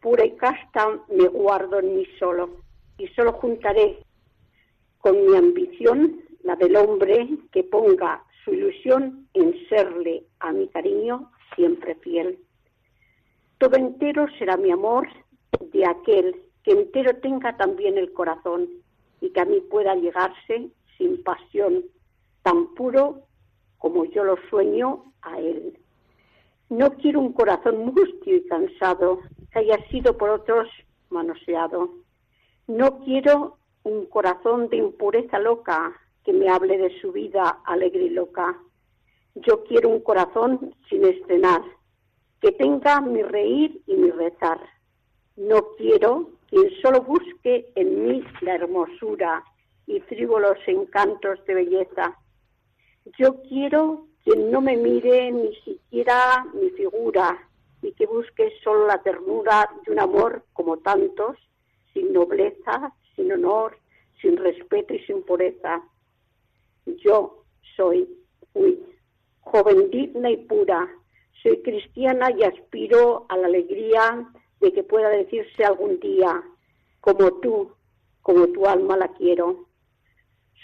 Pura 0.00 0.24
y 0.24 0.32
casta 0.32 1.00
me 1.08 1.28
guardo 1.28 1.78
en 1.78 1.96
mí 1.96 2.06
solo 2.18 2.50
y 2.98 3.06
solo 3.08 3.32
juntaré 3.32 3.98
con 4.98 5.24
mi 5.26 5.36
ambición 5.36 6.20
la 6.42 6.56
del 6.56 6.76
hombre 6.76 7.28
que 7.52 7.64
ponga 7.64 8.22
su 8.44 8.52
ilusión 8.52 9.28
en 9.34 9.54
serle 9.68 10.24
a 10.40 10.52
mi 10.52 10.68
cariño 10.68 11.30
siempre 11.54 11.94
fiel. 11.96 12.38
Todo 13.58 13.76
entero 13.76 14.26
será 14.38 14.56
mi 14.56 14.70
amor 14.70 15.08
de 15.72 15.86
aquel 15.86 16.36
que 16.62 16.72
entero 16.72 17.16
tenga 17.20 17.56
también 17.56 17.96
el 17.96 18.12
corazón 18.12 18.68
y 19.20 19.30
que 19.30 19.40
a 19.40 19.44
mí 19.44 19.60
pueda 19.60 19.94
llegarse 19.94 20.68
sin 20.96 21.22
pasión, 21.22 21.84
tan 22.42 22.74
puro 22.74 23.22
como 23.78 24.04
yo 24.06 24.24
lo 24.24 24.36
sueño 24.48 25.12
a 25.22 25.38
él. 25.38 25.78
No 26.70 26.90
quiero 26.94 27.20
un 27.20 27.32
corazón 27.32 27.86
mustio 27.86 28.36
y 28.36 28.46
cansado 28.46 29.20
que 29.52 29.58
haya 29.60 29.78
sido 29.90 30.16
por 30.16 30.30
otros 30.30 30.68
manoseado. 31.10 31.90
No 32.66 32.98
quiero 33.00 33.58
un 33.82 34.06
corazón 34.06 34.68
de 34.68 34.78
impureza 34.78 35.38
loca 35.38 35.92
que 36.24 36.32
me 36.32 36.48
hable 36.48 36.78
de 36.78 36.98
su 37.00 37.12
vida 37.12 37.60
alegre 37.66 38.04
y 38.04 38.10
loca. 38.10 38.58
Yo 39.34 39.64
quiero 39.64 39.90
un 39.90 40.00
corazón 40.00 40.74
sin 40.88 41.04
estrenar, 41.04 41.62
que 42.40 42.52
tenga 42.52 43.00
mi 43.00 43.22
reír 43.22 43.82
y 43.86 43.94
mi 43.96 44.10
rezar. 44.10 44.60
No 45.36 45.74
quiero 45.76 46.30
quien 46.48 46.70
solo 46.80 47.02
busque 47.02 47.70
en 47.74 48.06
mí 48.06 48.24
la 48.40 48.54
hermosura 48.54 49.44
y 49.86 50.00
frívolos 50.00 50.56
encantos 50.66 51.44
de 51.46 51.54
belleza. 51.54 52.18
Yo 53.18 53.42
quiero 53.42 54.06
quien 54.24 54.50
no 54.50 54.60
me 54.60 54.76
mire 54.76 55.30
ni 55.30 55.54
siquiera 55.56 56.46
mi 56.54 56.70
figura 56.70 57.48
y 57.82 57.92
que 57.92 58.06
busque 58.06 58.52
solo 58.62 58.86
la 58.86 59.02
ternura 59.02 59.68
de 59.84 59.92
un 59.92 60.00
amor 60.00 60.44
como 60.54 60.78
tantos, 60.78 61.36
sin 61.92 62.12
nobleza, 62.12 62.94
sin 63.14 63.30
honor, 63.32 63.76
sin 64.20 64.36
respeto 64.38 64.94
y 64.94 65.00
sin 65.00 65.22
pureza. 65.22 65.82
Yo 66.86 67.44
soy, 67.76 68.08
fui, 68.52 68.82
joven 69.40 69.90
digna 69.90 70.30
y 70.30 70.38
pura, 70.38 70.88
soy 71.42 71.60
cristiana 71.62 72.30
y 72.30 72.42
aspiro 72.42 73.26
a 73.28 73.36
la 73.36 73.46
alegría 73.48 74.26
de 74.60 74.72
que 74.72 74.82
pueda 74.82 75.10
decirse 75.10 75.64
algún 75.64 76.00
día, 76.00 76.42
como 77.00 77.34
tú, 77.40 77.70
como 78.22 78.46
tu 78.48 78.66
alma 78.66 78.96
la 78.96 79.08
quiero. 79.08 79.66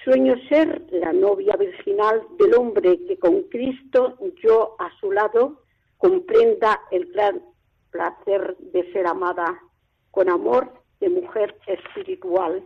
Sueño 0.05 0.35
ser 0.49 0.87
la 0.91 1.13
novia 1.13 1.57
virginal 1.57 2.23
del 2.39 2.55
hombre 2.55 2.99
que 3.07 3.19
con 3.19 3.43
Cristo 3.45 4.17
yo 4.43 4.75
a 4.79 4.91
su 4.99 5.13
lado 5.13 5.61
comprenda 5.99 6.81
el 6.91 7.13
gran 7.13 7.43
placer 7.91 8.57
de 8.59 8.91
ser 8.93 9.07
amada 9.07 9.61
con 10.11 10.31
amor 10.31 10.73
de 11.01 11.11
mujer 11.11 11.55
espiritual. 11.67 12.65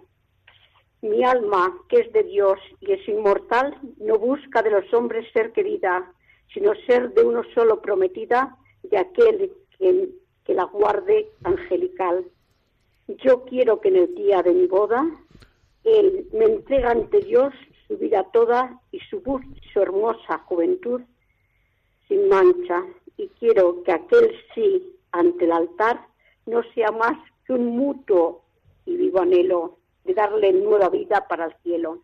Mi 1.02 1.24
alma, 1.24 1.76
que 1.88 2.02
es 2.02 2.12
de 2.12 2.22
Dios 2.22 2.58
y 2.80 2.92
es 2.92 3.08
inmortal, 3.08 3.76
no 3.98 4.16
busca 4.16 4.62
de 4.62 4.70
los 4.70 4.94
hombres 4.94 5.26
ser 5.32 5.50
querida, 5.52 6.12
sino 6.52 6.72
ser 6.86 7.14
de 7.14 7.24
uno 7.24 7.42
solo 7.52 7.82
prometida 7.82 8.56
de 8.84 8.98
aquel 8.98 9.52
que, 9.76 10.08
que 10.44 10.54
la 10.54 10.64
guarde 10.64 11.28
angelical. 11.42 12.24
Yo 13.08 13.44
quiero 13.44 13.80
que 13.80 13.88
en 13.88 13.96
el 13.96 14.14
día 14.14 14.40
de 14.42 14.52
mi 14.52 14.66
boda 14.66 15.04
él 15.84 16.26
me 16.32 16.46
entrega 16.46 16.90
ante 16.90 17.20
Dios 17.20 17.52
su 17.86 17.96
vida 17.98 18.24
toda 18.32 18.80
y 18.90 18.98
su, 19.10 19.22
su 19.72 19.80
hermosa 19.80 20.38
juventud 20.46 21.02
sin 22.08 22.28
mancha. 22.28 22.82
Y 23.16 23.28
quiero 23.38 23.82
que 23.84 23.92
aquel 23.92 24.30
sí 24.54 24.96
ante 25.12 25.44
el 25.44 25.52
altar 25.52 26.00
no 26.46 26.62
sea 26.74 26.90
más 26.90 27.16
que 27.46 27.52
un 27.52 27.76
mutuo 27.76 28.44
y 28.86 28.96
vivo 28.96 29.20
anhelo 29.20 29.78
de 30.04 30.14
darle 30.14 30.52
nueva 30.52 30.88
vida 30.88 31.26
para 31.28 31.46
el 31.46 31.54
cielo. 31.62 32.02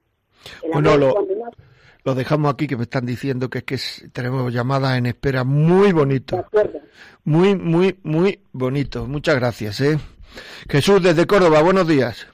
El 0.62 0.72
Bueno, 0.72 0.96
lo- 0.96 2.14
dejamos 2.14 2.52
aquí 2.54 2.66
que 2.66 2.76
me 2.76 2.84
están 2.84 3.04
diciendo 3.04 3.50
que 3.50 3.58
es 3.58 3.64
que 3.64 3.74
es- 3.74 4.08
tenemos 4.12 4.52
llamadas 4.52 4.96
en 4.98 5.06
espera 5.06 5.44
muy 5.44 5.92
bonito. 5.92 6.36
Muy, 7.24 7.54
muy, 7.56 7.98
muy 8.02 8.40
bonito. 8.52 9.06
Muchas 9.06 9.36
gracias, 9.36 9.80
¿eh? 9.82 9.98
Jesús 10.68 11.02
desde 11.02 11.26
Córdoba, 11.26 11.60
buenos 11.62 11.86
días. 11.86 12.26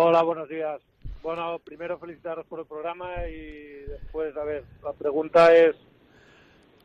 Hola, 0.00 0.22
buenos 0.22 0.48
días. 0.48 0.80
Bueno, 1.24 1.58
primero 1.58 1.98
felicitaros 1.98 2.46
por 2.46 2.60
el 2.60 2.66
programa 2.66 3.26
y 3.26 3.82
después, 3.88 4.36
a 4.36 4.44
ver, 4.44 4.62
la 4.84 4.92
pregunta 4.92 5.52
es, 5.52 5.74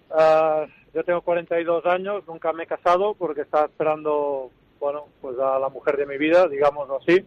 ah, 0.10 0.66
yo 0.96 1.04
tengo 1.04 1.22
42 1.22 1.86
años, 1.86 2.24
nunca 2.28 2.52
me 2.54 2.64
he 2.64 2.66
casado 2.66 3.14
porque 3.14 3.42
estaba 3.42 3.66
esperando, 3.66 4.50
bueno, 4.80 5.10
pues 5.22 5.38
a 5.38 5.60
la 5.60 5.70
mujer 5.70 5.96
de 5.96 6.08
mi 6.08 6.18
vida, 6.18 6.48
digámoslo 6.48 6.98
así. 7.04 7.24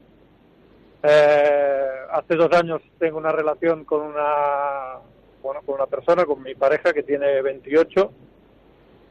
Eh, 1.05 1.89
hace 2.11 2.35
dos 2.35 2.53
años 2.53 2.83
tengo 2.99 3.19
una 3.19 3.31
relación 3.31 3.85
con 3.85 4.03
una, 4.03 4.95
bueno, 5.41 5.61
con 5.65 5.77
una 5.77 5.87
persona, 5.87 6.25
con 6.25 6.43
mi 6.43 6.57
pareja 6.57 6.93
que 6.93 7.05
tiene 7.05 7.41
28. 7.43 8.11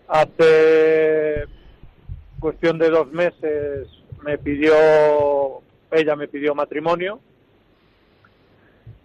Hace 0.09 1.45
cuestión 2.41 2.77
de 2.77 2.89
dos 2.89 3.09
meses 3.13 3.87
me 4.25 4.39
pidió, 4.39 4.73
ella 5.91 6.15
me 6.15 6.27
pidió 6.27 6.53
matrimonio, 6.55 7.19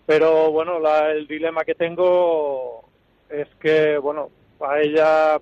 pero 0.06 0.50
bueno, 0.50 0.78
la- 0.80 1.12
el 1.12 1.26
dilema 1.26 1.64
que 1.64 1.74
tengo 1.74 2.84
es 3.28 3.48
que, 3.60 3.96
bueno, 3.98 4.30
a 4.60 4.80
ella, 4.80 5.40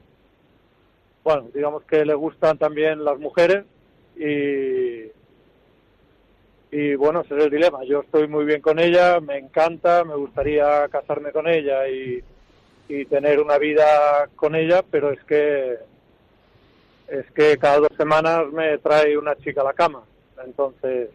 bueno, 1.25 1.49
digamos 1.55 1.85
que 1.85 2.05
le 2.05 2.15
gustan 2.15 2.59
también 2.59 3.05
las 3.05 3.19
mujeres 3.19 3.65
y, 4.17 5.11
y 6.71 6.95
bueno, 6.97 7.23
ese 7.23 7.37
es 7.39 7.45
el 7.45 7.51
dilema. 7.51 7.83
Yo 7.85 8.01
estoy 8.01 8.29
muy 8.29 8.45
bien 8.45 8.61
con 8.61 8.79
ella, 8.79 9.21
me 9.21 9.39
encanta, 9.39 10.05
me 10.05 10.15
gustaría 10.17 10.87
casarme 10.89 11.33
con 11.33 11.49
ella 11.49 11.89
y, 11.89 12.23
y 12.89 13.05
tener 13.07 13.41
una 13.41 13.59
vida 13.59 14.29
con 14.37 14.55
ella, 14.55 14.83
pero 14.91 15.11
es 15.13 15.23
que 15.25 15.77
es 17.09 17.25
que 17.33 17.57
cada 17.57 17.79
dos 17.79 17.97
semanas 17.97 18.53
me 18.53 18.77
trae 18.79 19.17
una 19.17 19.35
chica 19.37 19.63
a 19.63 19.65
la 19.65 19.73
cama. 19.73 20.03
Entonces, 20.45 21.09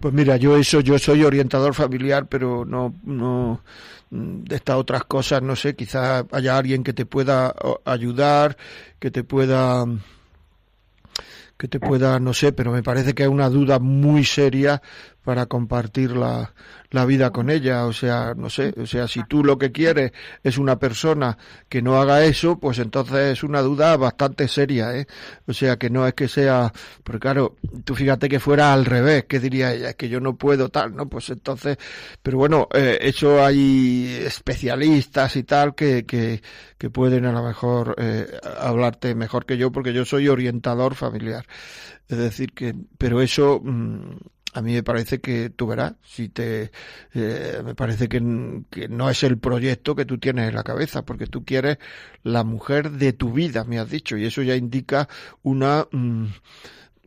Pues 0.00 0.14
mira, 0.14 0.38
yo 0.38 0.56
eso, 0.56 0.80
yo 0.80 0.98
soy 0.98 1.24
orientador 1.24 1.74
familiar, 1.74 2.26
pero 2.26 2.64
no, 2.64 2.94
no, 3.04 3.62
de 4.10 4.56
estas 4.56 4.76
otras 4.76 5.04
cosas, 5.04 5.42
no 5.42 5.54
sé, 5.54 5.76
quizás 5.76 6.24
haya 6.32 6.56
alguien 6.56 6.82
que 6.82 6.94
te 6.94 7.04
pueda 7.04 7.54
ayudar, 7.84 8.56
que 8.98 9.10
te 9.10 9.24
pueda, 9.24 9.84
que 11.58 11.68
te 11.68 11.78
pueda, 11.78 12.18
no 12.18 12.32
sé, 12.32 12.52
pero 12.52 12.72
me 12.72 12.82
parece 12.82 13.14
que 13.14 13.24
es 13.24 13.28
una 13.28 13.50
duda 13.50 13.78
muy 13.78 14.24
seria 14.24 14.80
para 15.22 15.46
compartir 15.46 16.12
la, 16.12 16.52
la 16.90 17.04
vida 17.04 17.30
con 17.30 17.50
ella, 17.50 17.86
o 17.86 17.92
sea, 17.92 18.34
no 18.36 18.50
sé, 18.50 18.74
o 18.76 18.86
sea, 18.86 19.06
si 19.06 19.22
tú 19.24 19.44
lo 19.44 19.58
que 19.58 19.70
quieres 19.70 20.12
es 20.42 20.58
una 20.58 20.78
persona 20.78 21.38
que 21.68 21.82
no 21.82 22.00
haga 22.00 22.24
eso, 22.24 22.58
pues 22.58 22.78
entonces 22.78 23.32
es 23.38 23.42
una 23.44 23.60
duda 23.60 23.96
bastante 23.96 24.48
seria, 24.48 24.96
¿eh? 24.96 25.06
O 25.46 25.52
sea, 25.52 25.76
que 25.76 25.90
no 25.90 26.06
es 26.06 26.14
que 26.14 26.26
sea, 26.26 26.72
porque 27.04 27.20
claro, 27.20 27.56
tú 27.84 27.94
fíjate 27.94 28.28
que 28.28 28.40
fuera 28.40 28.72
al 28.72 28.84
revés, 28.84 29.24
¿qué 29.28 29.38
diría 29.38 29.72
ella? 29.72 29.90
Es 29.90 29.96
que 29.96 30.08
yo 30.08 30.20
no 30.20 30.36
puedo 30.36 30.68
tal, 30.68 30.96
¿no? 30.96 31.08
Pues 31.08 31.30
entonces, 31.30 31.76
pero 32.22 32.38
bueno, 32.38 32.68
eh, 32.72 32.98
eso 33.02 33.44
hay 33.44 34.22
especialistas 34.24 35.36
y 35.36 35.44
tal 35.44 35.74
que, 35.74 36.06
que, 36.06 36.42
que 36.78 36.90
pueden 36.90 37.26
a 37.26 37.32
lo 37.32 37.42
mejor 37.42 37.94
eh, 37.98 38.26
hablarte 38.58 39.14
mejor 39.14 39.46
que 39.46 39.58
yo, 39.58 39.70
porque 39.70 39.92
yo 39.92 40.04
soy 40.04 40.28
orientador 40.28 40.94
familiar. 40.94 41.46
Es 42.08 42.18
decir, 42.18 42.52
que, 42.52 42.74
pero 42.98 43.20
eso, 43.20 43.60
mm, 43.62 44.16
a 44.52 44.62
mí 44.62 44.74
me 44.74 44.82
parece 44.82 45.20
que 45.20 45.50
tú 45.50 45.66
verás, 45.66 45.94
si 46.02 46.28
te, 46.28 46.70
eh, 47.14 47.62
me 47.64 47.74
parece 47.74 48.08
que, 48.08 48.20
no 48.20 49.10
es 49.10 49.22
el 49.22 49.38
proyecto 49.38 49.94
que 49.94 50.04
tú 50.04 50.18
tienes 50.18 50.48
en 50.48 50.54
la 50.54 50.64
cabeza, 50.64 51.02
porque 51.04 51.26
tú 51.26 51.44
quieres 51.44 51.78
la 52.22 52.42
mujer 52.42 52.90
de 52.90 53.12
tu 53.12 53.32
vida, 53.32 53.64
me 53.64 53.78
has 53.78 53.90
dicho, 53.90 54.16
y 54.16 54.26
eso 54.26 54.42
ya 54.42 54.56
indica 54.56 55.08
una, 55.42 55.86
mm, 55.92 56.26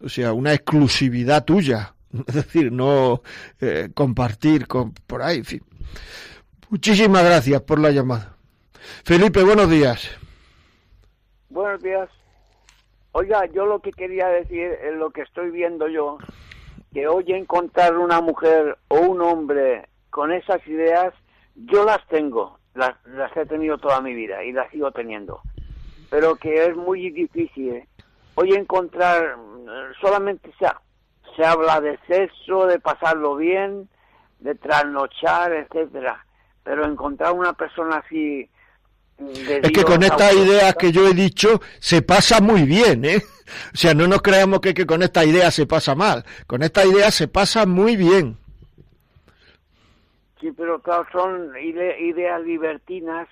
o 0.04 0.10
sea, 0.10 0.34
una 0.34 0.54
exclusividad 0.54 1.44
tuya, 1.44 1.96
es 2.28 2.36
decir, 2.36 2.72
no 2.72 3.22
eh, 3.60 3.90
compartir 3.94 4.68
con, 4.68 4.94
por 4.94 5.22
ahí, 5.22 5.44
fin. 5.44 5.64
Muchísimas 6.70 7.24
gracias 7.24 7.62
por 7.62 7.80
la 7.80 7.92
llamada. 7.92 8.36
Felipe, 9.04 9.44
buenos 9.44 9.70
días. 9.70 10.10
Buenos 11.50 11.82
días. 11.84 12.10
Oiga, 13.12 13.46
yo 13.54 13.68
lo 13.68 13.80
que 13.80 13.92
quería 13.92 14.28
decir 14.28 14.72
es 14.84 14.96
lo 14.96 15.12
que 15.12 15.22
estoy 15.22 15.52
viendo 15.52 15.88
yo, 15.88 16.18
que 16.94 17.08
hoy 17.08 17.26
encontrar 17.28 17.98
una 17.98 18.22
mujer 18.22 18.78
o 18.88 19.00
un 19.00 19.22
hombre 19.22 19.90
con 20.10 20.32
esas 20.32 20.66
ideas, 20.68 21.14
yo 21.56 21.84
las 21.84 22.06
tengo, 22.08 22.60
las, 22.76 22.94
las 23.08 23.36
he 23.36 23.46
tenido 23.46 23.78
toda 23.80 24.00
mi 24.00 24.14
vida 24.14 24.44
y 24.44 24.52
las 24.52 24.70
sigo 24.70 24.92
teniendo, 24.92 25.42
pero 26.10 26.36
que 26.36 26.66
es 26.66 26.76
muy 26.76 27.10
difícil. 27.10 27.84
Hoy 28.36 28.54
encontrar, 28.54 29.38
mm, 29.38 29.94
solamente 30.00 30.52
se, 30.60 30.68
se 31.36 31.44
habla 31.44 31.82
de 31.82 31.98
sexo, 32.08 32.68
de 32.68 32.80
pasarlo 32.80 33.36
bien, 33.36 33.90
de 34.40 34.54
trasnochar, 34.56 35.52
etcétera, 35.54 36.24
pero 36.64 36.86
encontrar 36.86 37.34
una 37.34 37.54
persona 37.54 37.98
así... 37.98 38.50
Es 39.18 39.72
que 39.72 39.84
con 39.84 40.04
estas 40.04 40.34
ideas 40.34 40.76
que 40.76 40.92
yo 40.92 41.08
he 41.08 41.14
dicho 41.14 41.62
se 41.80 42.02
pasa 42.02 42.42
muy 42.42 42.64
bien, 42.64 43.06
¿eh? 43.06 43.22
O 43.74 43.78
sea, 43.78 43.94
no 43.94 44.08
nos 44.08 44.22
creamos 44.22 44.60
que, 44.60 44.74
que 44.74 44.86
con 44.86 45.04
esta 45.04 45.24
idea 45.24 45.52
se 45.52 45.66
pasa 45.66 45.96
mal. 45.96 46.26
Con 46.48 46.64
esta 46.64 46.86
idea 46.86 47.12
se 47.12 47.28
pasa 47.28 47.66
muy 47.66 47.96
bien. 47.96 48.38
Sí, 50.42 50.52
pero 50.58 50.82
claro, 50.82 51.06
son 51.12 51.52
ide- 51.58 52.00
ideas 52.02 52.42
libertinas 52.44 53.28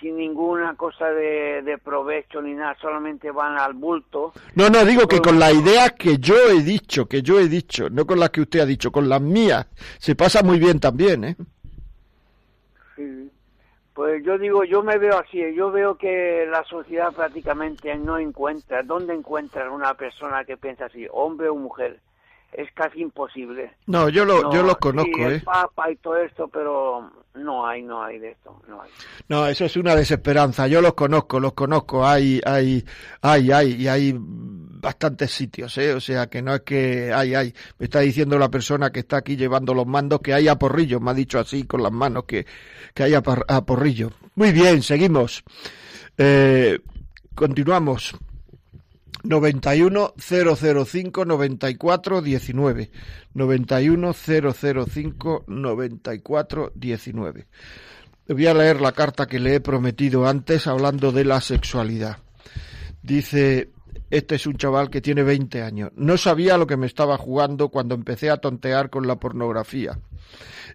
sin 0.00 0.16
ninguna 0.16 0.74
cosa 0.76 1.10
de, 1.10 1.62
de 1.62 1.78
provecho 1.78 2.40
ni 2.42 2.54
nada, 2.54 2.74
solamente 2.80 3.30
van 3.30 3.58
al 3.58 3.74
bulto. 3.74 4.32
No, 4.54 4.68
no, 4.70 4.84
digo 4.84 5.06
que 5.06 5.20
con 5.20 5.38
las 5.38 5.54
ideas 5.54 5.92
que 5.92 6.18
yo 6.18 6.34
he 6.50 6.62
dicho, 6.62 7.06
que 7.06 7.22
yo 7.22 7.38
he 7.38 7.48
dicho, 7.48 7.88
no 7.90 8.06
con 8.06 8.18
las 8.18 8.30
que 8.30 8.40
usted 8.40 8.60
ha 8.60 8.66
dicho, 8.66 8.90
con 8.90 9.08
las 9.10 9.20
mías, 9.20 9.66
se 9.98 10.14
pasa 10.16 10.42
muy 10.42 10.58
bien 10.58 10.80
también, 10.80 11.24
¿eh? 11.24 11.36
Sí. 12.96 13.30
Pues 14.00 14.24
yo 14.24 14.38
digo, 14.38 14.64
yo 14.64 14.82
me 14.82 14.96
veo 14.96 15.18
así, 15.18 15.42
yo 15.54 15.70
veo 15.70 15.94
que 15.94 16.46
la 16.50 16.64
sociedad 16.64 17.12
prácticamente 17.12 17.94
no 17.98 18.16
encuentra, 18.16 18.82
¿dónde 18.82 19.12
encuentra 19.12 19.70
una 19.70 19.92
persona 19.92 20.42
que 20.46 20.56
piensa 20.56 20.86
así, 20.86 21.06
hombre 21.12 21.50
o 21.50 21.54
mujer? 21.54 22.00
Es 22.50 22.72
casi 22.72 23.02
imposible. 23.02 23.72
No, 23.88 24.08
yo, 24.08 24.24
lo, 24.24 24.40
No, 24.40 24.54
yo 24.54 24.62
los 24.62 24.76
sí, 24.76 24.80
conozco, 24.80 25.18
el 25.18 25.34
¿eh? 25.34 25.42
Papa 25.44 25.90
y 25.90 25.96
todo 25.96 26.16
esto, 26.16 26.48
pero 26.48 27.10
no 27.34 27.66
hay, 27.66 27.82
no 27.82 28.02
hay 28.02 28.18
de 28.18 28.30
esto, 28.30 28.62
no 28.68 28.80
hay. 28.80 28.90
No, 29.28 29.46
eso 29.46 29.66
es 29.66 29.76
una 29.76 29.94
desesperanza. 29.94 30.66
Yo 30.66 30.80
los 30.80 30.94
conozco, 30.94 31.38
los 31.38 31.52
conozco. 31.52 32.06
Hay, 32.06 32.40
hay, 32.46 32.82
hay, 33.20 33.52
hay, 33.52 33.72
y 33.82 33.86
hay 33.86 34.18
bastantes 34.80 35.30
sitios, 35.30 35.76
¿eh? 35.78 35.94
O 35.94 36.00
sea, 36.00 36.28
que 36.28 36.42
no 36.42 36.54
es 36.54 36.62
que 36.62 37.12
hay, 37.12 37.34
hay. 37.34 37.54
Me 37.78 37.84
está 37.84 38.00
diciendo 38.00 38.38
la 38.38 38.50
persona 38.50 38.90
que 38.90 39.00
está 39.00 39.18
aquí 39.18 39.36
llevando 39.36 39.74
los 39.74 39.86
mandos 39.86 40.20
que 40.20 40.34
hay 40.34 40.48
a 40.48 40.58
porrillo. 40.58 41.00
Me 41.00 41.10
ha 41.10 41.14
dicho 41.14 41.38
así 41.38 41.64
con 41.64 41.82
las 41.82 41.92
manos 41.92 42.24
que, 42.24 42.46
que 42.94 43.02
hay 43.02 43.14
a, 43.14 43.22
a 43.48 43.64
porrillo. 43.64 44.12
Muy 44.34 44.52
bien, 44.52 44.82
seguimos. 44.82 45.44
Eh, 46.16 46.78
continuamos. 47.34 48.14
91 49.22 50.14
005 50.16 51.24
94 51.26 52.22
19 52.22 52.90
91 53.34 54.14
005 54.14 55.44
94 55.46 56.72
19 56.74 57.46
Voy 58.28 58.46
a 58.46 58.54
leer 58.54 58.80
la 58.80 58.92
carta 58.92 59.26
que 59.26 59.40
le 59.40 59.56
he 59.56 59.60
prometido 59.60 60.26
antes 60.26 60.68
hablando 60.68 61.10
de 61.10 61.24
la 61.24 61.40
sexualidad. 61.40 62.18
Dice, 63.02 63.70
este 64.10 64.34
es 64.34 64.46
un 64.46 64.56
chaval 64.56 64.90
que 64.90 65.00
tiene 65.00 65.22
20 65.22 65.62
años. 65.62 65.90
No 65.94 66.16
sabía 66.16 66.58
lo 66.58 66.66
que 66.66 66.76
me 66.76 66.86
estaba 66.86 67.16
jugando 67.16 67.68
cuando 67.68 67.94
empecé 67.94 68.30
a 68.30 68.38
tontear 68.38 68.90
con 68.90 69.06
la 69.06 69.16
pornografía. 69.16 69.98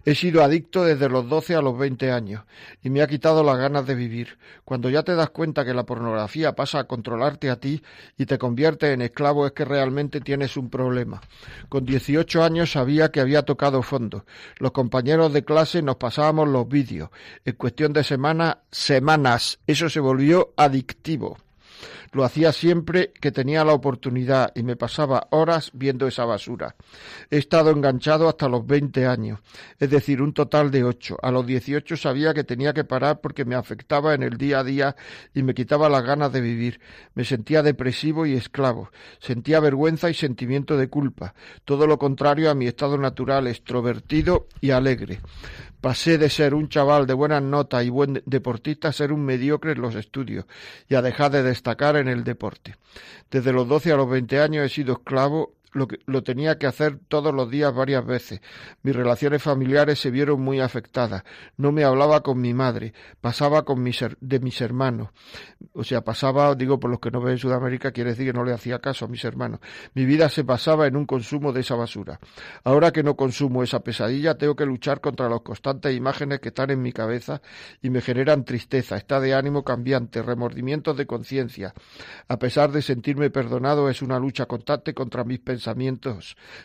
He 0.04 0.14
sido 0.14 0.42
adicto 0.42 0.84
desde 0.84 1.08
los 1.08 1.28
12 1.28 1.56
a 1.56 1.62
los 1.62 1.76
20 1.76 2.12
años 2.12 2.44
y 2.82 2.90
me 2.90 3.02
ha 3.02 3.06
quitado 3.06 3.42
las 3.42 3.58
ganas 3.58 3.86
de 3.86 3.94
vivir. 3.94 4.38
Cuando 4.64 4.88
ya 4.88 5.02
te 5.02 5.14
das 5.14 5.30
cuenta 5.30 5.64
que 5.64 5.74
la 5.74 5.84
pornografía 5.84 6.54
pasa 6.54 6.78
a 6.78 6.84
controlarte 6.84 7.50
a 7.50 7.56
ti 7.56 7.82
y 8.16 8.26
te 8.26 8.38
convierte 8.38 8.92
en 8.92 9.02
esclavo 9.02 9.46
es 9.46 9.52
que 9.52 9.64
realmente 9.64 10.20
tienes 10.20 10.56
un 10.56 10.70
problema. 10.70 11.20
Con 11.68 11.84
18 11.84 12.42
años 12.42 12.72
sabía 12.72 13.10
que 13.10 13.20
había 13.20 13.42
tocado 13.42 13.82
fondo. 13.82 14.24
Los 14.58 14.72
compañeros 14.72 15.32
de 15.32 15.44
clase 15.44 15.82
nos 15.82 15.96
pasábamos 15.96 16.48
los 16.48 16.68
vídeos. 16.68 17.10
En 17.44 17.54
cuestión 17.56 17.92
de 17.92 18.04
semana, 18.04 18.60
semanas. 18.70 19.58
Eso 19.66 19.90
se 19.90 20.00
volvió 20.00 20.52
adictivo. 20.56 21.38
Lo 22.12 22.24
hacía 22.24 22.52
siempre 22.52 23.12
que 23.20 23.32
tenía 23.32 23.64
la 23.64 23.72
oportunidad 23.72 24.52
y 24.54 24.62
me 24.62 24.76
pasaba 24.76 25.28
horas 25.30 25.70
viendo 25.74 26.06
esa 26.06 26.24
basura. 26.24 26.76
He 27.30 27.38
estado 27.38 27.70
enganchado 27.70 28.28
hasta 28.28 28.48
los 28.48 28.66
20 28.66 29.06
años, 29.06 29.40
es 29.78 29.90
decir, 29.90 30.22
un 30.22 30.32
total 30.32 30.70
de 30.70 30.84
ocho. 30.84 31.16
A 31.22 31.30
los 31.30 31.46
18 31.46 31.96
sabía 31.96 32.34
que 32.34 32.44
tenía 32.44 32.72
que 32.72 32.84
parar 32.84 33.20
porque 33.20 33.44
me 33.44 33.54
afectaba 33.54 34.14
en 34.14 34.22
el 34.22 34.36
día 34.36 34.60
a 34.60 34.64
día 34.64 34.96
y 35.34 35.42
me 35.42 35.54
quitaba 35.54 35.88
las 35.88 36.04
ganas 36.04 36.32
de 36.32 36.40
vivir. 36.40 36.80
Me 37.14 37.24
sentía 37.24 37.62
depresivo 37.62 38.26
y 38.26 38.34
esclavo. 38.34 38.90
Sentía 39.18 39.60
vergüenza 39.60 40.10
y 40.10 40.14
sentimiento 40.14 40.76
de 40.76 40.88
culpa. 40.88 41.34
Todo 41.64 41.86
lo 41.86 41.98
contrario 41.98 42.50
a 42.50 42.54
mi 42.54 42.66
estado 42.66 42.98
natural, 42.98 43.46
extrovertido 43.46 44.48
y 44.60 44.70
alegre. 44.70 45.20
Pasé 45.86 46.18
de 46.18 46.28
ser 46.28 46.52
un 46.52 46.68
chaval 46.68 47.06
de 47.06 47.14
buenas 47.14 47.40
notas 47.40 47.84
y 47.84 47.90
buen 47.90 48.20
deportista 48.26 48.88
a 48.88 48.92
ser 48.92 49.12
un 49.12 49.24
mediocre 49.24 49.70
en 49.70 49.80
los 49.80 49.94
estudios 49.94 50.44
y 50.88 50.96
a 50.96 51.00
dejar 51.00 51.30
de 51.30 51.44
destacar 51.44 51.94
en 51.94 52.08
el 52.08 52.24
deporte. 52.24 52.74
Desde 53.30 53.52
los 53.52 53.68
12 53.68 53.92
a 53.92 53.96
los 53.96 54.10
20 54.10 54.40
años 54.40 54.66
he 54.66 54.68
sido 54.68 54.94
esclavo 54.94 55.54
lo, 55.72 56.22
tenía 56.22 56.58
que 56.58 56.66
hacer 56.66 56.98
todos 57.08 57.34
los 57.34 57.50
días 57.50 57.74
varias 57.74 58.04
veces. 58.04 58.40
Mis 58.82 58.96
relaciones 58.96 59.42
familiares 59.42 60.00
se 60.00 60.10
vieron 60.10 60.40
muy 60.40 60.60
afectadas. 60.60 61.24
No 61.56 61.72
me 61.72 61.84
hablaba 61.84 62.22
con 62.22 62.40
mi 62.40 62.54
madre, 62.54 62.94
pasaba 63.20 63.64
con 63.64 63.82
mis, 63.82 64.04
de 64.20 64.40
mis 64.40 64.60
hermanos. 64.60 65.10
O 65.72 65.84
sea, 65.84 66.02
pasaba, 66.02 66.54
digo, 66.54 66.80
por 66.80 66.90
los 66.90 67.00
que 67.00 67.10
no 67.10 67.20
ven 67.20 67.38
Sudamérica, 67.38 67.92
quiere 67.92 68.10
decir 68.10 68.26
que 68.26 68.32
no 68.32 68.44
le 68.44 68.52
hacía 68.52 68.78
caso 68.78 69.04
a 69.04 69.08
mis 69.08 69.24
hermanos. 69.24 69.60
Mi 69.94 70.04
vida 70.04 70.28
se 70.28 70.44
pasaba 70.44 70.86
en 70.86 70.96
un 70.96 71.06
consumo 71.06 71.52
de 71.52 71.60
esa 71.60 71.74
basura. 71.74 72.18
Ahora 72.64 72.92
que 72.92 73.02
no 73.02 73.16
consumo 73.16 73.62
esa 73.62 73.80
pesadilla, 73.80 74.36
tengo 74.36 74.56
que 74.56 74.66
luchar 74.66 75.00
contra 75.00 75.28
las 75.28 75.40
constantes 75.40 75.94
imágenes 75.94 76.40
que 76.40 76.48
están 76.48 76.70
en 76.70 76.80
mi 76.80 76.92
cabeza 76.92 77.42
y 77.82 77.90
me 77.90 78.00
generan 78.00 78.44
tristeza, 78.44 78.96
está 78.96 79.20
de 79.20 79.34
ánimo 79.34 79.62
cambiante, 79.62 80.22
remordimientos 80.22 80.96
de 80.96 81.06
conciencia. 81.06 81.74
A 82.28 82.38
pesar 82.38 82.72
de 82.72 82.82
sentirme 82.82 83.30
perdonado, 83.30 83.90
es 83.90 84.00
una 84.02 84.18
lucha 84.18 84.46
constante 84.46 84.94
contra 84.94 85.24
mis 85.24 85.40
pensamientos 85.40 85.65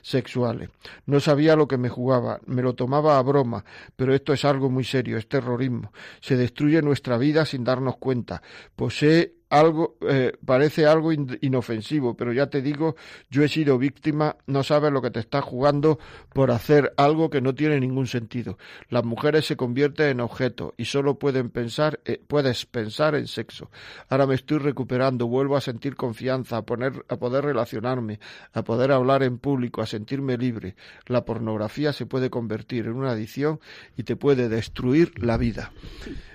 sexuales. 0.01 0.69
No 1.05 1.19
sabía 1.19 1.55
lo 1.55 1.67
que 1.67 1.77
me 1.77 1.89
jugaba, 1.89 2.39
me 2.45 2.61
lo 2.61 2.75
tomaba 2.75 3.17
a 3.17 3.21
broma, 3.21 3.65
pero 3.95 4.13
esto 4.13 4.33
es 4.33 4.45
algo 4.45 4.69
muy 4.69 4.83
serio, 4.83 5.17
es 5.17 5.27
terrorismo. 5.27 5.91
Se 6.19 6.37
destruye 6.37 6.81
nuestra 6.81 7.17
vida 7.17 7.45
sin 7.45 7.63
darnos 7.63 7.97
cuenta. 7.97 8.41
Posee 8.75 9.40
algo, 9.51 9.97
eh, 10.07 10.31
parece 10.45 10.87
algo 10.87 11.11
in 11.11 11.37
inofensivo, 11.41 12.15
pero 12.15 12.31
ya 12.31 12.47
te 12.47 12.61
digo, 12.61 12.95
yo 13.29 13.43
he 13.43 13.49
sido 13.49 13.77
víctima, 13.77 14.37
no 14.47 14.63
sabes 14.63 14.93
lo 14.93 15.01
que 15.01 15.11
te 15.11 15.19
estás 15.19 15.43
jugando 15.43 15.99
por 16.33 16.51
hacer 16.51 16.93
algo 16.95 17.29
que 17.29 17.41
no 17.41 17.53
tiene 17.53 17.79
ningún 17.79 18.07
sentido. 18.07 18.57
Las 18.89 19.03
mujeres 19.03 19.45
se 19.45 19.57
convierten 19.57 20.07
en 20.07 20.19
objetos 20.21 20.73
y 20.77 20.85
solo 20.85 21.19
pueden 21.19 21.49
pensar, 21.49 21.99
eh, 22.05 22.21
puedes 22.25 22.65
pensar 22.65 23.13
en 23.15 23.27
sexo. 23.27 23.69
Ahora 24.07 24.25
me 24.25 24.35
estoy 24.35 24.59
recuperando, 24.59 25.27
vuelvo 25.27 25.57
a 25.57 25.61
sentir 25.61 25.97
confianza, 25.97 26.55
a, 26.55 26.61
poner, 26.61 27.05
a 27.09 27.17
poder 27.17 27.43
relacionarme, 27.43 28.21
a 28.53 28.63
poder 28.63 28.93
hablar 28.93 29.21
en 29.21 29.37
público, 29.37 29.81
a 29.81 29.85
sentirme 29.85 30.37
libre. 30.37 30.75
La 31.07 31.25
pornografía 31.25 31.91
se 31.91 32.05
puede 32.05 32.29
convertir 32.29 32.85
en 32.85 32.93
una 32.93 33.11
adicción 33.11 33.59
y 33.97 34.03
te 34.03 34.15
puede 34.15 34.47
destruir 34.47 35.21
la 35.21 35.35
vida. 35.35 35.73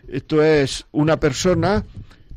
Esto 0.06 0.42
es 0.42 0.86
una 0.92 1.18
persona 1.18 1.82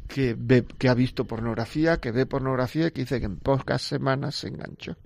que, 0.10 0.36
ve, 0.38 0.66
que 0.78 0.90
ha 0.90 0.94
visto 0.94 1.26
pornografía, 1.26 1.98
que 2.02 2.12
ve 2.12 2.26
pornografía 2.26 2.88
y 2.88 2.92
que 2.92 3.02
dice 3.02 3.20
que 3.20 3.28
en 3.28 3.38
pocas 3.38 3.82
semanas 3.82 4.36
se 4.36 4.48
enganchó. 4.48 4.98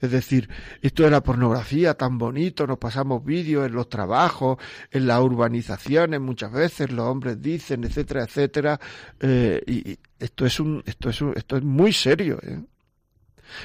Es 0.00 0.10
decir, 0.10 0.48
esto 0.82 1.04
de 1.04 1.10
la 1.10 1.22
pornografía 1.22 1.94
tan 1.94 2.18
bonito, 2.18 2.66
nos 2.66 2.78
pasamos 2.78 3.24
vídeos 3.24 3.66
en 3.66 3.74
los 3.74 3.88
trabajos, 3.88 4.58
en 4.90 5.06
las 5.06 5.20
urbanizaciones, 5.20 6.20
muchas 6.20 6.50
veces 6.50 6.90
los 6.90 7.06
hombres 7.06 7.40
dicen, 7.40 7.84
etcétera, 7.84 8.24
etcétera, 8.24 8.80
eh, 9.20 9.62
y 9.66 9.98
esto 10.18 10.46
es 10.46 10.58
un, 10.58 10.82
esto 10.86 11.10
es 11.10 11.20
un, 11.20 11.34
esto 11.36 11.56
es 11.56 11.62
muy 11.62 11.92
serio, 11.92 12.38
¿eh? 12.42 12.60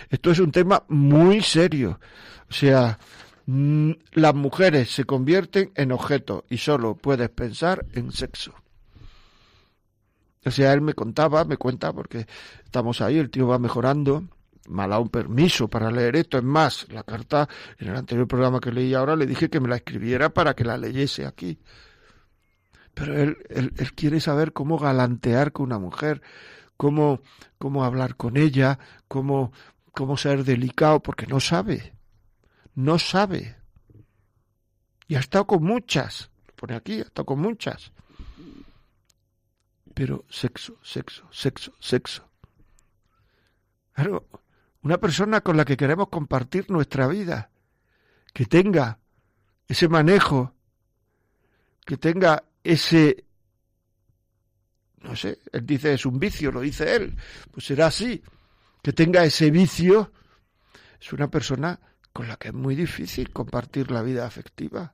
Esto 0.10 0.32
es 0.32 0.40
un 0.40 0.52
tema 0.52 0.84
muy 0.88 1.42
serio. 1.42 2.00
O 2.50 2.54
sea, 2.54 2.98
mmm, 3.46 3.92
las 4.14 4.36
mujeres 4.36 4.90
se 4.90 5.06
convierten 5.06 5.72
en 5.76 5.92
objetos 5.92 6.44
y 6.50 6.58
solo 6.58 6.96
puedes 6.96 7.30
pensar 7.30 7.86
en 7.94 8.12
sexo. 8.12 8.54
O 10.46 10.52
sea, 10.52 10.74
él 10.74 10.82
me 10.82 10.94
contaba, 10.94 11.44
me 11.44 11.58
cuenta, 11.58 11.92
porque 11.92 12.28
estamos 12.64 13.02
ahí, 13.02 13.18
el 13.18 13.32
tío 13.32 13.48
va 13.48 13.58
mejorando, 13.58 14.26
me 14.70 14.84
ha 14.84 14.88
dado 14.88 15.02
un 15.02 15.10
permiso 15.10 15.68
para 15.68 15.90
leer 15.90 16.16
esto. 16.18 16.38
Es 16.38 16.44
más, 16.44 16.86
la 16.92 17.04
carta, 17.04 17.50
en 17.80 17.88
el 17.88 17.96
anterior 17.96 18.28
programa 18.28 18.60
que 18.60 18.72
leí 18.72 18.94
ahora, 18.94 19.16
le 19.16 19.26
dije 19.26 19.50
que 19.50 19.60
me 19.60 19.68
la 19.68 19.78
escribiera 19.78 20.30
para 20.30 20.56
que 20.56 20.64
la 20.64 20.78
leyese 20.78 21.26
aquí. 21.26 21.60
Pero 22.94 23.20
él, 23.20 23.38
él, 23.50 23.74
él 23.76 23.94
quiere 23.94 24.20
saber 24.20 24.54
cómo 24.54 24.78
galantear 24.78 25.52
con 25.52 25.66
una 25.66 25.80
mujer, 25.80 26.22
cómo, 26.78 27.22
cómo 27.58 27.84
hablar 27.84 28.16
con 28.16 28.38
ella, 28.38 28.78
cómo, 29.08 29.52
cómo 29.94 30.16
ser 30.16 30.44
delicado, 30.44 31.02
porque 31.02 31.26
no 31.26 31.40
sabe. 31.40 31.94
No 32.76 33.00
sabe. 33.00 33.56
Y 35.08 35.16
ha 35.16 35.20
estado 35.20 35.48
con 35.48 35.64
muchas. 35.64 36.30
Pone 36.56 36.76
aquí, 36.76 37.00
ha 37.00 37.04
estado 37.04 37.26
con 37.26 37.40
muchas 37.40 37.92
pero 39.96 40.26
sexo, 40.30 40.78
sexo, 40.84 41.26
sexo, 41.32 41.74
sexo. 41.80 42.30
Claro, 43.94 44.28
una 44.82 45.00
persona 45.00 45.40
con 45.40 45.56
la 45.56 45.64
que 45.64 45.78
queremos 45.78 46.10
compartir 46.10 46.70
nuestra 46.70 47.08
vida, 47.08 47.50
que 48.34 48.46
tenga 48.46 49.00
ese 49.70 49.88
manejo, 49.88 50.54
que 51.86 51.96
tenga 51.96 52.44
ese, 52.62 53.26
no 55.02 55.16
sé, 55.16 55.40
él 55.54 55.66
dice 55.66 55.94
es 55.94 56.06
un 56.06 56.20
vicio, 56.20 56.52
lo 56.52 56.60
dice 56.60 56.94
él, 56.94 57.16
pues 57.52 57.66
será 57.66 57.88
así, 57.88 58.22
que 58.84 58.92
tenga 58.92 59.24
ese 59.24 59.50
vicio, 59.50 60.12
es 61.00 61.14
una 61.14 61.30
persona 61.30 61.80
con 62.12 62.28
la 62.28 62.36
que 62.36 62.50
es 62.50 62.54
muy 62.54 62.76
difícil 62.76 63.32
compartir 63.32 63.92
la 63.92 64.02
vida 64.02 64.26
afectiva. 64.26 64.94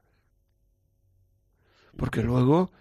Porque 1.98 2.22
luego 2.22 2.72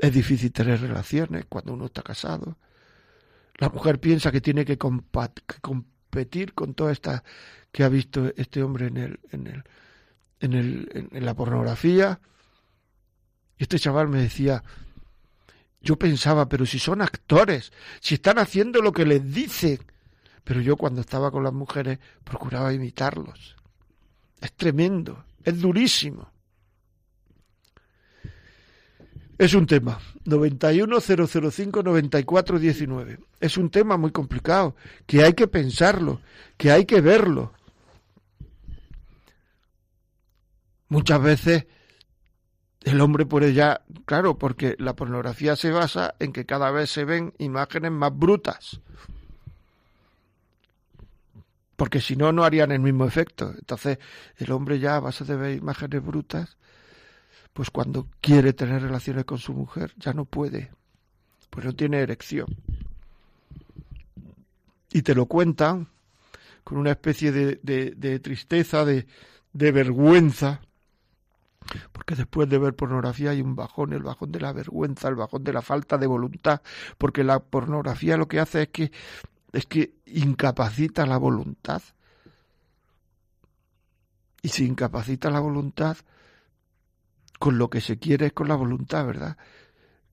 es 0.00 0.12
difícil 0.12 0.50
tener 0.50 0.80
relaciones 0.80 1.44
cuando 1.48 1.74
uno 1.74 1.86
está 1.86 2.02
casado. 2.02 2.56
La 3.56 3.68
mujer 3.68 4.00
piensa 4.00 4.32
que 4.32 4.40
tiene 4.40 4.64
que, 4.64 4.78
competir 4.78 6.54
con 6.54 6.72
toda 6.72 6.92
esta 6.92 7.22
que 7.70 7.84
ha 7.84 7.88
visto 7.88 8.32
este 8.36 8.62
hombre 8.62 8.86
en 8.86 8.96
el, 8.96 9.20
en 9.30 9.46
el, 9.46 9.64
en 10.40 10.52
el, 10.54 11.08
en 11.12 11.26
la 11.26 11.34
pornografía. 11.34 12.18
Y 13.58 13.64
este 13.64 13.78
chaval 13.78 14.08
me 14.08 14.22
decía, 14.22 14.64
yo 15.82 15.98
pensaba, 15.98 16.48
pero 16.48 16.64
si 16.64 16.78
son 16.78 17.02
actores, 17.02 17.70
si 18.00 18.14
están 18.14 18.38
haciendo 18.38 18.80
lo 18.80 18.92
que 18.92 19.04
les 19.04 19.32
dicen. 19.32 19.80
Pero 20.44 20.62
yo 20.62 20.78
cuando 20.78 21.02
estaba 21.02 21.30
con 21.30 21.44
las 21.44 21.52
mujeres 21.52 21.98
procuraba 22.24 22.72
imitarlos. 22.72 23.54
Es 24.40 24.54
tremendo, 24.54 25.26
es 25.44 25.60
durísimo. 25.60 26.32
Es 29.40 29.54
un 29.54 29.66
tema. 29.66 29.98
910059419. 30.26 33.18
Es 33.40 33.56
un 33.56 33.70
tema 33.70 33.96
muy 33.96 34.12
complicado, 34.12 34.76
que 35.06 35.24
hay 35.24 35.32
que 35.32 35.48
pensarlo, 35.48 36.20
que 36.58 36.70
hay 36.70 36.84
que 36.84 37.00
verlo. 37.00 37.54
Muchas 40.90 41.22
veces 41.22 41.64
el 42.82 43.00
hombre 43.00 43.24
puede 43.24 43.54
ya, 43.54 43.80
claro, 44.04 44.36
porque 44.36 44.76
la 44.78 44.94
pornografía 44.94 45.56
se 45.56 45.70
basa 45.70 46.14
en 46.18 46.34
que 46.34 46.44
cada 46.44 46.70
vez 46.70 46.90
se 46.90 47.06
ven 47.06 47.32
imágenes 47.38 47.92
más 47.92 48.14
brutas. 48.14 48.82
Porque 51.76 52.02
si 52.02 52.14
no, 52.14 52.30
no 52.30 52.44
harían 52.44 52.72
el 52.72 52.80
mismo 52.80 53.06
efecto. 53.06 53.54
Entonces, 53.58 53.98
el 54.36 54.52
hombre 54.52 54.80
ya 54.80 54.96
a 54.96 55.00
base 55.00 55.24
de 55.24 55.36
ver 55.36 55.56
imágenes 55.56 56.04
brutas 56.04 56.58
pues 57.52 57.70
cuando 57.70 58.06
quiere 58.20 58.52
tener 58.52 58.82
relaciones 58.82 59.24
con 59.24 59.38
su 59.38 59.52
mujer 59.52 59.92
ya 59.96 60.12
no 60.12 60.24
puede, 60.24 60.70
pues 61.50 61.66
no 61.66 61.74
tiene 61.74 61.98
erección. 61.98 62.46
Y 64.92 65.02
te 65.02 65.14
lo 65.14 65.26
cuentan 65.26 65.88
con 66.64 66.78
una 66.78 66.92
especie 66.92 67.32
de, 67.32 67.56
de, 67.62 68.20
tristeza, 68.20 68.84
de, 68.84 69.06
de 69.52 69.72
vergüenza, 69.72 70.60
porque 71.92 72.14
después 72.16 72.48
de 72.48 72.58
ver 72.58 72.74
pornografía 72.74 73.30
hay 73.30 73.40
un 73.40 73.54
bajón, 73.54 73.92
el 73.92 74.02
bajón 74.02 74.32
de 74.32 74.40
la 74.40 74.52
vergüenza, 74.52 75.08
el 75.08 75.14
bajón 75.14 75.44
de 75.44 75.52
la 75.52 75.62
falta 75.62 75.98
de 75.98 76.06
voluntad, 76.06 76.62
porque 76.98 77.22
la 77.24 77.38
pornografía 77.40 78.16
lo 78.16 78.28
que 78.28 78.40
hace 78.40 78.62
es 78.62 78.68
que 78.68 78.92
es 79.52 79.66
que 79.66 79.94
incapacita 80.06 81.06
la 81.06 81.16
voluntad. 81.16 81.82
Y 84.42 84.48
si 84.48 84.64
incapacita 84.64 85.30
la 85.30 85.40
voluntad, 85.40 85.96
con 87.40 87.56
lo 87.56 87.70
que 87.70 87.80
se 87.80 87.98
quiere 87.98 88.26
es 88.26 88.32
con 88.34 88.48
la 88.48 88.54
voluntad, 88.54 89.06
¿verdad? 89.06 89.38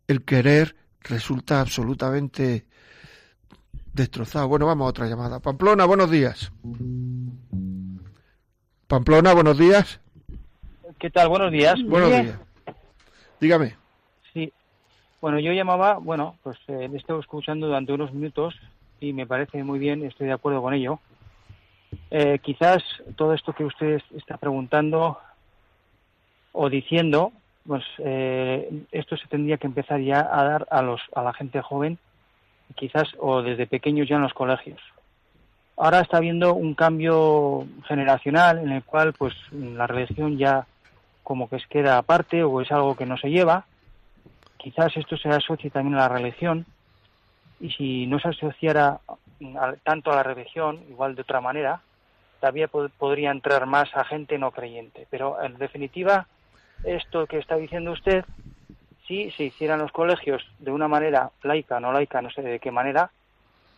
El 0.08 0.24
querer 0.24 0.78
resulta 1.02 1.60
absolutamente 1.60 2.66
destrozado. 3.94 4.48
Bueno, 4.48 4.66
vamos 4.66 4.86
a 4.86 4.90
otra 4.92 5.08
llamada. 5.08 5.42
Pamplona, 5.42 5.84
buenos 5.84 6.10
días. 6.10 6.54
Pamplona, 8.88 9.34
buenos 9.34 9.58
días. 9.58 10.00
¿Qué 11.00 11.10
tal? 11.10 11.28
Buenos 11.28 11.52
días. 11.52 11.76
Buenos 11.84 12.12
días. 12.12 12.40
Dígame. 13.42 13.76
Sí. 14.34 14.54
Bueno, 15.20 15.40
yo 15.40 15.52
llamaba, 15.52 15.96
bueno, 15.96 16.38
pues 16.44 16.58
eh, 16.70 16.88
le 16.90 16.98
estoy 16.98 17.20
escuchando 17.20 17.68
durante 17.68 17.92
unos 17.92 18.14
minutos 18.14 18.56
y 19.02 19.12
me 19.12 19.28
parece 19.28 19.66
muy 19.66 19.80
bien, 19.80 20.06
estoy 20.06 20.28
de 20.28 20.34
acuerdo 20.34 20.62
con 20.62 20.74
ello. 20.74 21.02
Eh, 22.10 22.40
quizás 22.42 22.82
todo 23.18 23.34
esto 23.34 23.52
que 23.52 23.66
usted 23.66 24.02
está 24.16 24.38
preguntando 24.38 25.20
o 26.60 26.70
diciendo, 26.70 27.32
pues 27.68 27.84
eh, 28.00 28.86
esto 28.92 29.16
se 29.16 29.28
tendría 29.28 29.58
que 29.58 29.68
empezar 29.68 30.00
ya 30.02 30.20
a 30.20 30.44
dar 30.44 30.68
a 30.72 30.82
los 30.82 31.02
a 31.14 31.22
la 31.22 31.34
gente 31.34 31.62
joven, 31.62 31.98
quizás 32.76 33.08
o 33.20 33.42
desde 33.42 33.68
pequeños 33.68 34.08
ya 34.08 34.16
en 34.16 34.24
los 34.24 34.34
colegios. 34.34 34.82
Ahora 35.78 36.00
está 36.00 36.18
habiendo 36.18 36.56
un 36.56 36.74
cambio 36.74 37.68
generacional 37.88 38.58
en 38.58 38.72
el 38.72 38.84
cual, 38.84 39.14
pues, 39.14 39.36
la 39.52 39.86
religión 39.86 40.38
ya 40.38 40.66
como 41.24 41.48
que 41.48 41.60
se 41.60 41.68
queda 41.68 42.00
aparte 42.00 42.44
o 42.44 42.62
es 42.62 42.72
algo 42.72 42.96
que 42.96 43.06
no 43.06 43.18
se 43.18 43.30
lleva. 43.30 43.66
Quizás 44.58 44.98
esto 44.98 45.16
se 45.18 45.30
asocie 45.30 45.70
también 45.70 45.96
a 45.96 46.08
la 46.08 46.10
religión 46.10 46.66
y 47.60 47.70
si 47.70 48.08
no 48.08 48.18
se 48.20 48.30
asociara 48.30 49.00
tanto 49.84 50.12
a 50.12 50.16
la 50.16 50.24
religión, 50.24 50.82
igual 50.90 51.14
de 51.14 51.22
otra 51.22 51.42
manera, 51.42 51.80
todavía 52.40 52.68
pod- 52.68 52.92
podría 52.98 53.30
entrar 53.30 53.68
más 53.68 53.96
a 53.96 54.04
gente 54.04 54.40
no 54.40 54.50
creyente. 54.50 55.06
Pero 55.12 55.40
en 55.44 55.60
definitiva, 55.60 56.26
esto 56.84 57.26
que 57.28 57.38
está 57.38 57.56
diciendo 57.56 57.92
usted, 57.92 58.26
si 59.08 59.32
se 59.32 59.46
hicieran 59.46 59.80
los 59.80 59.92
colegios 59.92 60.46
de 60.60 60.72
una 60.72 60.88
manera 60.88 61.32
laica, 61.44 61.80
no 61.80 61.92
laica, 61.92 62.22
no 62.22 62.30
sé 62.30 62.42
de 62.42 62.60
qué 62.60 62.72
manera, 62.72 63.12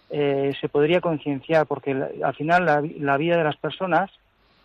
eh, 0.09 0.53
se 0.59 0.69
podría 0.69 1.01
concienciar, 1.01 1.67
porque 1.67 1.91
al 1.91 2.33
final 2.33 2.65
la, 2.65 2.83
la 2.99 3.17
vida 3.17 3.37
de 3.37 3.43
las 3.43 3.57
personas 3.57 4.09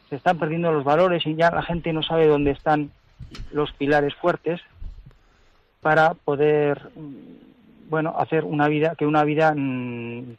se 0.09 0.17
están 0.17 0.39
perdiendo 0.39 0.73
los 0.73 0.85
valores 0.85 1.27
y 1.27 1.35
ya 1.35 1.51
la 1.51 1.63
gente 1.63 1.93
no 1.93 2.03
sabe 2.03 2.27
dónde 2.27 2.53
están 2.53 2.91
los 3.53 3.73
pilares 3.73 4.15
fuertes 4.15 4.61
para 5.81 6.15
poder, 6.15 6.91
mm, 6.97 7.91
bueno, 7.91 8.15
hacer 8.19 8.45
una 8.45 8.69
vida, 8.69 8.95
que 8.97 9.07
una 9.07 9.25
vida 9.25 9.53
mm, 9.55 10.37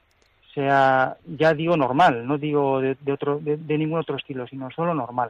sea, 0.55 1.17
ya 1.25 1.53
digo 1.53 1.77
normal, 1.77 2.25
no 2.25 2.37
digo 2.37 2.81
de, 2.81 2.97
de 3.01 3.11
otro, 3.11 3.39
de, 3.39 3.57
de 3.57 3.77
ningún 3.77 3.99
otro 3.99 4.15
estilo, 4.15 4.47
sino 4.47 4.71
solo 4.71 4.95
normal, 4.95 5.29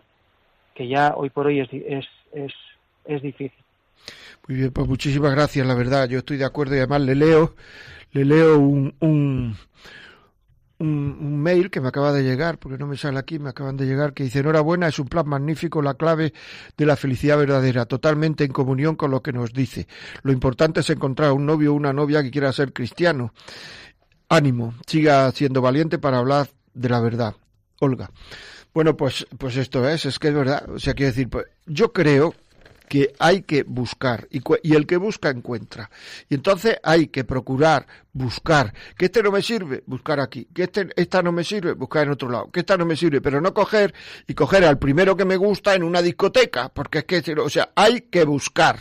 que 0.73 0.87
ya 0.87 1.13
hoy 1.17 1.29
por 1.31 1.47
hoy 1.47 1.59
es, 1.59 1.69
es, 1.73 2.05
es, 2.35 2.53
es 3.05 3.21
difícil. 3.21 3.63
Muy 4.47 4.57
bien, 4.57 4.71
pues 4.71 4.87
muchísimas 4.87 5.31
gracias, 5.31 5.65
la 5.65 5.73
verdad, 5.73 6.07
yo 6.07 6.19
estoy 6.19 6.37
de 6.37 6.45
acuerdo 6.45 6.75
y 6.75 6.79
además 6.79 7.01
le 7.01 7.15
leo, 7.15 7.55
le 8.11 8.25
leo 8.25 8.59
un, 8.59 8.93
un, 8.99 9.57
un, 10.77 11.17
un 11.19 11.39
mail 11.41 11.71
que 11.71 11.81
me 11.81 11.87
acaba 11.87 12.11
de 12.11 12.21
llegar, 12.21 12.59
porque 12.59 12.77
no 12.77 12.85
me 12.85 12.97
sale 12.97 13.17
aquí, 13.17 13.39
me 13.39 13.49
acaban 13.49 13.77
de 13.77 13.85
llegar, 13.85 14.13
que 14.13 14.23
dice, 14.23 14.39
enhorabuena, 14.39 14.87
es 14.87 14.99
un 14.99 15.07
plan 15.07 15.27
magnífico, 15.27 15.81
la 15.81 15.95
clave 15.95 16.33
de 16.77 16.85
la 16.85 16.95
felicidad 16.95 17.39
verdadera, 17.39 17.85
totalmente 17.85 18.43
en 18.43 18.51
comunión 18.51 18.95
con 18.95 19.09
lo 19.09 19.23
que 19.23 19.33
nos 19.33 19.51
dice. 19.51 19.87
Lo 20.21 20.31
importante 20.31 20.81
es 20.81 20.89
encontrar 20.91 21.31
un 21.31 21.47
novio 21.47 21.71
o 21.71 21.75
una 21.75 21.93
novia 21.93 22.21
que 22.21 22.29
quiera 22.29 22.51
ser 22.51 22.71
cristiano. 22.71 23.33
Ánimo, 24.29 24.75
siga 24.85 25.31
siendo 25.31 25.61
valiente 25.61 25.97
para 25.97 26.19
hablar 26.19 26.49
de 26.75 26.89
la 26.89 26.99
verdad. 26.99 27.35
Olga. 27.79 28.11
Bueno, 28.75 28.97
pues, 28.97 29.25
pues 29.37 29.55
esto 29.55 29.87
es, 29.87 30.05
es 30.05 30.19
que 30.19 30.27
es 30.27 30.33
verdad. 30.33 30.69
O 30.69 30.79
sea, 30.79 30.93
quiero 30.93 31.13
decir, 31.13 31.29
pues, 31.29 31.45
yo 31.65 31.93
creo 31.93 32.35
que 32.89 33.13
hay 33.19 33.43
que 33.43 33.63
buscar 33.63 34.27
y, 34.29 34.41
y 34.63 34.75
el 34.75 34.85
que 34.85 34.97
busca 34.97 35.29
encuentra. 35.29 35.89
Y 36.27 36.35
entonces 36.35 36.75
hay 36.83 37.07
que 37.07 37.23
procurar 37.23 37.87
buscar 38.11 38.73
que 38.97 39.05
este 39.05 39.23
no 39.23 39.31
me 39.31 39.41
sirve, 39.41 39.81
buscar 39.87 40.19
aquí, 40.19 40.49
que 40.53 40.63
este, 40.63 40.89
esta 40.97 41.23
no 41.23 41.31
me 41.31 41.45
sirve, 41.45 41.71
buscar 41.71 42.03
en 42.03 42.11
otro 42.11 42.29
lado, 42.29 42.51
que 42.51 42.59
esta 42.59 42.75
no 42.75 42.85
me 42.85 42.97
sirve, 42.97 43.21
pero 43.21 43.39
no 43.39 43.53
coger 43.53 43.93
y 44.27 44.33
coger 44.33 44.65
al 44.65 44.77
primero 44.77 45.15
que 45.15 45.23
me 45.23 45.37
gusta 45.37 45.73
en 45.73 45.81
una 45.81 46.01
discoteca, 46.01 46.67
porque 46.67 46.99
es 46.99 47.05
que, 47.05 47.33
o 47.39 47.49
sea, 47.49 47.71
hay 47.75 48.01
que 48.01 48.25
buscar 48.25 48.77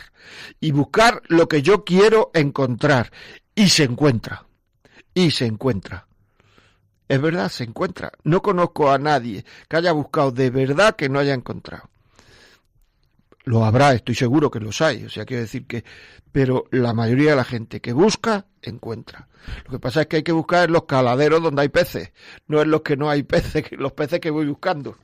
y 0.59 0.71
buscar 0.71 1.21
lo 1.29 1.47
que 1.47 1.61
yo 1.61 1.85
quiero 1.85 2.31
encontrar 2.33 3.13
y 3.55 3.69
se 3.69 3.85
encuentra, 3.85 4.45
y 5.13 5.31
se 5.31 5.45
encuentra. 5.45 6.05
Es 7.07 7.21
verdad, 7.21 7.49
se 7.49 7.63
encuentra. 7.63 8.11
No 8.23 8.41
conozco 8.41 8.91
a 8.91 8.97
nadie 8.97 9.45
que 9.67 9.77
haya 9.77 9.91
buscado 9.91 10.31
de 10.31 10.49
verdad 10.49 10.95
que 10.95 11.09
no 11.09 11.19
haya 11.19 11.33
encontrado. 11.33 11.89
Lo 13.43 13.63
habrá, 13.63 13.93
estoy 13.93 14.15
seguro 14.15 14.49
que 14.49 14.59
los 14.59 14.81
hay, 14.81 15.05
o 15.05 15.09
sea, 15.09 15.23
quiero 15.23 15.43
decir 15.43 15.67
que, 15.67 15.83
pero 16.31 16.65
la 16.71 16.93
mayoría 16.93 17.29
de 17.29 17.35
la 17.35 17.43
gente 17.43 17.79
que 17.79 17.93
busca, 17.93 18.47
encuentra. 18.63 19.27
Lo 19.65 19.71
que 19.71 19.79
pasa 19.79 20.01
es 20.01 20.07
que 20.07 20.17
hay 20.17 20.23
que 20.23 20.31
buscar 20.31 20.65
en 20.65 20.73
los 20.73 20.85
caladeros 20.85 21.43
donde 21.43 21.61
hay 21.61 21.69
peces, 21.69 22.11
no 22.47 22.59
en 22.61 22.71
los 22.71 22.81
que 22.81 22.97
no 22.97 23.07
hay 23.07 23.21
peces, 23.21 23.65
los 23.77 23.93
peces 23.93 24.19
que 24.19 24.31
voy 24.31 24.47
buscando. 24.47 24.97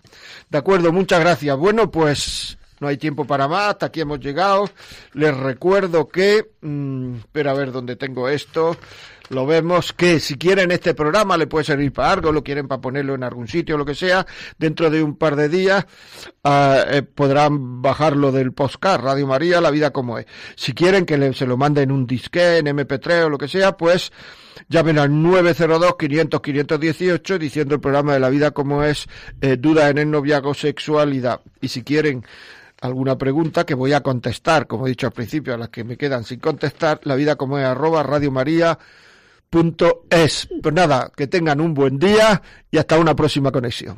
De 0.50 0.58
acuerdo, 0.58 0.92
muchas 0.92 1.20
gracias. 1.20 1.56
Bueno, 1.56 1.92
pues 1.92 2.58
no 2.80 2.88
hay 2.88 2.98
tiempo 2.98 3.26
para 3.26 3.48
más, 3.48 3.70
hasta 3.70 3.86
aquí 3.86 4.02
hemos 4.02 4.20
llegado. 4.20 4.68
Les 5.14 5.38
recuerdo 5.38 6.08
que, 6.08 6.52
mm, 6.62 7.18
pero 7.32 7.52
a 7.52 7.54
ver 7.54 7.72
dónde 7.72 7.96
tengo 7.96 8.28
esto. 8.28 8.76
Lo 9.32 9.46
vemos 9.46 9.94
que 9.94 10.20
si 10.20 10.36
quieren 10.38 10.72
este 10.72 10.94
programa 10.94 11.38
le 11.38 11.48
puede 11.48 11.64
servir 11.64 11.94
para 11.94 12.12
algo, 12.12 12.34
lo 12.34 12.44
quieren 12.44 12.68
para 12.68 12.82
ponerlo 12.82 13.16
en 13.16 13.24
algún 13.24 13.48
sitio, 13.48 13.78
lo 13.78 13.86
que 13.86 13.96
sea, 13.96 14.26
dentro 14.58 14.90
de 14.90 15.02
un 15.02 15.16
par 15.16 15.38
de 15.38 15.48
días 15.48 15.86
eh, 16.44 17.02
podrán 17.16 17.82
bajarlo 17.82 18.34
del 18.34 18.52
postcard, 18.52 19.02
Radio 19.04 19.26
María, 19.28 19.62
La 19.62 19.72
Vida 19.72 19.92
como 19.92 20.20
es. 20.20 20.26
Si 20.56 20.74
quieren 20.74 21.06
que 21.06 21.18
le- 21.18 21.34
se 21.34 21.46
lo 21.48 21.56
manden 21.56 21.92
un 21.94 22.06
disque 22.06 22.58
en 22.58 22.68
MP3 22.68 23.24
o 23.26 23.30
lo 23.30 23.38
que 23.38 23.48
sea, 23.48 23.78
pues 23.78 24.12
llamen 24.68 25.00
al 25.00 25.10
902-500-518 25.12 27.38
diciendo 27.38 27.76
el 27.76 27.82
programa 27.82 28.14
de 28.14 28.20
La 28.20 28.30
Vida 28.30 28.52
como 28.52 28.84
es, 28.84 29.08
eh, 29.40 29.56
duda 29.58 29.90
en 29.90 29.98
el 29.98 30.12
noviazgo, 30.12 30.54
sexualidad. 30.54 31.40
Y 31.62 31.70
si 31.70 31.84
quieren 31.84 32.26
alguna 32.82 33.18
pregunta 33.18 33.66
que 33.66 33.76
voy 33.76 33.94
a 33.94 34.02
contestar, 34.02 34.68
como 34.68 34.88
he 34.88 34.90
dicho 34.90 35.08
al 35.08 35.14
principio, 35.14 35.54
a 35.54 35.58
las 35.58 35.70
que 35.70 35.84
me 35.84 35.98
quedan 35.98 36.24
sin 36.24 36.40
contestar, 36.40 37.00
la 37.04 37.16
vida 37.16 37.36
como 37.38 37.58
es 37.58 37.66
arroba 37.66 38.04
radiomaria.es. 39.52 40.50
Pues 40.62 40.76
nada, 40.76 41.12
que 41.16 41.28
tengan 41.28 41.62
un 41.62 41.74
buen 41.74 42.00
día 42.00 42.42
y 42.70 42.78
hasta 42.78 42.98
una 42.98 43.16
próxima 43.16 43.52
conexión. 43.52 43.98